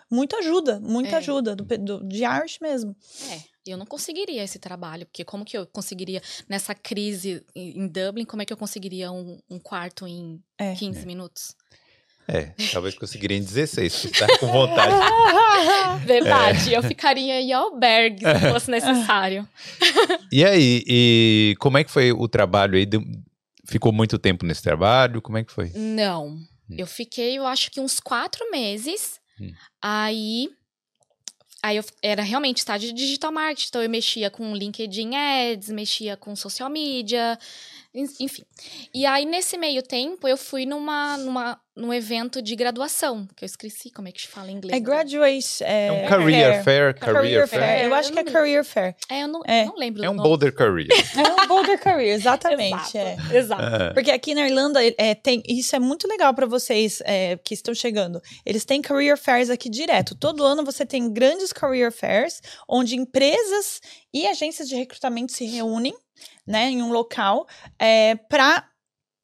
muita 0.09 0.37
ajuda, 0.37 0.79
muita 0.79 1.15
é. 1.15 1.17
ajuda 1.17 1.55
do, 1.55 1.63
do, 1.63 2.07
de 2.07 2.23
Irish 2.23 2.59
mesmo. 2.59 2.95
É. 3.31 3.54
Eu 3.65 3.77
não 3.77 3.85
conseguiria 3.85 4.43
esse 4.43 4.59
trabalho, 4.59 5.05
porque 5.05 5.25
como 5.25 5.43
que 5.43 5.57
eu 5.57 5.65
conseguiria, 5.65 6.21
nessa 6.47 6.75
crise 6.75 7.43
em 7.55 7.87
Dublin, 7.87 8.25
como 8.25 8.41
é 8.41 8.45
que 8.45 8.53
eu 8.53 8.57
conseguiria 8.57 9.11
um, 9.11 9.39
um 9.49 9.59
quarto 9.59 10.07
em 10.07 10.39
é. 10.57 10.75
15 10.75 11.01
é. 11.01 11.05
minutos? 11.05 11.55
É, 12.27 12.53
talvez 12.71 12.95
conseguiria 12.95 13.37
em 13.37 13.43
16, 13.43 13.93
se 13.93 14.09
tá 14.09 14.25
com 14.39 14.47
vontade. 14.47 14.93
Verdade, 16.05 16.73
é. 16.73 16.77
eu 16.77 16.83
ficaria 16.83 17.39
em 17.39 17.53
albergue 17.53 18.25
se 18.25 18.51
fosse 18.51 18.71
necessário. 18.71 19.47
E 20.31 20.43
aí, 20.43 20.83
e 20.87 21.55
como 21.59 21.77
é 21.77 21.83
que 21.83 21.91
foi 21.91 22.11
o 22.11 22.27
trabalho 22.27 22.77
aí? 22.77 22.87
Ficou 23.65 23.91
muito 23.91 24.17
tempo 24.17 24.45
nesse 24.45 24.63
trabalho? 24.63 25.21
Como 25.21 25.37
é 25.37 25.43
que 25.43 25.51
foi? 25.51 25.71
Não, 25.75 26.29
hum. 26.29 26.75
eu 26.77 26.87
fiquei, 26.87 27.37
eu 27.37 27.45
acho 27.45 27.69
que 27.69 27.79
uns 27.79 27.99
quatro 27.99 28.49
meses. 28.49 29.19
Hum. 29.39 29.51
Aí 29.81 30.49
Aí 31.65 31.77
eu 31.77 31.83
era 31.99 32.21
realmente 32.21 32.57
estágio 32.57 32.89
de 32.89 32.93
digital 32.93 33.31
marketing, 33.31 33.69
então 33.69 33.81
eu 33.81 33.89
mexia 33.89 34.29
com 34.29 34.55
LinkedIn 34.55 35.15
Ads, 35.15 35.71
mexia 35.71 36.15
com 36.15 36.35
social 36.35 36.69
media, 36.69 37.39
enfim. 38.19 38.43
E 38.93 39.03
aí, 39.03 39.25
nesse 39.25 39.57
meio 39.57 39.81
tempo, 39.81 40.27
eu 40.27 40.37
fui 40.37 40.63
numa, 40.67 41.17
numa 41.17 41.59
num 41.75 41.93
evento 41.93 42.41
de 42.41 42.55
graduação, 42.55 43.27
que 43.35 43.43
eu 43.43 43.45
esqueci 43.45 43.89
como 43.91 44.07
é 44.07 44.11
que 44.11 44.21
se 44.21 44.27
fala 44.27 44.49
em 44.49 44.55
inglês. 44.55 44.77
É 44.77 44.79
graduate. 44.79 45.63
É, 45.63 45.87
é 45.87 45.91
um 45.91 46.07
career 46.07 46.63
fair. 46.63 46.63
fair 46.63 46.95
career, 46.95 47.15
career 47.15 47.47
fair. 47.47 47.61
fair. 47.61 47.85
Eu 47.85 47.93
acho 47.93 48.09
eu 48.09 48.13
que 48.13 48.19
é 48.19 48.23
career 48.23 48.63
fair. 48.63 48.95
É, 49.09 49.23
eu 49.23 49.27
não, 49.27 49.41
é. 49.45 49.65
não 49.65 49.75
lembro. 49.75 50.03
É 50.03 50.09
um 50.09 50.15
Boulder 50.15 50.53
Career. 50.53 50.87
é 51.17 51.43
um 51.43 51.47
Boulder 51.47 51.77
Career, 51.77 52.15
exatamente. 52.15 52.95
Exato. 52.95 53.33
É. 53.33 53.37
Exato. 53.37 53.83
É. 53.83 53.93
Porque 53.93 54.11
aqui 54.11 54.33
na 54.33 54.47
Irlanda, 54.47 54.79
é, 54.97 55.13
tem, 55.13 55.43
isso 55.47 55.75
é 55.75 55.79
muito 55.79 56.07
legal 56.07 56.33
para 56.33 56.45
vocês 56.45 57.01
é, 57.05 57.37
que 57.43 57.53
estão 57.53 57.73
chegando. 57.73 58.21
Eles 58.45 58.63
têm 58.63 58.81
career 58.81 59.17
fairs 59.17 59.49
aqui 59.49 59.69
direto. 59.69 60.15
Todo 60.15 60.45
ano 60.45 60.63
você 60.63 60.85
tem 60.85 61.11
grandes 61.11 61.51
career 61.51 61.91
fairs, 61.91 62.41
onde 62.69 62.95
empresas 62.95 63.81
e 64.13 64.25
agências 64.27 64.69
de 64.69 64.75
recrutamento 64.75 65.33
se 65.33 65.45
reúnem 65.45 65.93
né, 66.47 66.69
em 66.69 66.81
um 66.81 66.91
local 66.91 67.45
é, 67.77 68.15
para 68.15 68.65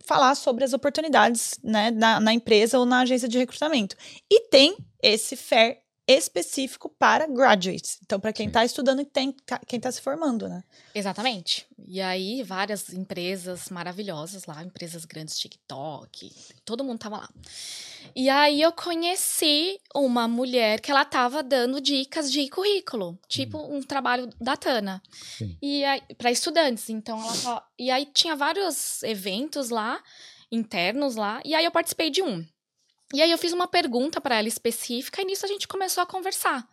falar 0.05 0.35
sobre 0.35 0.63
as 0.63 0.73
oportunidades 0.73 1.59
né, 1.63 1.91
na, 1.91 2.19
na, 2.19 2.33
empresa 2.33 2.79
ou 2.79 2.85
na 2.85 3.01
agência 3.01 3.27
de 3.27 3.37
recrutamento. 3.37 3.95
E 4.29 4.47
tem 4.49 4.77
esse 5.01 5.35
fair 5.35 5.79
específico 6.17 6.89
para 6.89 7.27
graduates. 7.27 7.99
Então, 8.03 8.19
para 8.19 8.33
quem 8.33 8.47
está 8.47 8.63
estudando 8.63 9.01
e 9.01 9.05
tem, 9.05 9.31
tá, 9.45 9.59
quem 9.65 9.77
está 9.77 9.91
se 9.91 10.01
formando, 10.01 10.47
né? 10.47 10.63
Exatamente. 10.93 11.65
E 11.87 11.99
aí, 12.01 12.43
várias 12.43 12.93
empresas 12.93 13.69
maravilhosas 13.69 14.45
lá, 14.45 14.63
empresas 14.63 15.05
grandes, 15.05 15.37
TikTok, 15.37 16.31
todo 16.63 16.83
mundo 16.83 16.99
tava 16.99 17.17
lá. 17.17 17.29
E 18.15 18.29
aí 18.29 18.61
eu 18.61 18.71
conheci 18.71 19.79
uma 19.93 20.27
mulher 20.27 20.79
que 20.79 20.91
ela 20.91 21.05
tava 21.05 21.43
dando 21.43 21.79
dicas 21.79 22.31
de 22.31 22.49
currículo, 22.49 23.17
tipo 23.27 23.57
hum. 23.57 23.77
um 23.77 23.81
trabalho 23.81 24.29
da 24.39 24.57
Tana. 24.57 25.01
Sim. 25.37 25.57
E 25.61 25.83
para 26.17 26.31
estudantes, 26.31 26.89
então 26.89 27.19
ela 27.19 27.65
e 27.77 27.89
aí 27.89 28.05
tinha 28.05 28.35
vários 28.35 29.03
eventos 29.03 29.69
lá 29.69 30.01
internos 30.51 31.15
lá, 31.15 31.41
e 31.45 31.55
aí 31.55 31.63
eu 31.63 31.71
participei 31.71 32.09
de 32.09 32.21
um. 32.21 32.45
E 33.13 33.21
aí 33.21 33.31
eu 33.31 33.37
fiz 33.37 33.51
uma 33.51 33.67
pergunta 33.67 34.21
para 34.21 34.37
ela 34.37 34.47
específica 34.47 35.21
e 35.21 35.25
nisso 35.25 35.45
a 35.45 35.49
gente 35.49 35.67
começou 35.67 36.01
a 36.01 36.05
conversar. 36.05 36.67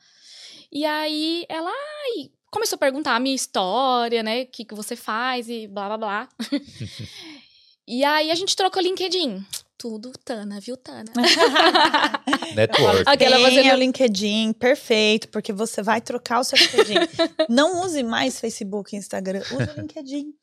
E 0.71 0.85
aí 0.85 1.45
ela 1.49 1.71
ai, 1.71 2.31
começou 2.51 2.77
a 2.77 2.81
perguntar 2.81 3.17
a 3.17 3.21
minha 3.21 3.35
história, 3.35 4.23
né? 4.23 4.43
O 4.43 4.47
que, 4.47 4.65
que 4.65 4.75
você 4.75 4.95
faz 4.95 5.49
e 5.49 5.67
blá 5.67 5.89
blá 5.89 5.99
blá. 5.99 6.29
e 7.87 8.05
aí 8.05 8.31
a 8.31 8.35
gente 8.35 8.55
trocou 8.55 8.83
LinkedIn 8.83 9.45
tudo 9.79 10.11
Tana, 10.25 10.59
viu, 10.61 10.77
Tana? 10.77 11.11
Network. 12.55 13.05
Aquela 13.07 13.39
fazendo 13.39 13.73
o 13.73 13.77
LinkedIn, 13.77 14.53
perfeito, 14.53 15.29
porque 15.29 15.53
você 15.53 15.83
vai 15.83 16.01
trocar 16.01 16.41
o 16.41 16.45
seu 16.45 16.59
LinkedIn. 16.59 16.95
Não 17.49 17.85
use 17.85 18.03
mais 18.03 18.41
Facebook 18.41 18.95
e 18.95 18.99
Instagram, 18.99 19.41
use 19.41 19.71
o 19.77 19.81
LinkedIn. 19.81 20.35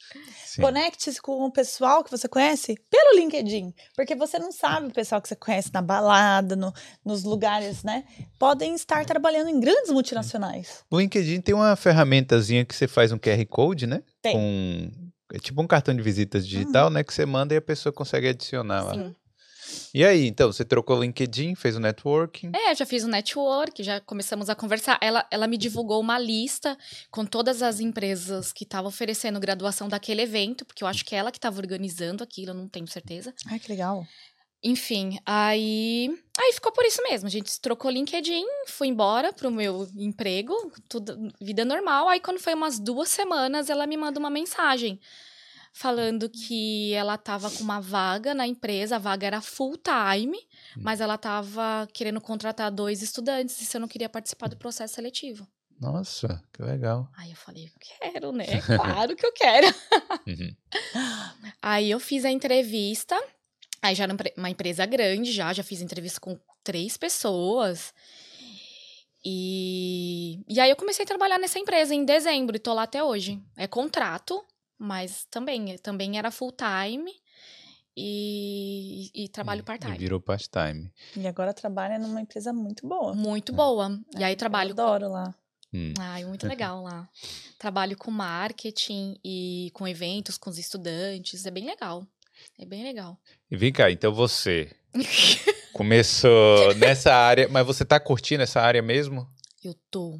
Conecte-se 0.62 1.22
com 1.22 1.44
o 1.44 1.52
pessoal 1.52 2.02
que 2.02 2.10
você 2.10 2.30
conhece 2.30 2.78
pelo 2.90 3.20
LinkedIn, 3.20 3.74
porque 3.94 4.16
você 4.16 4.40
não 4.40 4.54
sabe 4.54 4.88
o 4.88 4.94
pessoal 4.94 5.22
que 5.22 5.28
você 5.28 5.36
conhece 5.36 5.70
na 5.74 5.82
balada, 5.82 6.56
no, 6.56 6.74
nos 7.04 7.26
lugares, 7.26 7.84
né? 7.84 8.06
Podem 8.40 8.74
estar 8.74 9.06
trabalhando 9.06 9.50
em 9.50 9.60
grandes 9.60 9.92
multinacionais. 9.92 10.86
O 10.90 10.98
LinkedIn 10.98 11.42
tem 11.42 11.54
uma 11.54 11.76
ferramentazinha 11.76 12.64
que 12.64 12.74
você 12.74 12.88
faz 12.88 13.12
um 13.12 13.18
QR 13.18 13.46
Code, 13.50 13.86
né? 13.86 14.02
Tem. 14.22 14.34
Com 14.34 15.12
é 15.34 15.40
tipo 15.40 15.62
um 15.62 15.68
cartão 15.68 15.94
de 15.94 16.02
visitas 16.02 16.48
digital, 16.48 16.88
uhum. 16.88 16.94
né? 16.94 17.04
Que 17.04 17.14
você 17.14 17.26
manda 17.26 17.54
e 17.54 17.58
a 17.58 17.62
pessoa 17.62 17.92
consegue 17.92 18.30
adicionar 18.30 18.82
Sim. 18.82 18.88
lá. 18.88 19.12
E 19.94 20.04
aí, 20.04 20.28
então, 20.28 20.52
você 20.52 20.66
trocou 20.66 20.98
o 20.98 21.04
LinkedIn, 21.04 21.56
fez 21.56 21.76
o 21.76 21.80
networking? 21.80 22.52
É, 22.54 22.76
já 22.76 22.86
fiz 22.86 23.04
o 23.04 23.08
network, 23.08 23.82
já 23.84 24.00
começamos 24.00 24.50
a 24.50 24.56
conversar. 24.56 24.98
Ela, 25.02 25.26
ela 25.32 25.48
me 25.48 25.58
divulgou 25.58 26.00
uma 26.00 26.20
lista 26.20 26.78
com 27.10 27.26
todas 27.26 27.62
as 27.62 27.80
empresas 27.80 28.52
que 28.52 28.64
estavam 28.64 28.90
oferecendo 28.90 29.40
graduação 29.40 29.88
daquele 29.88 30.22
evento, 30.22 30.66
porque 30.66 30.84
eu 30.84 30.88
acho 30.88 31.06
que 31.06 31.16
é 31.16 31.20
ela 31.20 31.32
que 31.32 31.38
estava 31.38 31.60
organizando 31.60 32.24
aquilo, 32.24 32.52
eu 32.52 32.56
não 32.56 32.68
tenho 32.68 32.88
certeza. 32.88 33.34
Ai, 33.48 33.60
que 33.60 33.72
legal. 33.72 34.06
Enfim, 34.64 35.20
aí. 35.26 36.10
Aí 36.40 36.54
ficou 36.54 36.72
por 36.72 36.84
isso 36.86 37.02
mesmo. 37.04 37.28
A 37.28 37.32
gente 37.32 37.62
trocou 37.62 37.92
LinkedIn, 37.92 38.46
fui 38.66 38.88
embora 38.88 39.32
pro 39.32 39.52
meu 39.52 39.88
emprego, 39.96 40.56
tudo, 40.90 41.32
vida 41.40 41.64
normal. 41.64 42.10
Aí, 42.10 42.20
quando 42.20 42.40
foi 42.40 42.56
umas 42.56 42.80
duas 42.80 43.10
semanas, 43.10 43.70
ela 43.70 43.86
me 43.86 43.96
manda 43.96 44.20
uma 44.20 44.30
mensagem 44.30 45.00
falando 45.76 46.30
que 46.30 46.94
ela 46.94 47.16
estava 47.16 47.52
com 47.52 47.62
uma 47.62 47.82
vaga 47.82 48.34
na 48.34 48.48
empresa, 48.48 48.96
a 48.96 49.00
vaga 49.00 49.28
era 49.28 49.42
full 49.42 49.76
time, 49.78 50.38
hum. 50.38 50.82
mas 50.82 51.02
ela 51.02 51.16
estava 51.16 51.86
querendo 51.92 52.22
contratar 52.22 52.72
dois 52.72 53.02
estudantes 53.02 53.60
e 53.60 53.66
se 53.66 53.76
eu 53.76 53.82
não 53.82 53.88
queria 53.88 54.08
participar 54.08 54.48
do 54.48 54.56
processo 54.56 54.96
seletivo. 54.96 55.46
Nossa, 55.78 56.42
que 56.54 56.64
legal. 56.64 57.10
Aí 57.18 57.30
eu 57.30 57.36
falei, 57.36 57.70
quero, 58.00 58.32
né? 58.32 58.46
Claro 58.66 59.18
que 59.18 59.26
eu 59.26 59.34
quero. 59.34 59.68
uhum. 60.26 60.56
Aí 61.62 61.92
eu 61.92 62.00
fiz 62.00 62.24
a 62.24 62.32
entrevista. 62.32 63.22
Aí 63.82 63.94
já 63.94 64.06
era 64.06 64.16
uma 64.38 64.50
empresa 64.50 64.86
grande, 64.86 65.34
já, 65.34 65.52
já 65.52 65.62
fiz 65.62 65.82
entrevista 65.82 66.22
com 66.22 66.40
três 66.64 66.96
pessoas. 66.96 67.94
E, 69.26 70.42
e 70.48 70.58
aí 70.58 70.70
eu 70.70 70.78
comecei 70.78 71.04
a 71.04 71.08
trabalhar 71.08 71.38
nessa 71.38 71.60
empresa 71.60 71.94
em 71.94 72.06
dezembro 72.06 72.56
e 72.56 72.60
tô 72.60 72.74
lá 72.74 72.84
até 72.84 73.04
hoje. 73.04 73.44
É 73.58 73.68
contrato, 73.68 74.42
mas 74.78 75.26
também, 75.30 75.78
também 75.78 76.18
era 76.18 76.32
full 76.32 76.52
time 76.52 77.12
e, 77.98 79.10
e, 79.14 79.30
trabalho 79.30 79.64
part-time. 79.64 79.98
Virou 79.98 80.20
part-time. 80.20 80.92
E 81.16 81.26
agora 81.26 81.54
trabalha 81.54 81.98
numa 81.98 82.20
empresa 82.20 82.52
muito 82.52 82.86
boa. 82.86 83.14
Muito 83.14 83.54
é. 83.54 83.56
boa. 83.56 84.00
E 84.18 84.24
aí 84.24 84.36
trabalho. 84.36 84.70
Eu 84.70 84.74
adoro 84.74 85.10
lá. 85.10 85.34
Hum. 85.74 85.94
Ai, 85.98 86.26
muito 86.26 86.46
legal 86.46 86.84
lá. 86.84 87.10
Trabalho 87.58 87.98
com 87.98 88.12
marketing 88.12 89.18
e 89.24 89.72
com 89.74 89.88
eventos 89.88 90.38
com 90.38 90.50
os 90.50 90.58
estudantes. 90.58 91.46
É 91.46 91.52
bem 91.52 91.66
legal. 91.66 92.06
É 92.60 92.66
bem 92.66 92.84
legal. 92.84 93.18
E 93.50 93.56
vem 93.56 93.72
cá, 93.72 93.90
então 93.90 94.14
você 94.14 94.70
começou 95.72 96.76
nessa 96.76 97.14
área, 97.14 97.48
mas 97.48 97.66
você 97.66 97.86
tá 97.86 97.98
curtindo 98.00 98.44
essa 98.44 98.62
área 98.62 98.82
mesmo? 98.82 99.26
Eu 99.64 99.74
tô. 99.90 100.20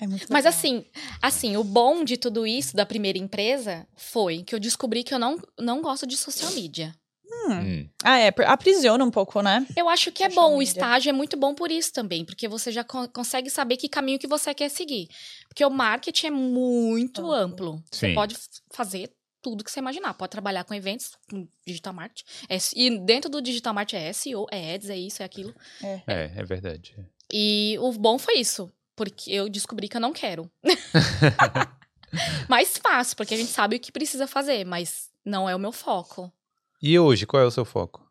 É 0.00 0.06
muito 0.06 0.26
Mas 0.30 0.44
assim, 0.44 0.84
assim, 1.22 1.56
o 1.56 1.64
bom 1.64 2.04
de 2.04 2.16
tudo 2.16 2.46
isso 2.46 2.74
da 2.76 2.84
primeira 2.84 3.18
empresa 3.18 3.86
foi 3.96 4.42
que 4.42 4.54
eu 4.54 4.58
descobri 4.58 5.04
que 5.04 5.14
eu 5.14 5.18
não, 5.18 5.38
não 5.58 5.80
gosto 5.80 6.06
de 6.06 6.16
social 6.16 6.50
media. 6.52 6.94
Hum. 7.26 7.52
Hum. 7.52 7.88
Ah, 8.02 8.18
é, 8.18 8.32
aprisiona 8.46 9.04
um 9.04 9.10
pouco, 9.10 9.40
né? 9.42 9.66
Eu 9.76 9.88
acho 9.88 10.10
que 10.10 10.22
é 10.22 10.30
social 10.30 10.50
bom, 10.50 10.58
media. 10.58 10.58
o 10.58 10.62
estágio 10.62 11.10
é 11.10 11.12
muito 11.12 11.36
bom 11.36 11.54
por 11.54 11.70
isso 11.70 11.92
também, 11.92 12.24
porque 12.24 12.48
você 12.48 12.72
já 12.72 12.82
co 12.82 13.08
consegue 13.08 13.50
saber 13.50 13.76
que 13.76 13.88
caminho 13.88 14.18
que 14.18 14.26
você 14.26 14.54
quer 14.54 14.68
seguir. 14.68 15.08
Porque 15.48 15.64
o 15.64 15.70
marketing 15.70 16.26
é 16.26 16.30
muito 16.30 17.30
amplo. 17.32 17.72
amplo. 17.72 17.84
Você 17.90 18.14
pode 18.14 18.36
fazer 18.70 19.12
tudo 19.42 19.62
que 19.62 19.70
você 19.70 19.78
imaginar. 19.78 20.14
Pode 20.14 20.30
trabalhar 20.30 20.64
com 20.64 20.74
eventos, 20.74 21.12
com 21.30 21.46
digital 21.66 21.92
marketing. 21.92 22.24
É, 22.48 22.56
e 22.74 22.98
dentro 22.98 23.30
do 23.30 23.42
digital 23.42 23.74
marketing 23.74 24.04
é 24.04 24.12
SEO, 24.12 24.46
é 24.50 24.74
ads, 24.74 24.88
é 24.88 24.96
isso, 24.96 25.22
é 25.22 25.26
aquilo. 25.26 25.54
É, 25.82 26.02
é, 26.06 26.32
é 26.36 26.44
verdade. 26.44 26.96
E 27.32 27.76
o 27.80 27.92
bom 27.92 28.18
foi 28.18 28.36
isso, 28.38 28.72
porque 28.96 29.30
eu 29.30 29.48
descobri 29.48 29.88
que 29.88 29.96
eu 29.96 30.00
não 30.00 30.12
quero. 30.12 30.50
mais 32.48 32.76
fácil, 32.76 33.16
porque 33.16 33.34
a 33.34 33.36
gente 33.36 33.50
sabe 33.50 33.76
o 33.76 33.80
que 33.80 33.92
precisa 33.92 34.26
fazer, 34.26 34.64
mas 34.64 35.10
não 35.24 35.48
é 35.48 35.54
o 35.54 35.58
meu 35.58 35.72
foco. 35.72 36.32
E 36.80 36.98
hoje, 36.98 37.26
qual 37.26 37.42
é 37.42 37.46
o 37.46 37.50
seu 37.50 37.64
foco? 37.64 38.04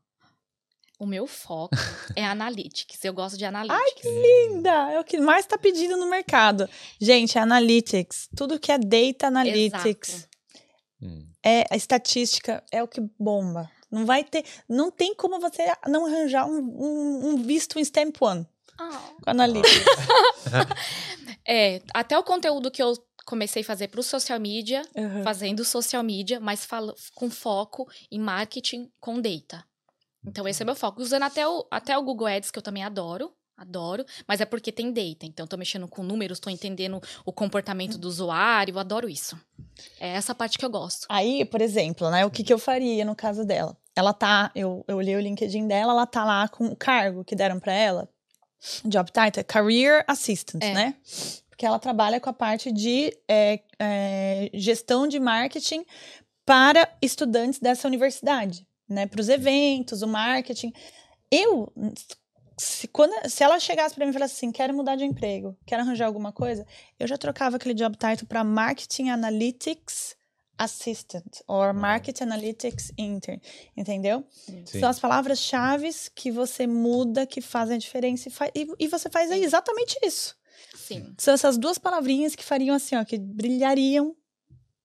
O 0.99 1.05
meu 1.05 1.27
foco 1.27 1.75
é 2.15 2.25
analytics. 2.25 3.03
Eu 3.03 3.13
gosto 3.13 3.37
de 3.37 3.45
analytics. 3.45 3.81
Ai, 3.81 3.91
que 4.01 4.07
linda! 4.07 4.91
É 4.91 4.99
o 4.99 5.03
que 5.03 5.19
mais 5.19 5.45
está 5.45 5.57
pedindo 5.57 5.97
no 5.97 6.09
mercado. 6.09 6.69
Gente, 6.99 7.37
analytics. 7.37 8.29
Tudo 8.35 8.59
que 8.59 8.71
é 8.71 8.77
data 8.77 9.27
analytics. 9.27 10.27
Hum. 11.01 11.27
É 11.45 11.65
a 11.69 11.75
estatística, 11.75 12.63
é 12.71 12.81
o 12.81 12.87
que 12.87 13.01
bomba. 13.19 13.69
Não 13.91 14.05
vai 14.05 14.23
ter. 14.23 14.45
Não 14.67 14.89
tem 14.89 15.13
como 15.13 15.39
você 15.39 15.63
não 15.87 16.05
arranjar 16.05 16.47
um, 16.47 16.57
um, 16.57 17.27
um 17.29 17.43
visto 17.43 17.77
em 17.77 17.83
Stamp 17.83 18.15
One. 18.21 18.47
Oh. 18.91 19.23
Com 19.23 19.29
analytics. 19.29 19.85
é, 21.47 21.81
até 21.93 22.17
o 22.17 22.23
conteúdo 22.23 22.71
que 22.71 22.81
eu 22.81 22.93
comecei 23.25 23.61
a 23.61 23.65
fazer 23.65 23.87
para 23.87 23.99
o 23.99 24.03
social 24.03 24.39
media, 24.39 24.81
uhum. 24.95 25.23
fazendo 25.23 25.63
social 25.63 26.03
media, 26.03 26.39
mas 26.39 26.67
com 27.15 27.29
foco 27.29 27.87
em 28.11 28.19
marketing 28.19 28.91
com 28.99 29.19
data. 29.21 29.63
Então, 30.25 30.47
esse 30.47 30.61
é 30.61 30.65
meu 30.65 30.75
foco. 30.75 31.01
Usando 31.01 31.23
até 31.23 31.47
o, 31.47 31.65
até 31.69 31.97
o 31.97 32.03
Google 32.03 32.27
Ads, 32.27 32.51
que 32.51 32.57
eu 32.57 32.63
também 32.63 32.83
adoro. 32.83 33.33
Adoro, 33.55 34.03
mas 34.27 34.41
é 34.41 34.45
porque 34.45 34.71
tem 34.71 34.91
data. 34.91 35.25
Então, 35.25 35.45
tô 35.45 35.55
mexendo 35.55 35.87
com 35.87 36.01
números, 36.01 36.39
tô 36.39 36.49
entendendo 36.49 36.99
o 37.23 37.31
comportamento 37.31 37.99
do 37.99 38.07
usuário, 38.07 38.73
eu 38.73 38.79
adoro 38.79 39.07
isso. 39.07 39.39
É 39.99 40.09
essa 40.09 40.33
parte 40.33 40.57
que 40.57 40.65
eu 40.65 40.69
gosto. 40.69 41.05
Aí, 41.07 41.45
por 41.45 41.61
exemplo, 41.61 42.09
né, 42.09 42.25
o 42.25 42.31
que, 42.31 42.43
que 42.43 42.51
eu 42.51 42.57
faria 42.57 43.05
no 43.05 43.15
caso 43.15 43.45
dela? 43.45 43.77
Ela 43.95 44.11
tá, 44.11 44.51
eu, 44.55 44.83
eu 44.87 44.97
olhei 44.97 45.15
o 45.15 45.19
LinkedIn 45.19 45.67
dela, 45.67 45.93
ela 45.93 46.07
tá 46.07 46.25
lá 46.25 46.47
com 46.47 46.65
o 46.65 46.75
cargo 46.75 47.23
que 47.23 47.35
deram 47.35 47.59
para 47.59 47.73
ela. 47.73 48.09
Job 48.85 49.11
title, 49.11 49.43
Career 49.43 50.03
Assistant, 50.07 50.63
é. 50.63 50.73
né? 50.73 50.95
Porque 51.49 51.65
ela 51.65 51.79
trabalha 51.79 52.19
com 52.19 52.29
a 52.29 52.33
parte 52.33 52.71
de 52.71 53.15
é, 53.27 53.59
é, 53.79 54.49
gestão 54.53 55.07
de 55.07 55.19
marketing 55.19 55.85
para 56.45 56.89
estudantes 57.01 57.59
dessa 57.59 57.87
universidade 57.87 58.65
né, 58.87 59.07
para 59.07 59.19
os 59.19 59.29
eventos, 59.29 60.01
o 60.01 60.07
marketing. 60.07 60.71
Eu, 61.31 61.71
se, 62.57 62.87
quando, 62.87 63.13
se 63.29 63.43
ela 63.43 63.59
chegasse 63.59 63.95
para 63.95 64.05
mim 64.05 64.11
e 64.11 64.13
falasse 64.13 64.35
assim, 64.35 64.51
quero 64.51 64.73
mudar 64.73 64.95
de 64.95 65.03
emprego, 65.03 65.57
quero 65.65 65.81
arranjar 65.81 66.05
alguma 66.05 66.31
coisa, 66.31 66.65
eu 66.99 67.07
já 67.07 67.17
trocava 67.17 67.57
aquele 67.57 67.73
job 67.73 67.97
title 67.97 68.27
para 68.27 68.43
Marketing 68.43 69.09
Analytics 69.09 70.15
Assistant 70.57 71.41
or 71.47 71.73
Market 71.73 72.21
Analytics 72.21 72.91
Intern, 72.97 73.41
entendeu? 73.75 74.25
Sim. 74.31 74.79
São 74.79 74.89
as 74.89 74.99
palavras-chave 74.99 75.89
que 76.15 76.31
você 76.31 76.67
muda, 76.67 77.25
que 77.25 77.41
fazem 77.41 77.75
a 77.75 77.79
diferença 77.79 78.29
e, 78.53 78.61
e, 78.61 78.67
e 78.79 78.87
você 78.87 79.09
faz 79.09 79.31
aí 79.31 79.43
exatamente 79.43 79.97
isso. 80.03 80.35
Sim. 80.75 81.13
São 81.17 81.33
essas 81.33 81.57
duas 81.57 81.77
palavrinhas 81.77 82.35
que 82.35 82.43
fariam 82.43 82.75
assim, 82.75 82.95
ó, 82.95 83.03
que 83.03 83.17
brilhariam 83.17 84.15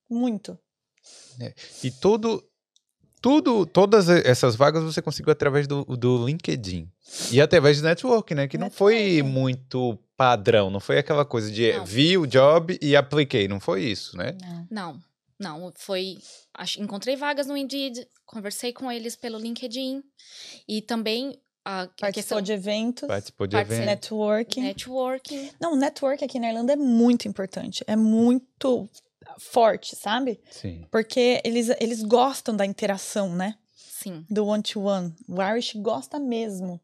muito. 0.08 0.58
É. 1.40 1.54
E 1.82 1.90
todo 1.90 2.42
tudo, 3.20 3.66
todas 3.66 4.08
essas 4.08 4.54
vagas 4.54 4.84
você 4.84 5.02
conseguiu 5.02 5.32
através 5.32 5.66
do, 5.66 5.84
do 5.84 6.24
LinkedIn. 6.24 6.88
E 7.32 7.40
através 7.40 7.80
do 7.80 7.84
network, 7.84 8.34
né? 8.34 8.46
Que 8.46 8.56
não 8.56 8.70
foi 8.70 9.22
muito 9.22 9.98
padrão, 10.16 10.70
não 10.70 10.80
foi 10.80 10.98
aquela 10.98 11.24
coisa 11.24 11.50
de 11.50 11.72
não. 11.72 11.84
vi 11.84 12.18
o 12.18 12.26
job 12.26 12.78
e 12.80 12.96
apliquei, 12.96 13.48
não 13.48 13.60
foi 13.60 13.84
isso, 13.84 14.16
né? 14.16 14.36
Não, 14.40 14.66
não, 14.70 15.00
foi. 15.76 16.16
Encontrei 16.78 17.16
vagas 17.16 17.46
no 17.46 17.56
Indeed, 17.56 18.06
conversei 18.26 18.72
com 18.72 18.90
eles 18.90 19.16
pelo 19.16 19.38
LinkedIn 19.38 20.02
e 20.68 20.82
também 20.82 21.40
a 21.64 21.86
Participou 21.86 22.12
questão... 22.12 22.40
de 22.42 22.52
eventos. 22.52 23.06
Participou 23.06 23.46
de 23.46 23.56
eventos. 23.56 23.84
Networking. 23.84 24.62
Networking. 24.62 25.50
Não, 25.60 25.76
network 25.76 26.24
aqui 26.24 26.38
na 26.38 26.48
Irlanda 26.48 26.72
é 26.72 26.76
muito 26.76 27.28
importante. 27.28 27.84
É 27.86 27.94
muito 27.94 28.88
forte, 29.38 29.94
sabe? 29.94 30.40
Sim. 30.50 30.86
Porque 30.90 31.40
eles, 31.44 31.68
eles 31.80 32.02
gostam 32.02 32.56
da 32.56 32.64
interação, 32.64 33.34
né? 33.34 33.54
Sim. 33.76 34.24
Do 34.30 34.46
one-to-one. 34.46 35.14
-one. 35.28 35.38
O 35.38 35.42
Irish 35.42 35.74
gosta 35.74 36.18
mesmo. 36.18 36.80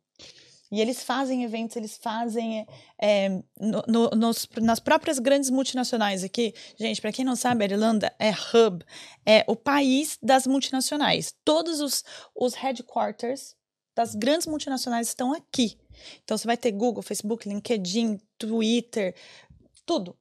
E 0.75 0.81
eles 0.81 1.05
fazem 1.05 1.45
eventos, 1.45 1.77
eles 1.77 1.97
fazem 1.97 2.67
é, 3.01 3.29
no, 3.61 3.85
no, 3.87 4.11
nos, 4.11 4.49
nas 4.61 4.81
próprias 4.81 5.21
grandes 5.21 5.49
multinacionais 5.49 6.25
aqui. 6.25 6.53
Gente, 6.77 7.01
para 7.01 7.13
quem 7.13 7.25
não 7.25 7.37
sabe, 7.37 7.63
a 7.63 7.69
Irlanda 7.69 8.13
é 8.19 8.31
hub, 8.33 8.85
é 9.25 9.45
o 9.47 9.55
país 9.55 10.19
das 10.21 10.49
multinacionais. 10.49 11.33
Todos 11.45 11.81
os, 11.81 12.03
os 12.35 12.55
headquarters 12.55 13.55
das 13.95 14.17
grandes 14.17 14.49
multinacionais 14.49 15.07
estão 15.07 15.33
aqui. 15.33 15.79
Então 16.25 16.37
você 16.37 16.45
vai 16.45 16.57
ter 16.57 16.73
Google, 16.73 17.05
Facebook, 17.05 17.49
LinkedIn, 17.49 18.19
Twitter, 18.37 19.15
tudo. 19.87 20.19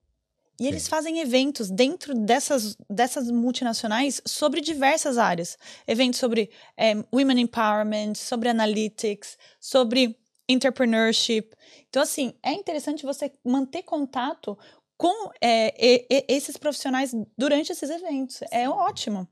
E 0.60 0.66
Sim. 0.66 0.70
eles 0.70 0.88
fazem 0.88 1.20
eventos 1.20 1.72
dentro 1.72 2.14
dessas, 2.14 2.78
dessas 2.88 3.32
multinacionais 3.32 4.22
sobre 4.24 4.62
diversas 4.62 5.18
áreas. 5.18 5.58
Eventos 5.88 6.20
sobre 6.20 6.52
é, 6.78 6.94
women 7.12 7.42
empowerment, 7.42 8.14
sobre 8.14 8.50
analytics, 8.50 9.36
sobre 9.60 10.16
entrepreneurship. 10.54 11.50
Então, 11.90 12.02
assim, 12.02 12.34
é 12.44 12.54
interessante 12.54 13.04
você 13.04 13.32
manter 13.44 13.84
contato 13.84 14.58
com 14.98 15.32
é, 15.42 15.74
e, 15.78 16.08
e, 16.10 16.26
esses 16.28 16.58
profissionais 16.58 17.14
durante 17.38 17.72
esses 17.72 17.90
eventos. 17.90 18.40
É 18.52 18.70
ótimo. 18.70 19.28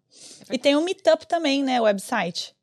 É 0.50 0.56
e 0.56 0.58
tem 0.58 0.76
o 0.76 0.82
Meetup 0.84 1.26
também, 1.28 1.64
né? 1.64 1.80
O 1.80 1.86
website. 1.86 2.54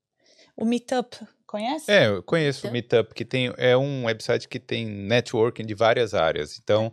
O 0.56 0.64
Meetup, 0.64 1.16
conhece? 1.46 1.90
É, 1.90 2.08
eu 2.08 2.22
conheço 2.22 2.68
o 2.68 2.70
Meetup, 2.70 3.14
que 3.14 3.24
tem, 3.24 3.52
é 3.56 3.76
um 3.76 4.04
website 4.04 4.48
que 4.48 4.58
tem 4.58 4.84
networking 4.84 5.64
de 5.64 5.74
várias 5.74 6.12
áreas. 6.12 6.58
Então, 6.58 6.92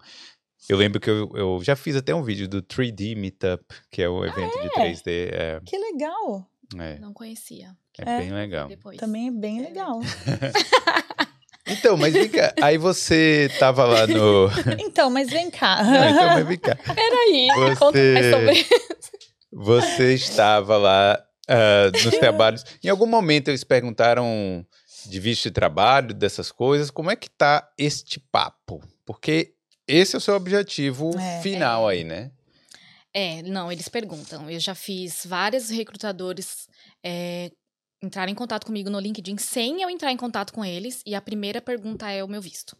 eu 0.69 0.77
lembro 0.77 0.99
que 0.99 1.09
eu, 1.09 1.29
eu 1.35 1.59
já 1.63 1.75
fiz 1.75 1.95
até 1.95 2.13
um 2.13 2.23
vídeo 2.23 2.47
do 2.47 2.61
3D 2.61 3.15
Meetup, 3.17 3.65
que 3.91 4.01
é 4.01 4.09
o 4.09 4.21
ah, 4.23 4.27
evento 4.27 4.57
ah, 4.57 4.61
é? 4.61 4.91
de 4.91 5.01
3D. 5.01 5.29
É... 5.33 5.61
Que 5.65 5.77
legal! 5.77 6.47
É. 6.79 6.97
Não 6.99 7.13
conhecia. 7.13 7.75
É, 7.99 8.09
é, 8.09 8.19
bem 8.19 8.31
legal. 8.31 8.67
Depois. 8.67 8.97
Também 8.97 9.27
é 9.27 9.31
bem 9.31 9.59
é. 9.59 9.67
legal. 9.67 9.99
então, 11.67 11.97
mas 11.97 12.13
vem 12.13 12.29
cá. 12.29 12.53
Aí 12.61 12.77
você 12.77 13.49
tava 13.59 13.85
lá 13.85 14.05
no. 14.07 14.49
então, 14.79 15.09
mas 15.09 15.29
vem 15.29 15.49
cá. 15.49 15.83
Não, 15.83 16.09
então, 16.09 16.27
mas 16.27 16.47
vem 16.47 16.57
cá. 16.57 16.75
Peraí, 16.75 17.47
você... 17.55 17.75
conta 17.75 17.99
mais 18.13 18.31
sobre 18.31 18.51
isso. 18.53 19.11
Você 19.51 20.13
estava 20.13 20.77
lá 20.77 21.17
uh, 21.49 22.03
nos 22.03 22.17
trabalhos. 22.17 22.63
Em 22.83 22.89
algum 22.89 23.05
momento 23.05 23.49
eles 23.49 23.63
perguntaram 23.63 24.65
de 25.05 25.19
visto 25.19 25.43
de 25.43 25.51
trabalho, 25.51 26.13
dessas 26.13 26.51
coisas. 26.51 26.91
Como 26.91 27.09
é 27.09 27.15
que 27.15 27.29
tá 27.29 27.67
este 27.77 28.19
papo? 28.19 28.81
Porque 29.05 29.53
esse 29.87 30.15
é 30.15 30.17
o 30.17 30.21
seu 30.21 30.35
objetivo 30.35 31.17
é, 31.17 31.41
final 31.41 31.89
é. 31.89 31.93
aí, 31.93 32.03
né? 32.03 32.31
É, 33.13 33.41
não, 33.43 33.71
eles 33.71 33.87
perguntam. 33.87 34.49
Eu 34.49 34.59
já 34.59 34.75
fiz 34.75 35.25
vários 35.25 35.69
recrutadores 35.69 36.67
é, 37.03 37.49
entrar 38.05 38.29
em 38.29 38.35
contato 38.35 38.65
comigo 38.65 38.89
no 38.89 38.99
LinkedIn 38.99 39.37
sem 39.37 39.81
eu 39.81 39.89
entrar 39.89 40.11
em 40.11 40.17
contato 40.17 40.53
com 40.53 40.63
eles, 40.63 41.01
e 41.05 41.15
a 41.15 41.21
primeira 41.21 41.61
pergunta 41.61 42.09
é 42.09 42.23
o 42.23 42.27
meu 42.27 42.41
visto. 42.41 42.77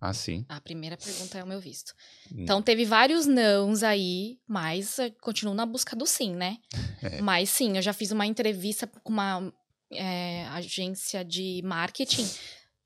Ah, 0.00 0.12
sim. 0.12 0.44
A 0.48 0.60
primeira 0.60 0.96
pergunta 0.96 1.38
é 1.38 1.42
o 1.42 1.46
meu 1.46 1.60
visto. 1.60 1.92
Hum. 2.30 2.42
Então, 2.42 2.62
teve 2.62 2.84
vários 2.84 3.26
nãos 3.26 3.82
aí, 3.82 4.38
mas 4.46 4.96
continuo 5.20 5.54
na 5.54 5.66
busca 5.66 5.96
do 5.96 6.06
sim, 6.06 6.34
né? 6.34 6.58
É. 7.00 7.20
Mas 7.20 7.50
sim, 7.50 7.76
eu 7.76 7.82
já 7.82 7.92
fiz 7.92 8.10
uma 8.10 8.26
entrevista 8.26 8.84
com 8.84 9.12
uma 9.12 9.52
é, 9.92 10.44
agência 10.48 11.24
de 11.24 11.62
marketing 11.64 12.28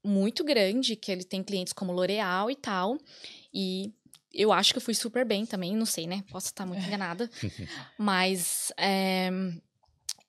muito 0.05 0.45
grande, 0.45 0.97
que 0.97 1.11
ele 1.11 1.24
tem 1.24 1.43
clientes 1.43 1.72
como 1.72 1.95
L'Oréal 1.95 2.51
e 2.51 2.57
tal. 2.57 2.99
E 3.55 3.91
eu 4.30 4.53
acho 4.53 4.72
que 4.72 4.76
eu 4.76 4.83
fui 4.83 4.93
super 4.93 5.24
bem 5.24 5.47
também, 5.47 5.74
não 5.74 5.87
sei, 5.87 6.07
né? 6.07 6.22
Posso 6.30 6.49
estar 6.49 6.66
muito 6.66 6.85
enganada. 6.85 7.30
mas. 7.97 8.70
É, 8.76 9.30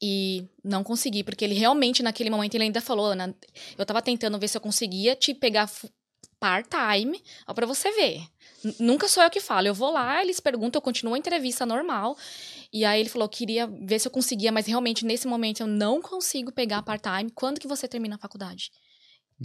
e 0.02 0.48
não 0.64 0.84
consegui, 0.84 1.24
porque 1.24 1.44
ele 1.46 1.54
realmente, 1.54 2.04
naquele 2.04 2.30
momento, 2.30 2.56
ele 2.56 2.66
ainda 2.66 2.82
falou, 2.82 3.06
Ana, 3.06 3.36
eu 3.78 3.86
tava 3.86 4.02
tentando 4.02 4.40
ver 4.40 4.48
se 4.48 4.58
eu 4.58 4.62
conseguia 4.62 5.16
te 5.16 5.34
pegar 5.34 5.70
part-time, 6.40 7.22
ó, 7.48 7.54
pra 7.54 7.66
você 7.66 7.92
ver. 7.92 8.22
Nunca 8.80 9.08
sou 9.08 9.24
eu 9.24 9.30
que 9.30 9.40
falo. 9.40 9.68
Eu 9.68 9.74
vou 9.74 9.92
lá, 9.92 10.22
eles 10.22 10.40
perguntam, 10.40 10.78
eu 10.80 10.84
continuo 10.84 11.14
a 11.14 11.18
entrevista 11.18 11.66
normal. 11.66 12.18
E 12.72 12.84
aí 12.84 13.00
ele 13.00 13.10
falou, 13.10 13.30
queria 13.30 13.68
ver 13.68 14.00
se 14.00 14.08
eu 14.08 14.12
conseguia, 14.12 14.52
mas 14.52 14.66
realmente 14.66 15.06
nesse 15.06 15.28
momento 15.28 15.62
eu 15.62 15.68
não 15.68 16.02
consigo 16.02 16.52
pegar 16.52 16.84
part-time. 16.84 17.32
Quando 17.32 17.60
que 17.60 17.68
você 17.68 17.88
termina 17.88 18.16
a 18.16 18.20
faculdade? 18.20 18.72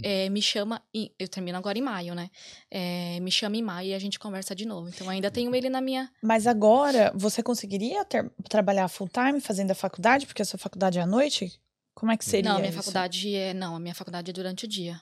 É, 0.03 0.29
me 0.29 0.41
chama. 0.41 0.81
Em, 0.93 1.11
eu 1.17 1.27
termino 1.27 1.57
agora 1.57 1.77
em 1.77 1.81
maio, 1.81 2.13
né? 2.15 2.29
É, 2.69 3.19
me 3.19 3.31
chama 3.31 3.57
em 3.57 3.61
maio 3.61 3.89
e 3.89 3.93
a 3.93 3.99
gente 3.99 4.19
conversa 4.19 4.55
de 4.55 4.65
novo. 4.65 4.89
Então 4.89 5.09
ainda 5.09 5.29
tenho 5.31 5.53
ele 5.55 5.69
na 5.69 5.81
minha. 5.81 6.09
Mas 6.21 6.47
agora 6.47 7.11
você 7.15 7.41
conseguiria 7.43 8.03
ter, 8.05 8.29
trabalhar 8.49 8.87
full 8.87 9.09
time 9.09 9.39
fazendo 9.39 9.71
a 9.71 9.75
faculdade, 9.75 10.25
porque 10.25 10.41
a 10.41 10.45
sua 10.45 10.59
faculdade 10.59 10.99
é 10.99 11.01
à 11.01 11.07
noite? 11.07 11.59
Como 11.93 12.11
é 12.11 12.17
que 12.17 12.25
seria? 12.25 12.49
Não, 12.49 12.57
a 12.57 12.59
minha 12.59 12.69
isso? 12.69 12.77
faculdade 12.77 13.35
é. 13.35 13.53
Não, 13.53 13.75
a 13.75 13.79
minha 13.79 13.95
faculdade 13.95 14.29
é 14.29 14.33
durante 14.33 14.65
o 14.65 14.67
dia. 14.67 15.01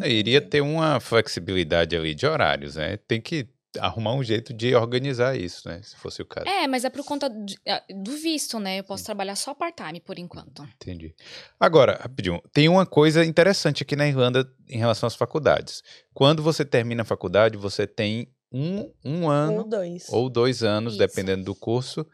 É, 0.00 0.10
iria 0.10 0.40
ter 0.40 0.60
uma 0.60 0.98
flexibilidade 1.00 1.96
ali 1.96 2.14
de 2.14 2.26
horários, 2.26 2.76
né? 2.76 2.96
Tem 2.96 3.20
que 3.20 3.46
arrumar 3.78 4.14
um 4.14 4.22
jeito 4.22 4.52
de 4.52 4.74
organizar 4.74 5.36
isso, 5.36 5.68
né? 5.68 5.80
Se 5.82 5.96
fosse 5.96 6.20
o 6.22 6.26
caso. 6.26 6.46
É, 6.46 6.66
mas 6.66 6.84
é 6.84 6.90
por 6.90 7.04
conta 7.04 7.28
de, 7.28 7.56
do 8.02 8.12
visto, 8.12 8.58
né? 8.58 8.80
Eu 8.80 8.84
posso 8.84 9.04
trabalhar 9.04 9.36
só 9.36 9.54
part-time 9.54 10.00
por 10.00 10.18
enquanto. 10.18 10.62
Entendi. 10.74 11.14
Agora, 11.58 11.98
rapidinho, 12.02 12.42
tem 12.52 12.68
uma 12.68 12.84
coisa 12.84 13.24
interessante 13.24 13.82
aqui 13.82 13.96
na 13.96 14.06
Irlanda 14.06 14.48
em 14.68 14.78
relação 14.78 15.06
às 15.06 15.14
faculdades. 15.14 15.82
Quando 16.12 16.42
você 16.42 16.64
termina 16.64 17.02
a 17.02 17.06
faculdade, 17.06 17.56
você 17.56 17.86
tem 17.86 18.28
um, 18.52 18.92
um 19.04 19.30
ano 19.30 19.58
ou 19.58 19.68
dois, 19.68 20.08
ou 20.10 20.28
dois 20.28 20.62
anos, 20.62 20.94
Isso. 20.94 20.98
dependendo 20.98 21.44
do 21.44 21.54
curso, 21.54 22.06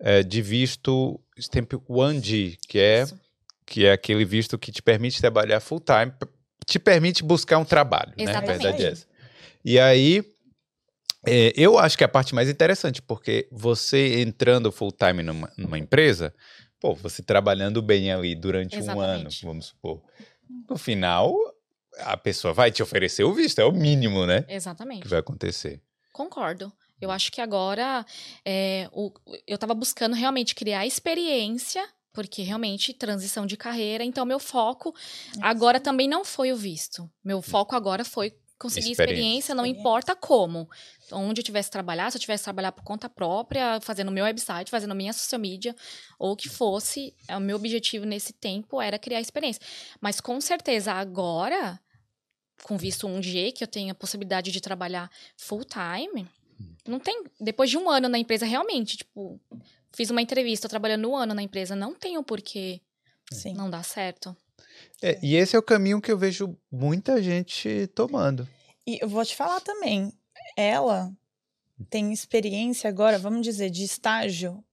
é, 0.00 0.22
de 0.22 0.42
visto 0.42 1.20
Stamp 1.38 1.72
1G, 1.88 2.58
que 2.68 2.78
é, 2.78 3.06
que 3.64 3.86
é 3.86 3.92
aquele 3.92 4.24
visto 4.24 4.58
que 4.58 4.72
te 4.72 4.82
permite 4.82 5.20
trabalhar 5.20 5.60
full 5.60 5.80
time, 5.80 6.12
te 6.66 6.78
permite 6.78 7.22
buscar 7.22 7.58
um 7.58 7.64
trabalho, 7.64 8.12
Exatamente. 8.16 8.48
né? 8.48 8.54
A 8.54 8.58
verdade 8.58 8.84
é 8.84 8.88
essa. 8.90 9.06
E 9.64 9.78
aí, 9.78 10.24
é, 11.26 11.52
eu 11.56 11.78
acho 11.78 11.96
que 11.96 12.04
é 12.04 12.06
a 12.06 12.08
parte 12.08 12.34
mais 12.34 12.48
interessante, 12.48 13.02
porque 13.02 13.48
você 13.50 14.20
entrando 14.20 14.70
full 14.70 14.92
time 14.92 15.22
numa, 15.22 15.52
numa 15.56 15.78
empresa, 15.78 16.34
pô, 16.80 16.94
você 16.94 17.22
trabalhando 17.22 17.82
bem 17.82 18.12
ali 18.12 18.34
durante 18.34 18.76
Exatamente. 18.76 19.08
um 19.08 19.20
ano, 19.20 19.30
vamos 19.42 19.66
supor. 19.66 20.02
No 20.68 20.78
final, 20.78 21.34
a 21.98 22.16
pessoa 22.16 22.54
vai 22.54 22.70
te 22.70 22.82
oferecer 22.82 23.24
o 23.24 23.34
visto, 23.34 23.60
é 23.60 23.64
o 23.64 23.72
mínimo, 23.72 24.26
né? 24.26 24.44
Exatamente. 24.48 25.02
Que 25.02 25.08
vai 25.08 25.18
acontecer. 25.18 25.82
Concordo. 26.12 26.72
Eu 27.00 27.10
acho 27.10 27.30
que 27.30 27.40
agora 27.40 28.06
é, 28.44 28.88
o, 28.92 29.12
eu 29.46 29.56
estava 29.56 29.74
buscando 29.74 30.14
realmente 30.14 30.54
criar 30.54 30.86
experiência, 30.86 31.86
porque 32.12 32.42
realmente 32.42 32.94
transição 32.94 33.44
de 33.44 33.56
carreira, 33.56 34.02
então 34.02 34.24
meu 34.24 34.38
foco 34.38 34.94
agora 35.42 35.78
também 35.78 36.08
não 36.08 36.24
foi 36.24 36.52
o 36.52 36.56
visto. 36.56 37.10
Meu 37.22 37.42
foco 37.42 37.76
agora 37.76 38.04
foi 38.04 38.32
conseguir 38.58 38.92
experiência, 38.92 39.20
experiência 39.20 39.54
não 39.54 39.66
importa 39.66 40.14
como. 40.14 40.68
Onde 41.12 41.40
eu 41.40 41.44
tivesse 41.44 41.70
trabalhar, 41.70 42.10
se 42.10 42.16
eu 42.16 42.20
tivesse 42.20 42.44
trabalhar 42.44 42.72
por 42.72 42.82
conta 42.82 43.08
própria, 43.08 43.80
fazendo 43.80 44.10
meu 44.10 44.24
website, 44.24 44.70
fazendo 44.70 44.94
minha 44.94 45.12
social 45.12 45.40
media, 45.40 45.74
ou 46.18 46.32
o 46.32 46.36
que 46.36 46.48
fosse, 46.48 47.14
o 47.30 47.40
meu 47.40 47.56
objetivo 47.56 48.04
nesse 48.04 48.32
tempo 48.32 48.80
era 48.80 48.98
criar 48.98 49.20
experiência. 49.20 49.62
Mas 50.00 50.20
com 50.20 50.40
certeza 50.40 50.92
agora 50.92 51.80
com 52.62 52.76
visto 52.76 53.06
1G, 53.06 53.52
que 53.52 53.62
eu 53.62 53.68
tenho 53.68 53.92
a 53.92 53.94
possibilidade 53.94 54.50
de 54.50 54.60
trabalhar 54.60 55.10
full 55.36 55.64
time, 55.64 56.26
não 56.86 56.98
tem. 56.98 57.24
Depois 57.40 57.70
de 57.70 57.76
um 57.76 57.88
ano 57.90 58.08
na 58.08 58.18
empresa, 58.18 58.46
realmente, 58.46 58.96
tipo, 58.96 59.40
fiz 59.92 60.10
uma 60.10 60.22
entrevista, 60.22 60.68
trabalhando 60.68 61.10
um 61.10 61.16
ano 61.16 61.34
na 61.34 61.42
empresa, 61.42 61.76
não 61.76 61.94
tenho 61.94 62.22
porquê 62.22 62.80
Sim. 63.30 63.54
não 63.54 63.68
dar 63.68 63.84
certo. 63.84 64.36
É, 65.02 65.18
e 65.22 65.36
esse 65.36 65.54
é 65.54 65.58
o 65.58 65.62
caminho 65.62 66.00
que 66.00 66.10
eu 66.10 66.18
vejo 66.18 66.56
muita 66.70 67.22
gente 67.22 67.86
tomando. 67.94 68.48
E 68.86 68.98
eu 69.00 69.08
vou 69.08 69.24
te 69.24 69.36
falar 69.36 69.60
também, 69.60 70.12
ela 70.56 71.12
tem 71.90 72.12
experiência 72.12 72.88
agora, 72.88 73.18
vamos 73.18 73.42
dizer, 73.42 73.70
de 73.70 73.84
estágio, 73.84 74.64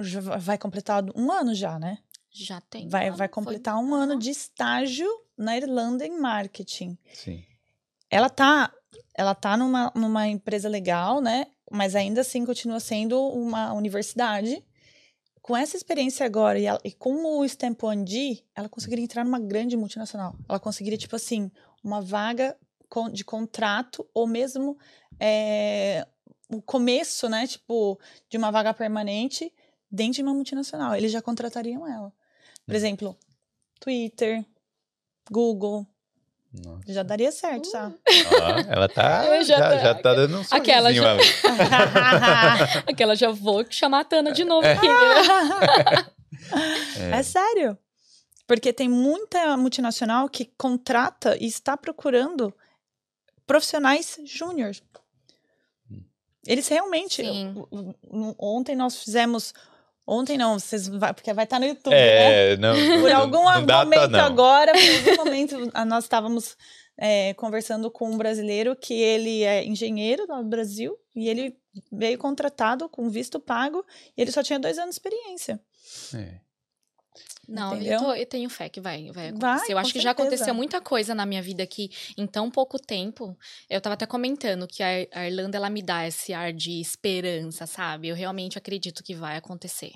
já 0.00 0.20
vai 0.20 0.58
completar 0.58 1.04
um 1.16 1.30
ano 1.30 1.54
já, 1.54 1.78
né? 1.78 1.98
Já 2.30 2.60
tem. 2.60 2.88
Vai, 2.88 3.10
vai 3.10 3.28
completar 3.28 3.74
foi... 3.74 3.84
um 3.84 3.94
ano 3.94 4.18
de 4.18 4.30
estágio 4.30 5.08
na 5.36 5.56
Irlanda 5.56 6.06
em 6.06 6.18
marketing. 6.18 6.96
Sim. 7.12 7.44
Ela 8.08 8.28
tá, 8.28 8.72
ela 9.14 9.34
tá 9.34 9.56
numa, 9.56 9.92
numa 9.94 10.28
empresa 10.28 10.68
legal, 10.68 11.20
né? 11.20 11.46
Mas 11.70 11.94
ainda 11.94 12.20
assim 12.20 12.44
continua 12.44 12.80
sendo 12.80 13.20
uma 13.20 13.72
universidade. 13.72 14.62
Com 15.42 15.56
essa 15.56 15.76
experiência 15.76 16.26
agora 16.26 16.58
e, 16.58 16.66
ela, 16.66 16.80
e 16.84 16.92
com 16.92 17.38
o 17.38 17.44
Stamp 17.44 17.80
1D, 17.80 18.42
ela 18.54 18.68
conseguiria 18.68 19.04
entrar 19.04 19.24
numa 19.24 19.40
grande 19.40 19.76
multinacional. 19.76 20.36
Ela 20.48 20.60
conseguiria, 20.60 20.98
tipo 20.98 21.16
assim, 21.16 21.50
uma 21.82 22.00
vaga 22.00 22.56
de 23.12 23.24
contrato 23.24 24.06
ou 24.12 24.26
mesmo 24.26 24.76
é, 25.18 26.06
o 26.50 26.60
começo, 26.60 27.28
né? 27.28 27.46
Tipo, 27.46 27.98
de 28.28 28.36
uma 28.36 28.50
vaga 28.50 28.74
permanente 28.74 29.52
dentro 29.90 30.14
de 30.14 30.22
uma 30.22 30.34
multinacional. 30.34 30.94
Eles 30.94 31.12
já 31.12 31.22
contratariam 31.22 31.86
ela. 31.86 32.12
Por 32.66 32.74
hum. 32.74 32.76
exemplo, 32.76 33.16
Twitter, 33.80 34.44
Google. 35.30 35.86
Nossa. 36.52 36.92
Já 36.92 37.02
daria 37.04 37.30
certo, 37.30 37.70
tá? 37.70 37.92
Ah, 38.42 38.64
ela 38.68 38.88
tá. 38.88 39.42
já, 39.42 39.56
já, 39.56 39.78
já 39.78 39.94
tá 39.94 40.14
dando 40.14 40.38
um 40.38 40.44
Aquela 40.50 40.92
já... 40.92 41.16
Aquela 42.88 43.14
já 43.14 43.30
vou 43.30 43.64
chamar 43.70 44.00
a 44.00 44.04
Tana 44.04 44.32
de 44.32 44.44
novo 44.44 44.66
é. 44.66 44.72
aqui. 44.72 44.86
é. 46.98 47.10
é 47.18 47.22
sério. 47.22 47.78
Porque 48.48 48.72
tem 48.72 48.88
muita 48.88 49.56
multinacional 49.56 50.28
que 50.28 50.44
contrata 50.58 51.36
e 51.40 51.46
está 51.46 51.76
procurando 51.76 52.52
profissionais 53.46 54.18
júniores. 54.24 54.82
Hum. 55.88 56.02
Eles 56.44 56.66
realmente. 56.66 57.22
Sim. 57.22 57.54
Ontem 58.36 58.74
nós 58.74 59.04
fizemos 59.04 59.54
Ontem 60.06 60.36
não, 60.36 60.58
vocês 60.58 60.88
vai, 60.88 61.14
porque 61.14 61.32
vai 61.32 61.44
estar 61.44 61.56
tá 61.56 61.60
no 61.60 61.66
YouTube, 61.66 61.94
é, 61.94 62.56
né? 62.56 62.74
Não, 62.74 63.00
por 63.00 63.12
algum 63.12 63.44
não 63.44 63.66
data, 63.66 63.84
momento 63.84 64.10
não. 64.10 64.20
agora, 64.24 64.72
por 64.72 65.10
algum 65.10 65.24
momento, 65.24 65.72
nós 65.86 66.04
estávamos 66.04 66.56
é, 66.98 67.32
conversando 67.34 67.90
com 67.90 68.10
um 68.10 68.18
brasileiro 68.18 68.76
que 68.76 68.94
ele 68.94 69.42
é 69.42 69.64
engenheiro 69.64 70.26
no 70.26 70.44
Brasil 70.44 70.96
e 71.14 71.28
ele 71.28 71.56
veio 71.92 72.18
contratado 72.18 72.88
com 72.88 73.08
visto 73.08 73.38
pago 73.38 73.84
e 74.16 74.22
ele 74.22 74.32
só 74.32 74.42
tinha 74.42 74.58
dois 74.58 74.78
anos 74.78 74.96
de 74.96 75.00
experiência. 75.00 75.60
É. 76.14 76.40
Não, 77.48 77.76
eu, 77.76 77.98
tô, 77.98 78.14
eu, 78.14 78.26
tenho 78.26 78.48
fé 78.48 78.68
que 78.68 78.80
vai, 78.80 79.10
vai 79.10 79.28
acontecer. 79.28 79.56
Vai, 79.56 79.72
eu 79.72 79.78
acho 79.78 79.88
que 79.88 80.00
certeza. 80.00 80.02
já 80.04 80.10
aconteceu 80.10 80.54
muita 80.54 80.80
coisa 80.80 81.14
na 81.14 81.26
minha 81.26 81.42
vida 81.42 81.62
aqui 81.62 81.90
em 82.16 82.26
tão 82.26 82.50
pouco 82.50 82.78
tempo. 82.78 83.36
Eu 83.68 83.80
tava 83.80 83.94
até 83.94 84.06
comentando 84.06 84.68
que 84.68 84.82
a, 84.82 84.88
a 85.12 85.28
Irlanda, 85.28 85.56
ela 85.56 85.68
me 85.68 85.82
dá 85.82 86.06
esse 86.06 86.32
ar 86.32 86.52
de 86.52 86.80
esperança, 86.80 87.66
sabe? 87.66 88.08
Eu 88.08 88.14
realmente 88.14 88.56
acredito 88.56 89.02
que 89.02 89.14
vai 89.14 89.36
acontecer. 89.36 89.92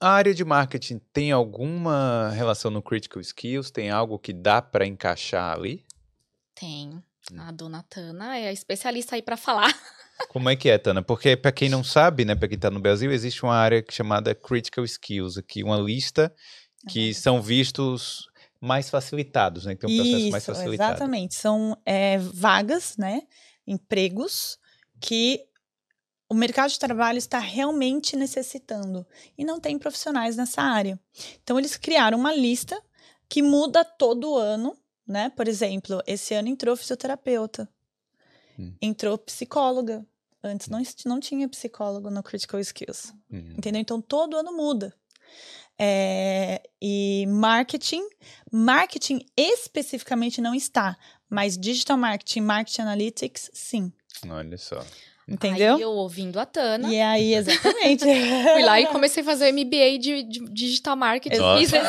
A 0.00 0.10
área 0.10 0.32
de 0.32 0.44
marketing 0.44 1.00
tem 1.12 1.32
alguma 1.32 2.30
relação 2.30 2.70
no 2.70 2.80
Critical 2.80 3.20
Skills? 3.20 3.72
Tem 3.72 3.90
algo 3.90 4.16
que 4.16 4.32
dá 4.32 4.62
para 4.62 4.86
encaixar 4.86 5.56
ali? 5.56 5.84
Tem. 6.54 7.02
Hum. 7.32 7.40
A 7.40 7.50
dona 7.50 7.82
Tana 7.82 8.38
é 8.38 8.48
a 8.48 8.52
especialista 8.52 9.16
aí 9.16 9.22
para 9.22 9.36
falar. 9.36 9.74
Como 10.28 10.48
é 10.48 10.56
que 10.56 10.68
é, 10.68 10.78
Tana? 10.78 11.02
Porque 11.02 11.36
para 11.36 11.52
quem 11.52 11.68
não 11.68 11.84
sabe, 11.84 12.24
né, 12.24 12.34
para 12.34 12.48
quem 12.48 12.56
está 12.56 12.70
no 12.70 12.80
Brasil, 12.80 13.12
existe 13.12 13.42
uma 13.42 13.54
área 13.54 13.84
chamada 13.90 14.34
Critical 14.34 14.84
Skills, 14.84 15.38
aqui 15.38 15.62
uma 15.62 15.76
lista 15.78 16.34
que 16.88 17.08
uhum. 17.08 17.14
são 17.14 17.42
vistos 17.42 18.28
mais 18.60 18.90
facilitados, 18.90 19.64
né? 19.64 19.74
Que 19.74 19.86
tem 19.86 19.94
um 19.94 19.96
processo 19.96 20.18
Isso, 20.18 20.30
mais 20.30 20.46
facilitado. 20.46 20.90
Exatamente. 20.92 21.34
São 21.34 21.76
é, 21.84 22.18
vagas, 22.18 22.96
né? 22.96 23.22
Empregos 23.66 24.58
que 25.00 25.44
o 26.28 26.34
mercado 26.34 26.70
de 26.70 26.78
trabalho 26.78 27.18
está 27.18 27.38
realmente 27.38 28.16
necessitando 28.16 29.06
e 29.36 29.44
não 29.44 29.58
tem 29.60 29.78
profissionais 29.78 30.36
nessa 30.36 30.60
área. 30.60 30.98
Então 31.42 31.58
eles 31.58 31.76
criaram 31.76 32.18
uma 32.18 32.34
lista 32.34 32.80
que 33.28 33.42
muda 33.42 33.84
todo 33.84 34.36
ano, 34.36 34.76
né? 35.06 35.30
Por 35.30 35.48
exemplo, 35.48 36.02
esse 36.06 36.34
ano 36.34 36.48
entrou 36.48 36.76
fisioterapeuta, 36.76 37.68
Hum. 38.58 38.74
Entrou 38.80 39.16
psicóloga. 39.18 40.06
Antes 40.42 40.68
não, 40.68 40.82
não 41.06 41.20
tinha 41.20 41.48
psicólogo 41.48 42.10
no 42.10 42.22
Critical 42.22 42.60
Skills. 42.60 43.12
Hum. 43.30 43.54
Entendeu? 43.56 43.80
Então 43.80 44.00
todo 44.00 44.36
ano 44.36 44.56
muda. 44.56 44.94
É, 45.78 46.62
e 46.82 47.24
marketing, 47.28 48.02
marketing 48.50 49.24
especificamente 49.36 50.40
não 50.40 50.52
está, 50.54 50.98
mas 51.30 51.56
digital 51.56 51.96
marketing, 51.96 52.40
marketing 52.40 52.82
analytics, 52.82 53.50
sim. 53.54 53.92
Olha 54.28 54.58
só. 54.58 54.84
Entendeu? 55.28 55.76
Aí 55.76 55.82
eu 55.82 55.90
ouvindo 55.90 56.40
a 56.40 56.46
Tana. 56.46 56.88
E 56.90 56.98
aí, 56.98 57.34
exatamente. 57.34 58.02
fui 58.54 58.62
lá 58.62 58.80
e 58.80 58.86
comecei 58.86 59.22
a 59.22 59.26
fazer 59.26 59.52
MBA 59.52 59.98
de, 60.00 60.22
de 60.22 60.40
Digital 60.50 60.96
Marketing 60.96 61.36
e 61.36 61.60
business, 61.60 61.86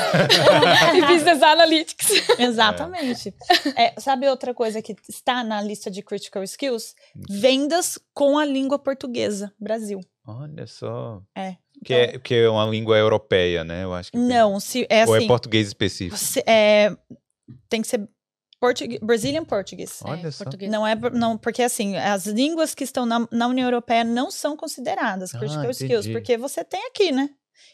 e 0.94 1.02
business 1.08 1.42
Analytics. 1.42 2.30
Exatamente. 2.38 3.34
É, 3.78 3.98
sabe 3.98 4.28
outra 4.28 4.54
coisa 4.54 4.82
que 4.82 4.94
está 5.08 5.42
na 5.42 5.62
lista 5.62 5.90
de 5.90 6.02
Critical 6.02 6.44
Skills? 6.44 6.96
Vendas 7.16 7.98
com 8.14 8.38
a 8.38 8.44
língua 8.44 8.78
portuguesa, 8.78 9.54
Brasil. 9.58 10.02
Olha 10.28 10.68
só. 10.68 11.22
É. 11.34 11.56
Que, 11.84 11.94
então, 11.94 12.16
é, 12.16 12.20
que 12.20 12.36
é 12.36 12.50
uma 12.50 12.66
língua 12.66 12.98
europeia, 12.98 13.64
né? 13.64 13.86
Eu 13.86 13.94
acho 13.94 14.12
que 14.12 14.18
não, 14.18 14.60
se, 14.60 14.86
é 14.90 15.06
Ou 15.06 15.16
assim, 15.16 15.24
é 15.24 15.28
português 15.28 15.68
específico? 15.68 16.18
Se, 16.18 16.44
é, 16.46 16.94
tem 17.70 17.82
que 17.82 17.88
ser 17.88 18.06
Português, 18.60 19.00
Brazilian 19.02 19.46
Portuguese. 19.46 19.96
Olha 20.04 20.28
é, 20.28 20.32
só. 20.32 20.44
Português. 20.44 20.72
Não 20.72 20.86
é 20.86 20.96
não, 21.14 21.38
porque 21.38 21.64
assim, 21.64 21.96
as 21.96 22.26
línguas 22.28 22.76
que 22.76 22.84
estão 22.84 23.06
na, 23.06 23.28
na 23.32 23.48
União 23.48 23.66
Europeia 23.66 24.04
não 24.04 24.30
são 24.30 24.58
consideradas 24.58 25.34
ah, 25.34 25.40
critical 25.40 25.70
skills, 25.72 26.08
porque 26.08 26.38
você 26.38 26.64
tem 26.64 26.86
aqui, 26.88 27.12
né? 27.12 27.30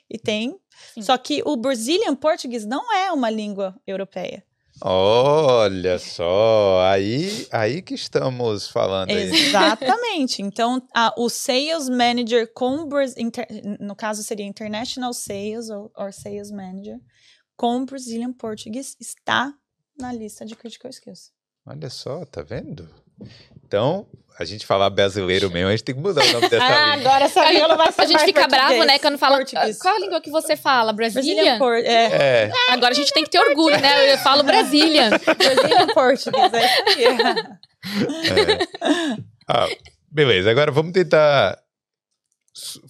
E 0.09 0.19
tem. 0.19 0.55
Sim. 0.93 1.01
Só 1.01 1.17
que 1.17 1.41
o 1.45 1.55
Brazilian 1.55 2.15
Portuguese 2.15 2.67
não 2.67 2.93
é 2.93 3.11
uma 3.11 3.29
língua 3.29 3.75
europeia. 3.87 4.43
Olha 4.81 5.97
só, 5.97 6.81
aí, 6.83 7.47
aí 7.49 7.81
que 7.81 7.93
estamos 7.93 8.67
falando. 8.67 9.09
Aí. 9.09 9.33
Exatamente. 9.33 10.41
Então, 10.41 10.85
a, 10.93 11.13
o 11.17 11.29
Sales 11.29 11.87
Manager 11.87 12.51
com 12.53 12.87
inter, 13.17 13.47
no 13.79 13.95
caso 13.95 14.21
seria 14.21 14.45
International 14.45 15.13
Sales 15.13 15.69
ou, 15.69 15.91
or 15.95 16.11
Sales 16.11 16.51
Manager 16.51 16.99
com 17.55 17.85
Brazilian 17.85 18.33
Portuguese 18.33 18.97
está 18.99 19.53
na 19.97 20.13
lista 20.13 20.45
de 20.45 20.55
critical 20.55 20.89
skills. 20.91 21.31
Olha 21.65 21.89
só, 21.89 22.25
tá 22.25 22.43
vendo? 22.43 22.87
Então, 23.65 24.07
a 24.37 24.43
gente 24.45 24.65
falar 24.65 24.89
brasileiro 24.89 25.49
mesmo, 25.49 25.69
a 25.69 25.71
gente 25.71 25.83
tem 25.83 25.95
que 25.95 26.01
mudar 26.01 26.23
o 26.23 26.31
nome 26.33 26.49
dessa 26.49 26.63
ah, 26.63 26.95
língua. 26.95 27.09
agora 27.09 27.25
essa 27.25 27.51
língua 27.51 27.75
vai 27.75 27.91
ser 27.91 28.01
A 28.01 28.05
gente 28.05 28.25
fica 28.25 28.47
bravo, 28.47 28.83
né, 28.83 28.99
quando 28.99 29.17
fala. 29.17 29.37
Português. 29.37 29.79
Qual 29.79 29.95
a 29.95 29.99
língua 29.99 30.21
que 30.21 30.29
você 30.29 30.55
fala? 30.55 30.93
Brasília? 30.93 31.33
Brazilian 31.33 31.57
por, 31.57 31.73
é. 31.73 32.45
É, 32.45 32.51
Agora 32.69 32.91
a 32.91 32.95
gente 32.95 33.11
tem 33.13 33.23
que 33.23 33.29
ter 33.29 33.39
orgulho, 33.39 33.79
né? 33.79 34.13
Eu 34.13 34.17
falo 34.19 34.43
Brasília. 34.43 35.09
Brazilian 35.09 35.87
Português. 35.87 36.53
É 36.53 37.03
é. 37.03 37.47
Ah, 39.47 39.67
beleza, 40.11 40.51
agora 40.51 40.71
vamos 40.71 40.91
tentar 40.91 41.57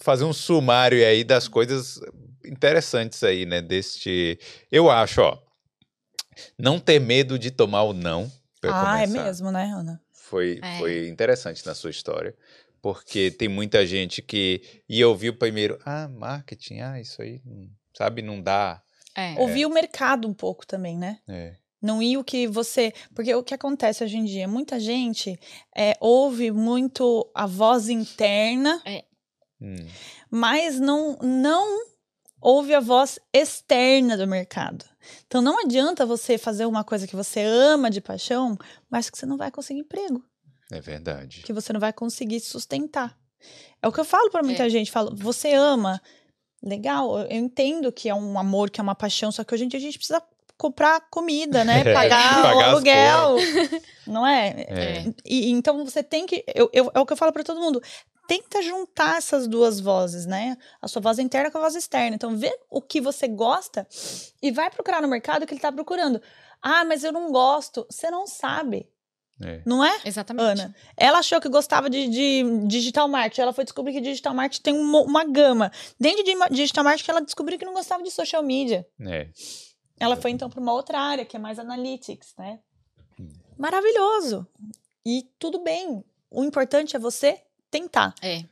fazer 0.00 0.24
um 0.24 0.32
sumário 0.32 1.06
aí 1.06 1.22
das 1.22 1.48
coisas 1.48 2.00
interessantes 2.44 3.22
aí, 3.22 3.46
né? 3.46 3.60
Deste. 3.60 4.38
Eu 4.70 4.90
acho, 4.90 5.22
ó. 5.22 5.45
Não 6.58 6.78
ter 6.78 7.00
medo 7.00 7.38
de 7.38 7.50
tomar 7.50 7.82
o 7.84 7.92
não. 7.92 8.30
Ah, 8.64 9.00
é 9.02 9.06
começar. 9.06 9.24
mesmo, 9.24 9.50
né, 9.52 9.64
Ana? 9.74 10.00
Foi, 10.12 10.58
É. 10.62 10.78
foi 10.78 11.08
interessante 11.08 11.64
na 11.64 11.74
sua 11.74 11.90
história. 11.90 12.34
Porque 12.82 13.30
tem 13.30 13.48
muita 13.48 13.86
gente 13.86 14.20
que 14.22 14.60
ia 14.88 15.08
ouvir 15.08 15.30
o 15.30 15.36
primeiro, 15.36 15.78
ah, 15.84 16.08
marketing, 16.08 16.80
ah, 16.80 17.00
isso 17.00 17.20
aí, 17.22 17.40
hum, 17.46 17.68
sabe, 17.96 18.22
não 18.22 18.40
dá. 18.40 18.82
É. 19.14 19.34
Ouvir 19.40 19.66
o 19.66 19.70
mercado 19.70 20.28
um 20.28 20.34
pouco 20.34 20.66
também, 20.66 20.96
né? 20.98 21.18
É. 21.28 21.54
Não 21.80 22.02
ir 22.02 22.16
o 22.16 22.24
que 22.24 22.46
você. 22.46 22.92
Porque 23.14 23.34
o 23.34 23.42
que 23.42 23.54
acontece 23.54 24.02
hoje 24.04 24.16
em 24.16 24.24
dia? 24.24 24.46
Muita 24.48 24.78
gente 24.80 25.38
é, 25.76 25.94
ouve 26.00 26.50
muito 26.50 27.28
a 27.34 27.46
voz 27.46 27.88
interna, 27.88 28.82
Hum, 29.60 29.86
mas 30.30 30.78
não, 30.78 31.16
não 31.22 31.86
ouve 32.40 32.74
a 32.74 32.80
voz 32.80 33.18
externa 33.32 34.16
do 34.16 34.26
mercado. 34.26 34.84
Então 35.26 35.40
não 35.40 35.60
adianta 35.60 36.04
você 36.06 36.36
fazer 36.38 36.66
uma 36.66 36.82
coisa 36.84 37.06
que 37.06 37.16
você 37.16 37.40
ama 37.42 37.90
de 37.90 38.00
paixão, 38.00 38.56
mas 38.90 39.08
que 39.10 39.16
você 39.18 39.26
não 39.26 39.36
vai 39.36 39.50
conseguir 39.50 39.80
emprego, 39.80 40.22
é 40.70 40.80
verdade. 40.80 41.42
que 41.42 41.52
você 41.52 41.72
não 41.72 41.80
vai 41.80 41.92
conseguir 41.92 42.40
sustentar. 42.40 43.16
É 43.82 43.86
o 43.88 43.92
que 43.92 44.00
eu 44.00 44.04
falo 44.04 44.30
para 44.30 44.42
muita 44.42 44.66
É. 44.66 44.68
gente, 44.68 44.90
falo, 44.90 45.14
você 45.14 45.52
ama, 45.54 46.00
legal, 46.62 47.20
eu 47.20 47.36
entendo 47.36 47.92
que 47.92 48.08
é 48.08 48.14
um 48.14 48.38
amor, 48.38 48.70
que 48.70 48.80
é 48.80 48.82
uma 48.82 48.94
paixão, 48.94 49.30
só 49.30 49.44
que 49.44 49.54
hoje 49.54 49.64
em 49.64 49.68
dia 49.68 49.78
a 49.78 49.82
gente 49.82 49.98
precisa 49.98 50.22
comprar 50.58 51.00
comida, 51.10 51.64
né? 51.64 51.82
É, 51.86 51.92
Pagar, 51.92 52.40
o 52.40 52.42
pagar 52.42 52.66
as 52.66 52.72
aluguel, 52.72 53.36
não 54.06 54.26
é? 54.26 54.48
É. 54.68 55.04
E, 55.24 55.50
então 55.50 55.84
você 55.84 56.02
tem 56.02 56.26
que. 56.26 56.42
Eu, 56.54 56.68
eu- 56.72 56.90
é 56.94 56.98
o 56.98 57.06
que 57.06 57.12
eu 57.12 57.16
falo 57.16 57.32
para 57.32 57.44
todo 57.44 57.60
mundo. 57.60 57.80
Tenta 58.26 58.60
juntar 58.62 59.18
essas 59.18 59.46
duas 59.46 59.78
vozes, 59.80 60.26
né? 60.26 60.56
A 60.82 60.88
sua 60.88 61.00
voz 61.00 61.18
interna 61.18 61.50
com 61.50 61.58
a 61.58 61.60
voz 61.62 61.74
externa. 61.74 62.16
Então, 62.16 62.36
vê 62.36 62.52
o 62.68 62.80
que 62.82 63.00
você 63.00 63.28
gosta 63.28 63.86
e 64.42 64.50
vai 64.50 64.70
procurar 64.70 65.00
no 65.00 65.08
mercado 65.08 65.42
o 65.42 65.46
que 65.46 65.54
ele 65.54 65.60
tá 65.60 65.70
procurando. 65.70 66.20
Ah, 66.60 66.84
mas 66.84 67.04
eu 67.04 67.12
não 67.12 67.30
gosto. 67.30 67.86
Você 67.90 68.10
não 68.10 68.26
sabe, 68.26 68.88
É. 69.40 69.60
não 69.64 69.84
é? 69.84 70.00
Exatamente. 70.04 70.60
Ana, 70.62 70.74
ela 70.96 71.18
achou 71.18 71.40
que 71.40 71.48
gostava 71.48 71.88
de, 71.88 72.08
de 72.08 72.66
digital 72.66 73.06
marketing. 73.06 73.42
Ela 73.42 73.52
foi 73.52 73.64
descobrir 73.64 73.92
que 73.92 74.00
digital 74.00 74.34
marketing 74.34 74.62
tem 74.62 74.74
uma, 74.74 75.00
uma 75.02 75.24
gama. 75.24 75.70
Dentro 76.00 76.24
de 76.24 76.34
digital 76.50 76.82
marketing, 76.82 77.10
ela 77.10 77.20
descobriu 77.20 77.58
que 77.58 77.64
não 77.64 77.74
gostava 77.74 78.02
de 78.02 78.10
social 78.10 78.42
media. 78.42 78.86
É. 79.00 79.28
Ela 80.00 80.16
foi 80.16 80.30
então 80.30 80.50
para 80.50 80.60
uma 80.60 80.72
outra 80.72 80.98
área, 80.98 81.24
que 81.24 81.36
é 81.36 81.38
mais 81.38 81.58
analytics, 81.58 82.34
né? 82.36 82.58
Hum. 83.20 83.28
Maravilhoso. 83.56 84.46
E 85.04 85.22
tudo 85.38 85.58
bem. 85.62 86.04
O 86.30 86.42
importante 86.42 86.96
é 86.96 86.98
você 86.98 87.40
tentar. 87.70 88.14
É. 88.22 88.42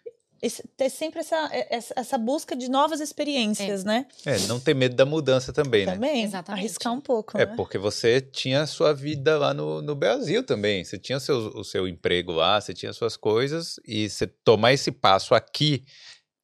Esse- 0.43 0.63
ter 0.77 0.91
sempre 0.91 1.21
essa, 1.21 1.49
essa, 1.71 1.95
essa 1.97 2.19
busca 2.19 2.55
de 2.55 2.69
novas 2.69 3.01
experiências, 3.01 3.83
né? 3.83 4.05
É, 4.27 4.39
não 4.41 4.61
ter 4.61 4.75
medo 4.75 4.95
da 4.95 5.07
mudança 5.07 5.55
também, 5.55 5.87
né? 5.87 5.95
Também. 5.95 6.23
Exatamente. 6.23 6.61
Arriscar 6.61 6.93
um 6.93 7.01
pouco, 7.01 7.39
É, 7.39 7.47
né? 7.47 7.55
porque 7.57 7.79
você 7.79 8.21
tinha 8.21 8.61
a 8.61 8.67
sua 8.67 8.93
vida 8.93 9.39
lá 9.39 9.55
no, 9.55 9.81
no 9.81 9.95
Brasil 9.95 10.45
também. 10.45 10.85
Você 10.85 10.99
tinha 10.99 11.19
seu, 11.19 11.37
o 11.57 11.65
seu 11.65 11.89
emprego 11.89 12.31
lá, 12.33 12.61
você 12.61 12.75
tinha 12.75 12.93
suas 12.93 13.17
coisas, 13.17 13.81
e 13.87 14.11
você 14.11 14.27
tomar 14.27 14.75
esse 14.75 14.93
passo 14.93 15.35
aqui 15.35 15.83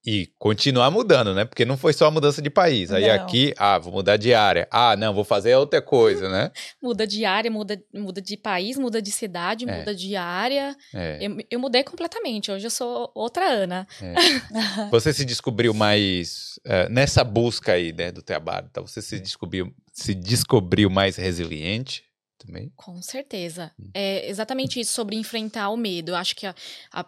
e 0.05 0.33
continuar 0.39 0.91
mudando, 0.91 1.35
né? 1.35 1.45
Porque 1.45 1.65
não 1.65 1.77
foi 1.77 1.93
só 1.93 2.07
a 2.07 2.11
mudança 2.11 2.41
de 2.41 2.49
país. 2.49 2.91
Aí 2.91 3.07
Não. 3.07 3.15
aqui, 3.15 3.53
ah, 3.59 3.79
vou 3.79 3.93
mudar 3.93 4.17
de 4.17 4.33
área. 4.33 4.67
Ah, 4.71 4.97
não, 4.97 5.13
vou 5.13 5.25
fazer 5.25 5.55
outra 5.57 5.83
coisa, 5.83 6.29
né? 6.31 6.51
Muda 6.83 7.07
de 7.07 7.25
área, 7.27 7.51
muda, 7.51 7.83
muda 7.93 8.21
de 8.23 8.37
país, 8.37 8.79
muda 8.79 9.03
de 9.03 9.11
cidade, 9.13 9.69
É. 9.69 9.79
muda 9.79 9.95
de 9.95 10.17
área. 10.17 10.75
É. 10.95 11.19
Eu, 11.21 11.37
eu 11.51 11.61
mudei 11.61 11.85
completamente. 11.85 12.51
Hoje 12.51 12.67
eu 12.67 12.71
sou 12.71 13.11
outra 13.15 13.45
Ana. 13.47 13.87
Você 14.91 15.13
se 15.13 15.25
descobriu 15.25 15.75
mais 15.75 16.59
eh, 16.65 16.89
nessa 16.89 17.23
busca 17.23 17.73
aí, 17.73 17.93
né, 17.93 18.11
do 18.11 18.23
trabalho. 18.23 18.69
Tá? 18.73 18.81
Você 18.81 19.03
se 19.03 19.21
descobriu, 19.21 19.71
se 19.93 20.15
descobriu 20.15 20.89
mais 20.89 21.17
resiliente 21.17 22.05
também? 22.39 22.73
Com 22.75 23.03
certeza. 23.03 23.71
Hum. 23.79 23.91
É 23.93 24.29
exatamente 24.31 24.81
isso, 24.81 24.93
sobre 24.95 25.17
enfrentar 25.17 25.69
o 25.69 25.77
medo. 25.77 26.13
Eu 26.13 26.17
acho 26.17 26.35
que 26.35 26.47
a, 26.47 26.55
a- 26.93 27.07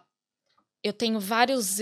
eu 0.83 0.93
tenho 0.93 1.19
vários 1.19 1.79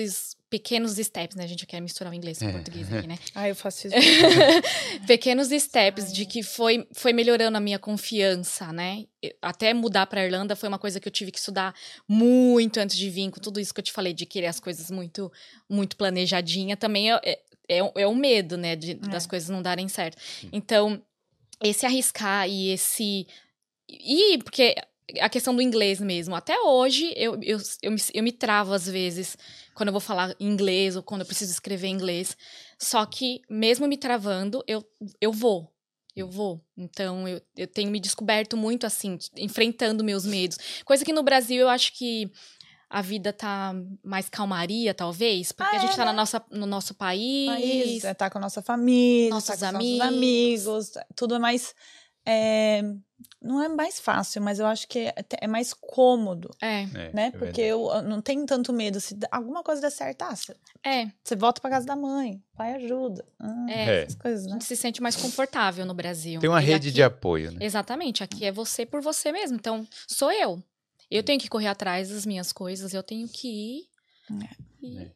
pequenos 0.51 0.97
steps, 0.97 1.35
né? 1.35 1.45
A 1.45 1.47
gente 1.47 1.65
quer 1.65 1.79
misturar 1.81 2.11
o 2.13 2.15
inglês 2.15 2.37
com 2.37 2.45
o 2.45 2.49
É. 2.49 2.51
português 2.51 2.93
aqui, 2.93 3.07
né? 3.07 3.17
Ah, 3.33 3.47
eu 3.49 3.55
faço 3.55 3.87
isso. 3.87 3.95
pequenos 5.07 5.47
steps 5.49 6.11
de 6.13 6.25
que 6.25 6.43
foi, 6.43 6.87
foi 6.91 7.13
melhorando 7.13 7.57
a 7.57 7.59
minha 7.59 7.79
confiança, 7.79 8.71
né? 8.71 9.05
Até 9.41 9.73
mudar 9.73 10.05
para 10.07 10.23
Irlanda 10.25 10.55
foi 10.55 10.67
uma 10.69 10.77
coisa 10.77 10.99
que 10.99 11.07
eu 11.07 11.11
tive 11.11 11.31
que 11.31 11.39
estudar 11.39 11.73
muito 12.07 12.77
antes 12.79 12.95
de 12.97 13.09
vir, 13.09 13.31
com 13.31 13.39
tudo 13.39 13.59
isso 13.59 13.73
que 13.73 13.79
eu 13.79 13.83
te 13.83 13.91
falei, 13.91 14.13
de 14.13 14.25
querer 14.25 14.47
as 14.47 14.59
coisas 14.59 14.91
muito 14.91 15.31
muito 15.69 15.95
planejadinha, 15.95 16.75
também 16.75 17.11
é, 17.13 17.19
é, 17.23 17.39
é, 17.69 17.83
um- 17.83 17.91
é 17.95 18.07
um 18.07 18.15
medo, 18.15 18.57
né? 18.57 18.75
De, 18.75 18.93
Das 18.95 19.25
coisas 19.25 19.49
não 19.49 19.61
darem 19.61 19.87
certo. 19.87 20.17
Então, 20.51 21.01
esse 21.63 21.85
arriscar 21.85 22.47
e 22.49 22.69
esse. 22.71 23.25
E 23.89 24.37
porque 24.39 24.75
a 25.19 25.29
questão 25.29 25.55
do 25.55 25.61
inglês 25.61 25.99
mesmo. 25.99 26.35
Até 26.35 26.59
hoje, 26.61 27.13
eu, 27.15 27.39
eu, 27.41 27.57
eu, 27.81 27.91
me, 27.91 27.97
eu 28.13 28.23
me 28.23 28.31
travo 28.31 28.73
às 28.73 28.87
vezes 28.87 29.37
quando 29.73 29.89
eu 29.89 29.93
vou 29.93 30.01
falar 30.01 30.35
inglês 30.39 30.95
ou 30.95 31.03
quando 31.03 31.21
eu 31.21 31.27
preciso 31.27 31.51
escrever 31.51 31.87
inglês. 31.87 32.37
Só 32.77 33.05
que, 33.05 33.41
mesmo 33.49 33.87
me 33.87 33.97
travando, 33.97 34.63
eu, 34.67 34.83
eu 35.19 35.31
vou. 35.31 35.71
Eu 36.15 36.27
vou. 36.27 36.61
Então, 36.77 37.27
eu, 37.27 37.41
eu 37.55 37.67
tenho 37.67 37.89
me 37.89 37.99
descoberto 37.99 38.57
muito 38.57 38.85
assim, 38.85 39.17
enfrentando 39.37 40.03
meus 40.03 40.25
medos. 40.25 40.57
Coisa 40.83 41.05
que 41.05 41.13
no 41.13 41.23
Brasil 41.23 41.61
eu 41.61 41.69
acho 41.69 41.93
que 41.93 42.29
a 42.89 43.01
vida 43.01 43.31
tá 43.31 43.73
mais 44.03 44.27
calmaria, 44.27 44.93
talvez, 44.93 45.53
porque 45.53 45.73
Ah, 45.73 45.79
a 45.79 45.81
gente 45.81 45.93
é, 45.93 45.95
tá 45.95 46.03
na 46.03 46.11
né? 46.11 46.17
nossa, 46.17 46.43
no 46.51 46.65
nosso 46.65 46.93
país. 46.93 47.47
país, 47.47 48.03
é, 48.03 48.13
tá 48.13 48.29
com 48.29 48.37
a 48.37 48.41
nossa 48.41 48.61
família, 48.61 49.29
Nossos 49.29 49.57
tá 49.57 49.69
amigos. 49.69 49.97
nossos 49.99 50.13
amigos, 50.17 50.91
tudo 51.15 51.35
é 51.35 51.39
mais. 51.39 51.73
É, 52.25 52.81
não 53.41 53.61
é 53.63 53.67
mais 53.67 53.99
fácil, 53.99 54.41
mas 54.41 54.59
eu 54.59 54.65
acho 54.67 54.87
que 54.87 54.99
é, 54.99 55.13
é 55.41 55.47
mais 55.47 55.73
cômodo, 55.73 56.49
É, 56.61 56.81
É, 56.83 57.11
né? 57.13 57.25
é 57.27 57.31
Porque 57.31 57.61
eu 57.61 57.89
eu 57.91 58.01
não 58.03 58.21
tenho 58.21 58.45
tanto 58.45 58.71
medo. 58.73 58.99
Se 58.99 59.17
alguma 59.31 59.63
coisa 59.63 59.81
der 59.81 59.89
certo, 59.91 60.21
ah, 60.23 60.35
você, 60.35 60.55
é. 60.85 61.11
você 61.23 61.35
volta 61.35 61.59
pra 61.61 61.69
casa 61.69 61.85
da 61.85 61.95
mãe, 61.95 62.41
pai 62.55 62.73
ajuda. 62.75 63.25
Ah, 63.39 63.65
É. 63.69 64.01
Essas 64.03 64.15
coisas, 64.15 64.43
A 64.45 64.47
né? 64.47 64.53
gente 64.53 64.65
se 64.65 64.75
sente 64.75 65.01
mais 65.01 65.15
confortável 65.15 65.85
no 65.85 65.93
Brasil. 65.93 66.39
Tem 66.39 66.49
uma 66.49 66.61
E 66.61 66.65
rede 66.65 66.87
aqui- 66.89 66.95
de 66.95 67.03
apoio, 67.03 67.51
né? 67.51 67.57
Exatamente, 67.61 68.23
aqui 68.23 68.45
é 68.45 68.51
você 68.51 68.85
por 68.85 69.01
você 69.01 69.31
mesmo. 69.31 69.55
Então, 69.57 69.87
sou 70.07 70.31
eu. 70.31 70.61
Eu 71.09 71.23
tenho 71.23 71.39
que 71.39 71.49
correr 71.49 71.67
atrás 71.67 72.09
das 72.09 72.25
minhas 72.25 72.51
coisas, 72.53 72.93
eu 72.93 73.03
tenho 73.03 73.27
que 73.27 73.47
ir. 73.47 73.81
E 74.81 74.97
É. 74.97 75.11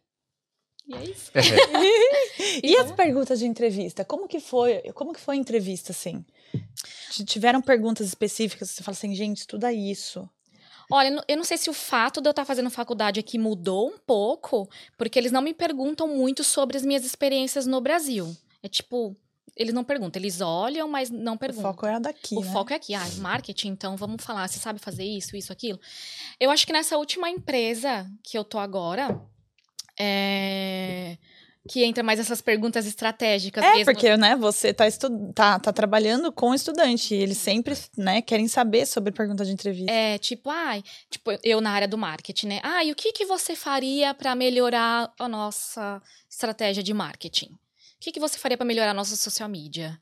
e 0.87 0.93
é 0.95 1.03
isso. 1.05 1.31
E 2.63 2.77
as 2.77 2.91
perguntas 2.91 3.39
de 3.39 3.45
entrevista? 3.45 4.05
Como 4.05 4.27
que 4.27 4.39
foi? 4.39 4.81
Como 4.93 5.13
que 5.13 5.19
foi 5.19 5.35
a 5.35 5.39
entrevista, 5.39 5.91
assim? 5.91 6.23
Tiveram 7.25 7.61
perguntas 7.61 8.07
específicas? 8.07 8.69
Você 8.71 8.83
fala 8.83 8.95
assim, 8.95 9.13
gente, 9.15 9.37
estuda 9.39 9.71
isso. 9.71 10.29
Olha, 10.91 11.23
eu 11.27 11.37
não- 11.37 11.43
sei 11.43 11.57
se 11.57 11.69
o 11.69 11.73
fato 11.73 12.21
de 12.21 12.27
eu 12.27 12.31
estar 12.31 12.45
fazendo 12.45 12.69
faculdade 12.69 13.19
aqui 13.19 13.39
mudou 13.39 13.87
um 13.89 13.97
pouco, 13.97 14.69
porque 14.97 15.17
eles 15.17 15.31
não 15.31 15.41
me 15.41 15.53
perguntam 15.53 16.07
muito 16.07 16.43
sobre 16.43 16.77
as 16.77 16.83
minhas 16.85 17.03
experiências 17.05 17.65
no 17.65 17.81
Brasil. 17.81 18.35
É 18.61 18.67
tipo, 18.67 19.15
eles 19.55 19.73
não 19.73 19.83
perguntam, 19.83 20.21
eles 20.21 20.41
olham, 20.41 20.87
mas 20.87 21.09
não 21.09 21.33
O 21.35 21.39
perguntam. 21.39 21.71
foco 21.73 21.85
é 21.87 21.95
a 21.95 21.99
daqui, 21.99 22.35
O 22.35 22.41
né? 22.41 22.51
foco 22.51 22.71
é 22.73 22.75
aqui, 22.75 22.93
ah, 22.93 23.07
marketing, 23.17 23.69
então 23.69 23.95
vamos 23.97 24.23
falar, 24.23 24.47
você 24.47 24.59
sabe 24.59 24.79
fazer 24.79 25.03
isso, 25.05 25.35
isso, 25.35 25.51
aquilo. 25.51 25.79
Eu 26.39 26.51
acho 26.51 26.67
que 26.67 26.73
nessa 26.73 26.97
última 26.97 27.29
empresa 27.29 28.07
que 28.23 28.37
eu 28.37 28.43
tô 28.43 28.59
agora, 28.59 29.19
é, 29.97 31.17
que 31.67 31.83
entra 31.83 32.03
mais 32.03 32.19
essas 32.19 32.41
perguntas 32.41 32.85
estratégicas 32.85 33.63
É, 33.63 33.73
mesmo. 33.73 33.85
porque, 33.85 34.15
né, 34.17 34.35
você 34.35 34.73
tá, 34.73 34.87
estu... 34.87 35.09
tá, 35.33 35.59
tá 35.59 35.73
trabalhando 35.73 36.31
com 36.31 36.53
estudante 36.53 37.15
e 37.15 37.17
eles 37.17 37.37
sempre, 37.37 37.75
né, 37.97 38.21
querem 38.21 38.47
saber 38.47 38.85
sobre 38.85 39.11
pergunta 39.11 39.43
de 39.43 39.51
entrevista. 39.51 39.91
É, 39.91 40.17
tipo, 40.17 40.49
ai, 40.49 40.83
tipo, 41.09 41.31
eu 41.43 41.59
na 41.59 41.71
área 41.71 41.87
do 41.87 41.97
marketing, 41.97 42.47
né? 42.47 42.59
Ah, 42.63 42.83
e 42.83 42.91
o 42.91 42.95
que, 42.95 43.11
que 43.11 43.25
você 43.25 43.55
faria 43.55 44.13
para 44.13 44.35
melhorar 44.35 45.11
a 45.19 45.27
nossa 45.27 46.01
estratégia 46.29 46.83
de 46.83 46.93
marketing? 46.93 47.47
O 47.47 47.57
que, 47.99 48.11
que 48.11 48.19
você 48.19 48.37
faria 48.37 48.57
para 48.57 48.65
melhorar 48.65 48.91
a 48.91 48.93
nossa 48.93 49.15
social 49.15 49.49
media? 49.49 49.99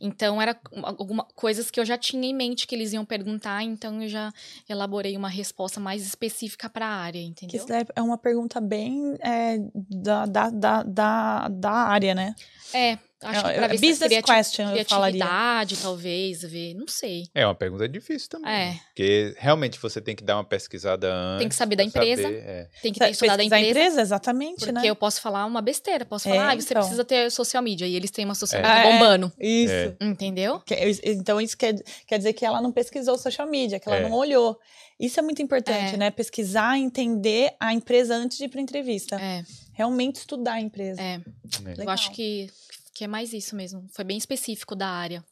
Então, 0.00 0.40
era 0.40 0.58
algumas 0.82 1.26
coisas 1.34 1.70
que 1.70 1.78
eu 1.80 1.84
já 1.84 1.96
tinha 1.96 2.28
em 2.28 2.34
mente 2.34 2.66
que 2.66 2.74
eles 2.74 2.92
iam 2.92 3.04
perguntar, 3.04 3.62
então 3.62 4.02
eu 4.02 4.08
já 4.08 4.32
elaborei 4.68 5.16
uma 5.16 5.28
resposta 5.28 5.80
mais 5.80 6.06
específica 6.06 6.68
para 6.68 6.86
a 6.86 6.90
área, 6.96 7.20
Que 7.20 7.26
entendeu? 7.26 7.56
isso 7.58 7.66
daí 7.66 7.84
é 7.94 8.02
uma 8.02 8.18
pergunta 8.18 8.60
bem 8.60 9.16
é, 9.20 9.58
da, 9.74 10.26
da, 10.26 10.82
da, 10.82 11.48
da 11.48 11.70
área, 11.70 12.14
né? 12.14 12.34
É, 12.74 12.98
Acho 13.22 13.44
que 13.44 13.52
pra 13.54 13.66
ver 13.68 13.78
business 13.80 14.12
se 14.12 14.22
question, 14.22 14.64
eu 14.76 14.84
falaria. 14.84 15.20
criatividade, 15.20 15.76
talvez, 15.78 16.42
ver, 16.42 16.74
não 16.74 16.86
sei. 16.86 17.24
É 17.34 17.46
uma 17.46 17.54
pergunta 17.54 17.88
difícil 17.88 18.28
também. 18.28 18.50
É. 18.52 18.72
Porque 18.88 19.34
realmente 19.38 19.78
você 19.78 20.00
tem 20.00 20.14
que 20.14 20.22
dar 20.22 20.36
uma 20.36 20.44
pesquisada 20.44 21.10
antes. 21.12 21.38
Tem 21.40 21.48
que 21.48 21.54
saber 21.54 21.76
da 21.76 21.82
empresa. 21.84 22.22
Saber, 22.22 22.36
é. 22.46 22.68
Tem 22.82 22.92
que 22.92 22.98
ter 22.98 23.10
estudado 23.10 23.40
a 23.40 23.44
empresa. 23.44 23.68
empresa, 23.70 24.00
exatamente, 24.02 24.58
Porque 24.58 24.72
né? 24.72 24.82
eu 24.84 24.94
posso 24.94 25.20
falar 25.22 25.46
uma 25.46 25.62
besteira. 25.62 26.04
Posso 26.04 26.28
É, 26.28 26.32
falar, 26.32 26.50
ah, 26.52 26.54
você 26.54 26.64
então. 26.72 26.82
precisa 26.82 27.04
ter 27.04 27.30
social 27.30 27.62
media. 27.62 27.86
E 27.86 27.94
eles 27.96 28.10
têm 28.10 28.24
uma 28.24 28.34
social 28.34 28.60
É. 28.62 28.68
media 28.68 28.80
É. 28.90 28.92
bombando. 28.92 29.32
Isso. 29.40 29.72
É. 29.72 29.96
Entendeu? 30.02 30.60
Que- 30.60 30.76
Então, 31.04 31.40
isso 31.40 31.56
quer, 31.56 31.74
quer 32.06 32.18
dizer 32.18 32.32
que 32.34 32.44
ela 32.44 32.60
não 32.60 32.70
pesquisou 32.70 33.16
social 33.16 33.48
media, 33.48 33.80
que 33.80 33.88
ela 33.88 33.98
É. 33.98 34.02
não 34.02 34.12
olhou. 34.12 34.58
Isso 35.00 35.18
é 35.20 35.22
muito 35.22 35.40
importante, 35.42 35.94
É. 35.94 35.96
né? 35.96 36.10
Pesquisar, 36.10 36.78
entender 36.78 37.52
a 37.60 37.72
empresa 37.72 38.14
antes 38.14 38.36
de 38.38 38.44
ir 38.44 38.48
para 38.48 38.60
entrevista. 38.60 39.16
É, 39.20 39.42
Realmente 39.72 40.16
estudar 40.16 40.52
a 40.54 40.60
empresa. 40.60 41.00
é. 41.02 41.14
É. 41.16 41.20
Eu 41.72 41.76
Legal. 41.76 41.90
acho 41.94 42.10
que, 42.12 42.48
que 42.96 43.04
é 43.04 43.06
mais 43.06 43.32
isso 43.34 43.54
mesmo. 43.54 43.84
Foi 43.92 44.04
bem 44.04 44.16
específico 44.16 44.74
da 44.74 44.88
área. 44.88 45.22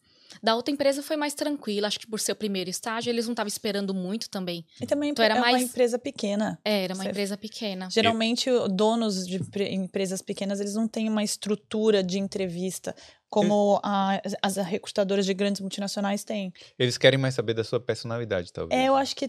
Da 0.43 0.55
outra 0.55 0.73
empresa 0.73 1.03
foi 1.03 1.17
mais 1.17 1.33
tranquila. 1.33 1.87
Acho 1.87 1.99
que 2.01 2.07
por 2.07 2.21
ser 2.21 2.33
o 2.33 2.37
primeiro 2.37 2.69
estágio, 2.69 3.09
eles 3.09 3.25
não 3.25 3.33
estavam 3.33 3.49
esperando 3.49 3.95
muito 3.95 4.29
também. 4.29 4.67
E 4.81 4.87
também 4.87 5.11
Então 5.11 5.25
era 5.25 5.35
é 5.35 5.39
uma 5.39 5.51
mais- 5.53 5.63
empresa 5.63 5.99
pequena. 5.99 6.59
É, 6.65 6.85
era 6.85 6.95
uma 6.95 7.05
Você- 7.05 7.09
empresa 7.11 7.37
pequena. 7.39 7.89
Geralmente, 7.91 8.51
donos 8.71 9.27
de 9.27 9.37
empre- 9.37 9.73
empresas 9.73 10.21
pequenas, 10.21 10.61
eles 10.61 10.75
não 10.75 10.87
têm 10.89 11.09
uma 11.09 11.23
estrutura 11.23 12.03
de 12.03 12.19
entrevista 12.19 12.95
como 13.31 13.81
a- 13.83 14.21
as 14.43 14.57
recrutadoras 14.57 15.25
de 15.25 15.33
grandes 15.33 15.61
multinacionais 15.61 16.23
têm. 16.25 16.53
Eles 16.79 16.99
querem 16.99 17.19
mais 17.19 17.35
saber 17.35 17.55
da 17.55 17.65
sua 17.65 17.81
personalidade, 17.81 18.53
talvez. 18.53 18.79
É, 18.79 18.89
eu 18.89 18.97
acho 18.97 19.15
que 19.17 19.29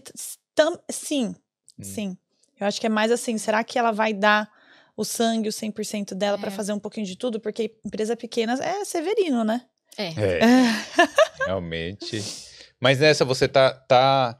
tam- 0.54 0.78
sim, 0.90 1.34
Hum. 1.78 1.82
sim. 1.84 2.18
Eu 2.60 2.66
acho 2.66 2.80
que 2.80 2.86
é 2.86 2.90
mais 2.90 3.10
assim, 3.12 3.38
será 3.38 3.62
que 3.64 3.78
ela 3.78 3.92
vai 3.92 4.12
dar 4.12 4.50
o 4.96 5.04
sangue, 5.04 5.48
o 5.48 5.52
100% 5.52 6.14
dela 6.14 6.38
pra 6.38 6.48
É. 6.48 6.54
fazer 6.54 6.72
um 6.72 6.78
pouquinho 6.78 7.06
de 7.06 7.16
tudo? 7.16 7.38
Porque 7.38 7.76
empresa 7.84 8.16
pequena 8.16 8.54
é 8.64 8.84
severino, 8.84 9.44
né? 9.44 9.62
É. 9.98 10.08
É, 10.08 10.40
realmente. 11.46 12.22
Mas 12.80 12.98
nessa 12.98 13.24
você 13.24 13.46
tá, 13.48 13.72
tá. 13.72 14.38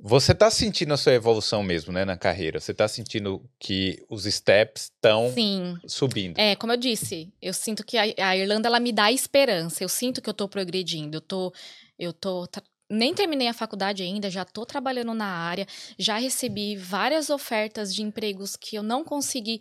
Você 0.00 0.32
tá 0.32 0.48
sentindo 0.48 0.94
a 0.94 0.96
sua 0.96 1.12
evolução 1.12 1.60
mesmo, 1.62 1.92
né, 1.92 2.04
na 2.04 2.16
carreira. 2.16 2.60
Você 2.60 2.72
tá 2.72 2.86
sentindo 2.86 3.44
que 3.58 4.00
os 4.08 4.24
steps 4.24 4.84
estão 4.84 5.32
Sim. 5.34 5.76
subindo. 5.88 6.38
É, 6.38 6.54
como 6.54 6.72
eu 6.72 6.76
disse, 6.76 7.32
eu 7.42 7.52
sinto 7.52 7.84
que 7.84 7.98
a, 7.98 8.02
a 8.28 8.36
Irlanda 8.36 8.68
ela 8.68 8.78
me 8.78 8.92
dá 8.92 9.10
esperança. 9.10 9.82
Eu 9.82 9.88
sinto 9.88 10.22
que 10.22 10.30
eu 10.30 10.34
tô 10.34 10.48
progredindo. 10.48 11.16
Eu 11.16 11.20
tô. 11.20 11.52
Eu 11.98 12.12
tô. 12.12 12.46
Nem 12.90 13.12
terminei 13.14 13.48
a 13.48 13.52
faculdade 13.52 14.02
ainda, 14.02 14.30
já 14.30 14.44
tô 14.44 14.64
trabalhando 14.64 15.12
na 15.12 15.26
área, 15.26 15.66
já 15.98 16.16
recebi 16.16 16.74
várias 16.76 17.28
ofertas 17.28 17.94
de 17.94 18.02
empregos 18.02 18.56
que 18.56 18.76
eu 18.76 18.82
não 18.82 19.04
consegui 19.04 19.60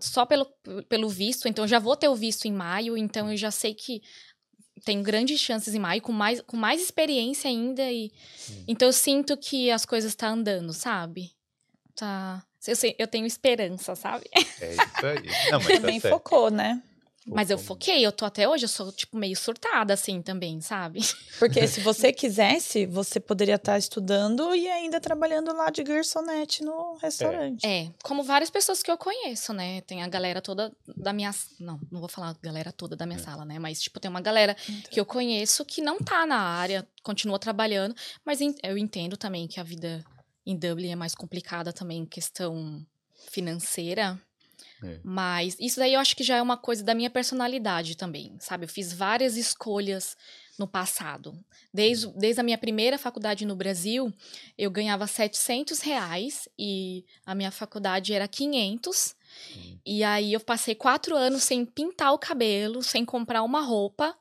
só 0.00 0.24
pelo, 0.24 0.46
pelo 0.88 1.08
visto, 1.08 1.48
então 1.48 1.64
eu 1.64 1.68
já 1.68 1.78
vou 1.78 1.94
ter 1.96 2.08
o 2.08 2.14
visto 2.14 2.46
em 2.46 2.52
maio, 2.52 2.96
então 2.96 3.30
eu 3.30 3.36
já 3.36 3.50
sei 3.50 3.74
que 3.74 4.00
tenho 4.84 5.02
grandes 5.02 5.38
chances 5.38 5.74
em 5.74 5.78
maio, 5.78 6.00
com 6.00 6.12
mais, 6.12 6.40
com 6.40 6.56
mais 6.56 6.80
experiência 6.82 7.48
ainda, 7.50 7.82
e 7.90 8.10
então 8.66 8.88
eu 8.88 8.92
sinto 8.92 9.36
que 9.36 9.70
as 9.70 9.84
coisas 9.84 10.12
estão 10.12 10.30
andando, 10.30 10.72
sabe? 10.72 11.30
Tá. 11.94 12.42
Eu, 12.66 12.74
sei- 12.76 12.96
eu 12.98 13.06
tenho 13.06 13.26
esperança, 13.26 13.94
sabe? 13.94 14.24
É 14.60 14.74
isso 14.74 15.06
aí. 15.06 15.22
Não, 15.50 15.58
mas 15.60 15.66
tá 15.68 15.80
Também 15.80 16.00
certo. 16.00 16.14
focou, 16.14 16.50
né? 16.50 16.82
Mas 17.26 17.50
eu 17.50 17.58
foquei, 17.58 18.04
eu 18.04 18.10
tô 18.10 18.24
até 18.24 18.48
hoje, 18.48 18.64
eu 18.64 18.68
sou, 18.68 18.90
tipo, 18.92 19.16
meio 19.16 19.36
surtada, 19.36 19.94
assim, 19.94 20.20
também, 20.20 20.60
sabe? 20.60 21.00
Porque 21.38 21.66
se 21.68 21.80
você 21.80 22.12
quisesse, 22.12 22.84
você 22.86 23.20
poderia 23.20 23.54
estar 23.54 23.78
estudando 23.78 24.54
e 24.54 24.68
ainda 24.68 25.00
trabalhando 25.00 25.52
lá 25.54 25.70
de 25.70 25.82
garçonete 25.84 26.64
no 26.64 26.96
restaurante. 26.96 27.64
É, 27.64 27.90
como 28.02 28.22
várias 28.22 28.50
pessoas 28.50 28.82
que 28.82 28.90
eu 28.90 28.98
conheço, 28.98 29.52
né? 29.52 29.80
Tem 29.82 30.02
a 30.02 30.08
galera 30.08 30.40
toda 30.40 30.72
da 30.96 31.12
minha. 31.12 31.32
Não, 31.60 31.80
não 31.90 32.00
vou 32.00 32.08
falar 32.08 32.36
galera 32.42 32.72
toda 32.72 32.96
da 32.96 33.06
minha 33.06 33.18
sala, 33.18 33.44
né? 33.44 33.58
Mas, 33.58 33.80
tipo, 33.80 34.00
tem 34.00 34.10
uma 34.10 34.20
galera 34.20 34.56
que 34.90 34.98
eu 34.98 35.06
conheço 35.06 35.64
que 35.64 35.80
não 35.80 35.98
tá 35.98 36.26
na 36.26 36.38
área, 36.38 36.86
continua 37.02 37.38
trabalhando, 37.38 37.94
mas 38.24 38.40
eu 38.62 38.76
entendo 38.76 39.16
também 39.16 39.46
que 39.46 39.60
a 39.60 39.62
vida 39.62 40.04
em 40.44 40.56
Dublin 40.56 40.90
é 40.90 40.96
mais 40.96 41.14
complicada 41.14 41.72
também 41.72 42.00
em 42.00 42.06
questão 42.06 42.84
financeira. 43.30 44.20
É. 44.82 44.98
Mas 45.02 45.56
isso 45.60 45.78
daí 45.78 45.94
eu 45.94 46.00
acho 46.00 46.16
que 46.16 46.24
já 46.24 46.36
é 46.36 46.42
uma 46.42 46.56
coisa 46.56 46.82
da 46.82 46.94
minha 46.94 47.10
personalidade 47.10 47.96
também, 47.96 48.36
sabe? 48.40 48.64
Eu 48.64 48.68
fiz 48.68 48.92
várias 48.92 49.36
escolhas 49.36 50.16
no 50.58 50.66
passado. 50.66 51.38
Desde, 51.72 52.06
desde 52.08 52.40
a 52.40 52.44
minha 52.44 52.58
primeira 52.58 52.98
faculdade 52.98 53.46
no 53.46 53.56
Brasil, 53.56 54.12
eu 54.58 54.70
ganhava 54.70 55.06
700 55.06 55.80
reais 55.80 56.48
e 56.58 57.04
a 57.24 57.34
minha 57.34 57.50
faculdade 57.50 58.12
era 58.12 58.28
500. 58.28 59.14
E 59.84 60.04
aí 60.04 60.32
eu 60.32 60.40
passei 60.40 60.74
quatro 60.74 61.16
anos 61.16 61.42
sem 61.42 61.64
pintar 61.64 62.12
o 62.12 62.18
cabelo, 62.18 62.82
sem 62.82 63.04
comprar 63.04 63.42
uma 63.42 63.62
roupa, 63.62 64.14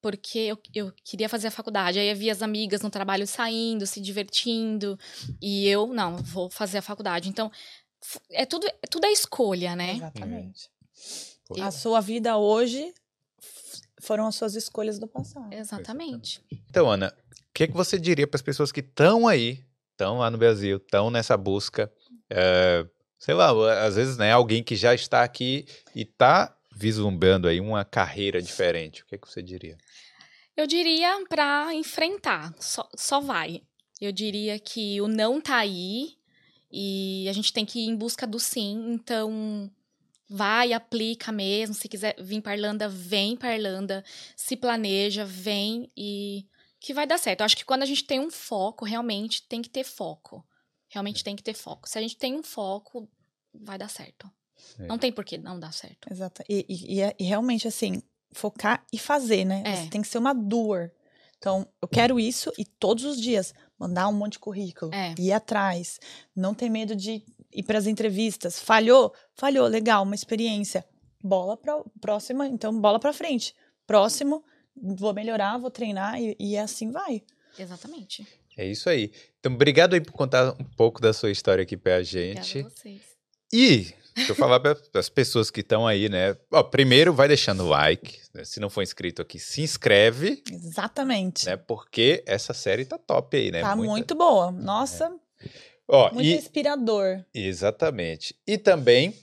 porque 0.00 0.38
eu, 0.38 0.58
eu 0.74 0.92
queria 1.04 1.28
fazer 1.28 1.48
a 1.48 1.50
faculdade. 1.50 1.98
Aí 1.98 2.08
eu 2.08 2.16
via 2.16 2.32
as 2.32 2.42
amigas 2.42 2.80
no 2.80 2.90
trabalho 2.90 3.26
saindo, 3.26 3.86
se 3.86 4.00
divertindo, 4.00 4.98
e 5.42 5.66
eu, 5.68 5.88
não, 5.88 6.16
vou 6.16 6.48
fazer 6.48 6.78
a 6.78 6.82
faculdade. 6.82 7.28
Então, 7.28 7.50
é 8.30 8.46
tudo, 8.46 8.66
é 8.66 8.86
tudo 8.90 9.06
é 9.06 9.12
escolha, 9.12 9.74
né? 9.76 9.94
Exatamente. 9.96 10.70
Pô, 11.46 11.60
A 11.60 11.70
sua 11.70 12.00
vida 12.00 12.36
hoje 12.36 12.92
foram 14.00 14.26
as 14.26 14.34
suas 14.34 14.54
escolhas 14.54 14.98
do 14.98 15.06
passado. 15.06 15.52
Exatamente. 15.52 16.42
Então, 16.70 16.90
Ana, 16.90 17.14
o 17.30 17.52
que, 17.54 17.68
que 17.68 17.74
você 17.74 17.98
diria 17.98 18.26
para 18.26 18.36
as 18.36 18.42
pessoas 18.42 18.70
que 18.72 18.80
estão 18.80 19.26
aí, 19.26 19.64
estão 19.92 20.18
lá 20.18 20.30
no 20.30 20.38
Brasil, 20.38 20.76
estão 20.76 21.10
nessa 21.10 21.36
busca? 21.36 21.92
é, 22.30 22.84
sei 23.18 23.34
lá, 23.34 23.84
às 23.84 23.96
vezes, 23.96 24.16
né, 24.16 24.32
alguém 24.32 24.62
que 24.62 24.74
já 24.76 24.94
está 24.94 25.22
aqui 25.22 25.66
e 25.94 26.02
está 26.02 26.56
vislumbrando 26.74 27.48
aí 27.48 27.60
uma 27.60 27.84
carreira 27.84 28.42
diferente. 28.42 29.02
O 29.02 29.06
que, 29.06 29.16
que 29.16 29.28
você 29.28 29.42
diria? 29.42 29.76
Eu 30.56 30.66
diria 30.66 31.24
pra 31.28 31.72
enfrentar, 31.74 32.54
só, 32.58 32.88
só 32.96 33.20
vai. 33.20 33.62
Eu 34.00 34.12
diria 34.12 34.58
que 34.58 35.00
o 35.00 35.08
não 35.08 35.40
tá 35.40 35.56
aí 35.56 36.15
e 36.78 37.26
a 37.28 37.32
gente 37.32 37.52
tem 37.52 37.64
que 37.64 37.78
ir 37.80 37.86
em 37.88 37.96
busca 37.96 38.26
do 38.26 38.38
sim, 38.38 38.92
então 38.92 39.70
vai, 40.28 40.72
aplica 40.72 41.32
mesmo. 41.32 41.74
Se 41.74 41.88
quiser 41.88 42.14
vir 42.20 42.42
pra 42.42 42.54
Irlanda, 42.54 42.88
vem 42.88 43.34
pra 43.36 43.54
Irlanda, 43.56 44.04
se 44.36 44.56
planeja, 44.56 45.24
vem 45.24 45.90
e 45.96 46.44
que 46.78 46.92
vai 46.92 47.06
dar 47.06 47.18
certo. 47.18 47.40
Eu 47.40 47.46
acho 47.46 47.56
que 47.56 47.64
quando 47.64 47.82
a 47.82 47.86
gente 47.86 48.04
tem 48.04 48.20
um 48.20 48.30
foco, 48.30 48.84
realmente 48.84 49.42
tem 49.44 49.62
que 49.62 49.70
ter 49.70 49.84
foco. 49.84 50.44
Realmente 50.88 51.24
tem 51.24 51.34
que 51.34 51.42
ter 51.42 51.54
foco. 51.54 51.88
Se 51.88 51.98
a 51.98 52.02
gente 52.02 52.16
tem 52.16 52.34
um 52.34 52.42
foco, 52.42 53.08
vai 53.54 53.78
dar 53.78 53.88
certo. 53.88 54.30
É. 54.78 54.86
Não 54.86 54.98
tem 54.98 55.10
por 55.10 55.24
que 55.24 55.38
não 55.38 55.58
dar 55.58 55.72
certo. 55.72 56.12
Exato. 56.12 56.42
E, 56.48 56.64
e- 56.68 56.94
e 56.96 57.00
é- 57.00 57.14
e 57.18 57.24
realmente, 57.24 57.66
assim, 57.66 58.02
focar 58.32 58.84
e 58.92 58.98
fazer, 58.98 59.44
né? 59.44 59.62
É. 59.64 59.76
Você 59.76 59.88
tem 59.90 60.02
que 60.02 60.08
ser 60.08 60.18
uma 60.18 60.34
doer. 60.34 60.92
Então, 61.38 61.66
eu 61.80 61.88
quero 61.88 62.18
isso 62.20 62.52
e 62.58 62.64
todos 62.64 63.04
os 63.04 63.20
dias 63.20 63.52
mandar 63.78 64.08
um 64.08 64.12
monte 64.12 64.32
de 64.32 64.38
currículo, 64.38 64.92
É. 64.94 65.14
ir 65.18 65.32
atrás, 65.32 65.98
não 66.34 66.54
ter 66.54 66.68
medo 66.68 66.94
de 66.96 67.22
ir 67.52 67.62
para 67.62 67.78
as 67.78 67.86
entrevistas. 67.86 68.58
Falhou? 68.60 69.12
Falhou, 69.34 69.66
legal, 69.66 70.02
uma 70.02 70.14
experiência. 70.14 70.84
Bola 71.22 71.56
para 71.56 71.82
próxima, 72.00 72.46
então 72.46 72.78
bola 72.80 72.98
para 73.00 73.12
frente. 73.12 73.54
Próximo, 73.86 74.44
vou 74.76 75.12
melhorar, 75.14 75.58
vou 75.58 75.70
treinar 75.70 76.20
e, 76.20 76.36
e 76.38 76.56
assim 76.56 76.90
vai. 76.90 77.22
Exatamente. 77.58 78.26
É 78.56 78.64
isso 78.66 78.88
aí. 78.88 79.12
Então, 79.38 79.52
obrigado 79.54 79.94
aí 79.94 80.00
por 80.00 80.12
contar 80.12 80.52
um 80.60 80.64
pouco 80.76 81.00
da 81.00 81.12
sua 81.12 81.30
história 81.30 81.62
aqui 81.62 81.76
pra 81.76 81.94
Obrigada 81.98 82.42
gente. 82.42 82.58
a 82.60 82.62
vocês. 82.62 83.02
E 83.52 83.94
deixa 84.16 84.32
eu 84.32 84.36
falar 84.36 84.58
para 84.60 84.76
as 84.94 85.08
pessoas 85.08 85.50
que 85.50 85.60
estão 85.60 85.86
aí, 85.86 86.08
né? 86.08 86.36
Ó, 86.50 86.62
primeiro, 86.62 87.12
vai 87.12 87.28
deixando 87.28 87.64
o 87.64 87.68
like. 87.68 88.18
né? 88.34 88.44
Se 88.44 88.58
não 88.58 88.68
for 88.70 88.82
inscrito 88.82 89.20
aqui, 89.22 89.38
se 89.38 89.62
inscreve, 89.62 90.42
Exatamente. 90.50 91.46
né? 91.46 91.56
Porque 91.56 92.22
essa 92.26 92.52
série 92.54 92.84
tá 92.84 92.98
top 92.98 93.36
aí, 93.36 93.50
né? 93.50 93.60
tá 93.60 93.76
Muita- 93.76 93.90
muito 93.92 94.14
boa. 94.14 94.50
Nossa, 94.50 95.12
Ó, 95.88 96.12
muito 96.12 96.26
e 96.26 96.34
inspirador. 96.36 97.24
exatamente. 97.32 98.34
E 98.46 98.58
também, 98.58 99.14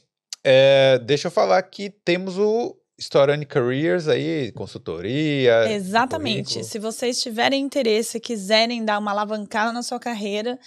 é, 0.44 0.98
deixa 1.00 1.28
eu 1.28 1.32
falar 1.32 1.62
que 1.64 1.90
temos 1.90 2.38
o 2.38 2.78
Story 2.98 3.34
and 3.34 3.44
Careers 3.46 4.08
aí, 4.08 4.52
consultoria. 4.54 5.72
Exatamente. 5.72 6.46
currículo. 6.54 6.66
Se 6.66 6.80
vocês 6.80 7.22
tiverem 7.22 7.62
interesse, 7.62 8.20
quiserem 8.20 8.86
dar 8.86 9.00
uma 9.00 9.12
alavancada 9.12 9.74
na 9.74 9.82
sua 9.84 10.00
carreira, 10.00 10.58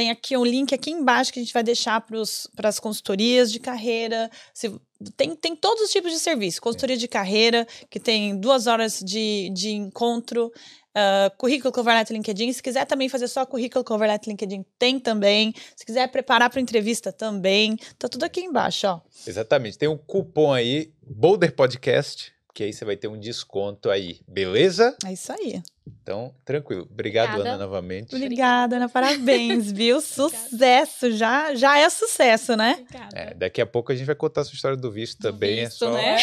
tem 0.00 0.10
aqui 0.10 0.34
um 0.34 0.44
link 0.46 0.74
aqui 0.74 0.90
embaixo 0.90 1.30
que 1.30 1.38
a 1.38 1.42
gente 1.42 1.52
vai 1.52 1.62
deixar 1.62 2.00
para 2.00 2.68
as 2.68 2.80
consultorias 2.80 3.52
de 3.52 3.60
carreira. 3.60 4.30
Se- 4.54 4.74
tem, 5.14 5.36
tem 5.36 5.54
todos 5.54 5.82
os 5.84 5.90
tipos 5.90 6.10
de 6.10 6.18
serviço. 6.18 6.58
Consultoria 6.62 6.96
de 6.96 7.06
carreira, 7.06 7.66
que 7.90 8.00
tem 8.00 8.34
duas 8.38 8.66
horas 8.66 8.98
de, 9.04 9.50
de 9.52 9.70
encontro. 9.72 10.50
ah, 10.94 11.30
currículo 11.36 11.70
Coverlet 11.70 12.10
LinkedIn. 12.12 12.50
Se 12.54 12.62
quiser 12.62 12.86
também 12.86 13.10
fazer 13.10 13.28
só 13.28 13.44
currículo 13.44 13.84
Coverlet 13.84 14.26
LinkedIn, 14.26 14.64
tem 14.78 14.98
também. 14.98 15.52
Se 15.76 15.84
quiser 15.84 16.08
preparar 16.10 16.48
para 16.48 16.62
entrevista, 16.62 17.12
também. 17.12 17.76
Tá 17.98 18.08
tudo 18.08 18.24
aqui 18.24 18.40
embaixo, 18.40 18.86
ó. 18.86 19.00
Exatamente. 19.26 19.76
Tem 19.76 19.88
um 19.88 19.98
cupom 19.98 20.50
aí, 20.54 20.90
Boulder 21.02 21.54
Podcast, 21.54 22.32
que 22.54 22.64
aí 22.64 22.72
você 22.72 22.84
vai 22.84 22.96
ter 22.96 23.08
um 23.08 23.18
desconto 23.18 23.90
aí, 23.90 24.20
beleza? 24.26 24.96
É 25.06 25.12
isso 25.12 25.32
aí. 25.32 25.62
Então, 26.02 26.32
tranquilo. 26.44 26.86
Obrigado, 26.90 27.30
Obrigada. 27.30 27.54
Ana, 27.56 27.64
novamente. 27.64 28.14
Obrigada, 28.14 28.76
Ana. 28.76 28.88
Parabéns, 28.88 29.70
viu? 29.72 30.00
Sucesso. 30.00 31.10
Já, 31.12 31.54
já 31.54 31.78
é 31.78 31.88
sucesso, 31.90 32.56
né? 32.56 32.84
É, 33.12 33.34
daqui 33.34 33.60
a 33.60 33.66
pouco 33.66 33.90
a 33.92 33.94
gente 33.94 34.06
vai 34.06 34.14
contar 34.14 34.42
a 34.42 34.44
sua 34.44 34.54
história 34.54 34.76
do 34.76 34.90
visto 34.90 35.18
Do 35.20 35.32
também. 35.32 35.64
visto, 35.64 35.84
é 35.84 35.88
só 35.88 35.92
né? 35.94 36.16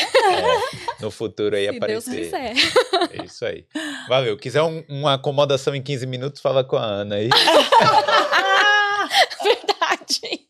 é, 1.00 1.02
no 1.02 1.12
futuro 1.12 1.56
aí 1.56 1.66
Se 1.72 1.80
Deus 1.80 2.08
aparecer. 2.08 2.24
quiser. 2.24 2.54
É 3.20 3.26
isso 3.26 3.46
aí. 3.46 3.66
Valeu. 4.08 4.38
Quiser 4.38 4.62
um- 4.64 4.84
uma 4.88 5.14
acomodação 5.16 5.76
em 5.76 5.82
15 5.82 6.06
minutos, 6.08 6.42
fala 6.42 6.64
com 6.64 6.76
a 6.78 6.84
Ana 6.86 7.16
aí. 7.16 7.30
Verdade. 9.44 10.48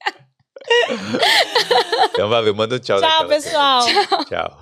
Então, 2.13 2.29
valeu. 2.29 2.53
Manda 2.55 2.75
um 2.75 2.79
tchau. 2.79 2.99
Tchau, 2.99 3.09
daquela- 3.09 3.27
pessoal. 3.29 3.85
Tchau. 4.25 4.61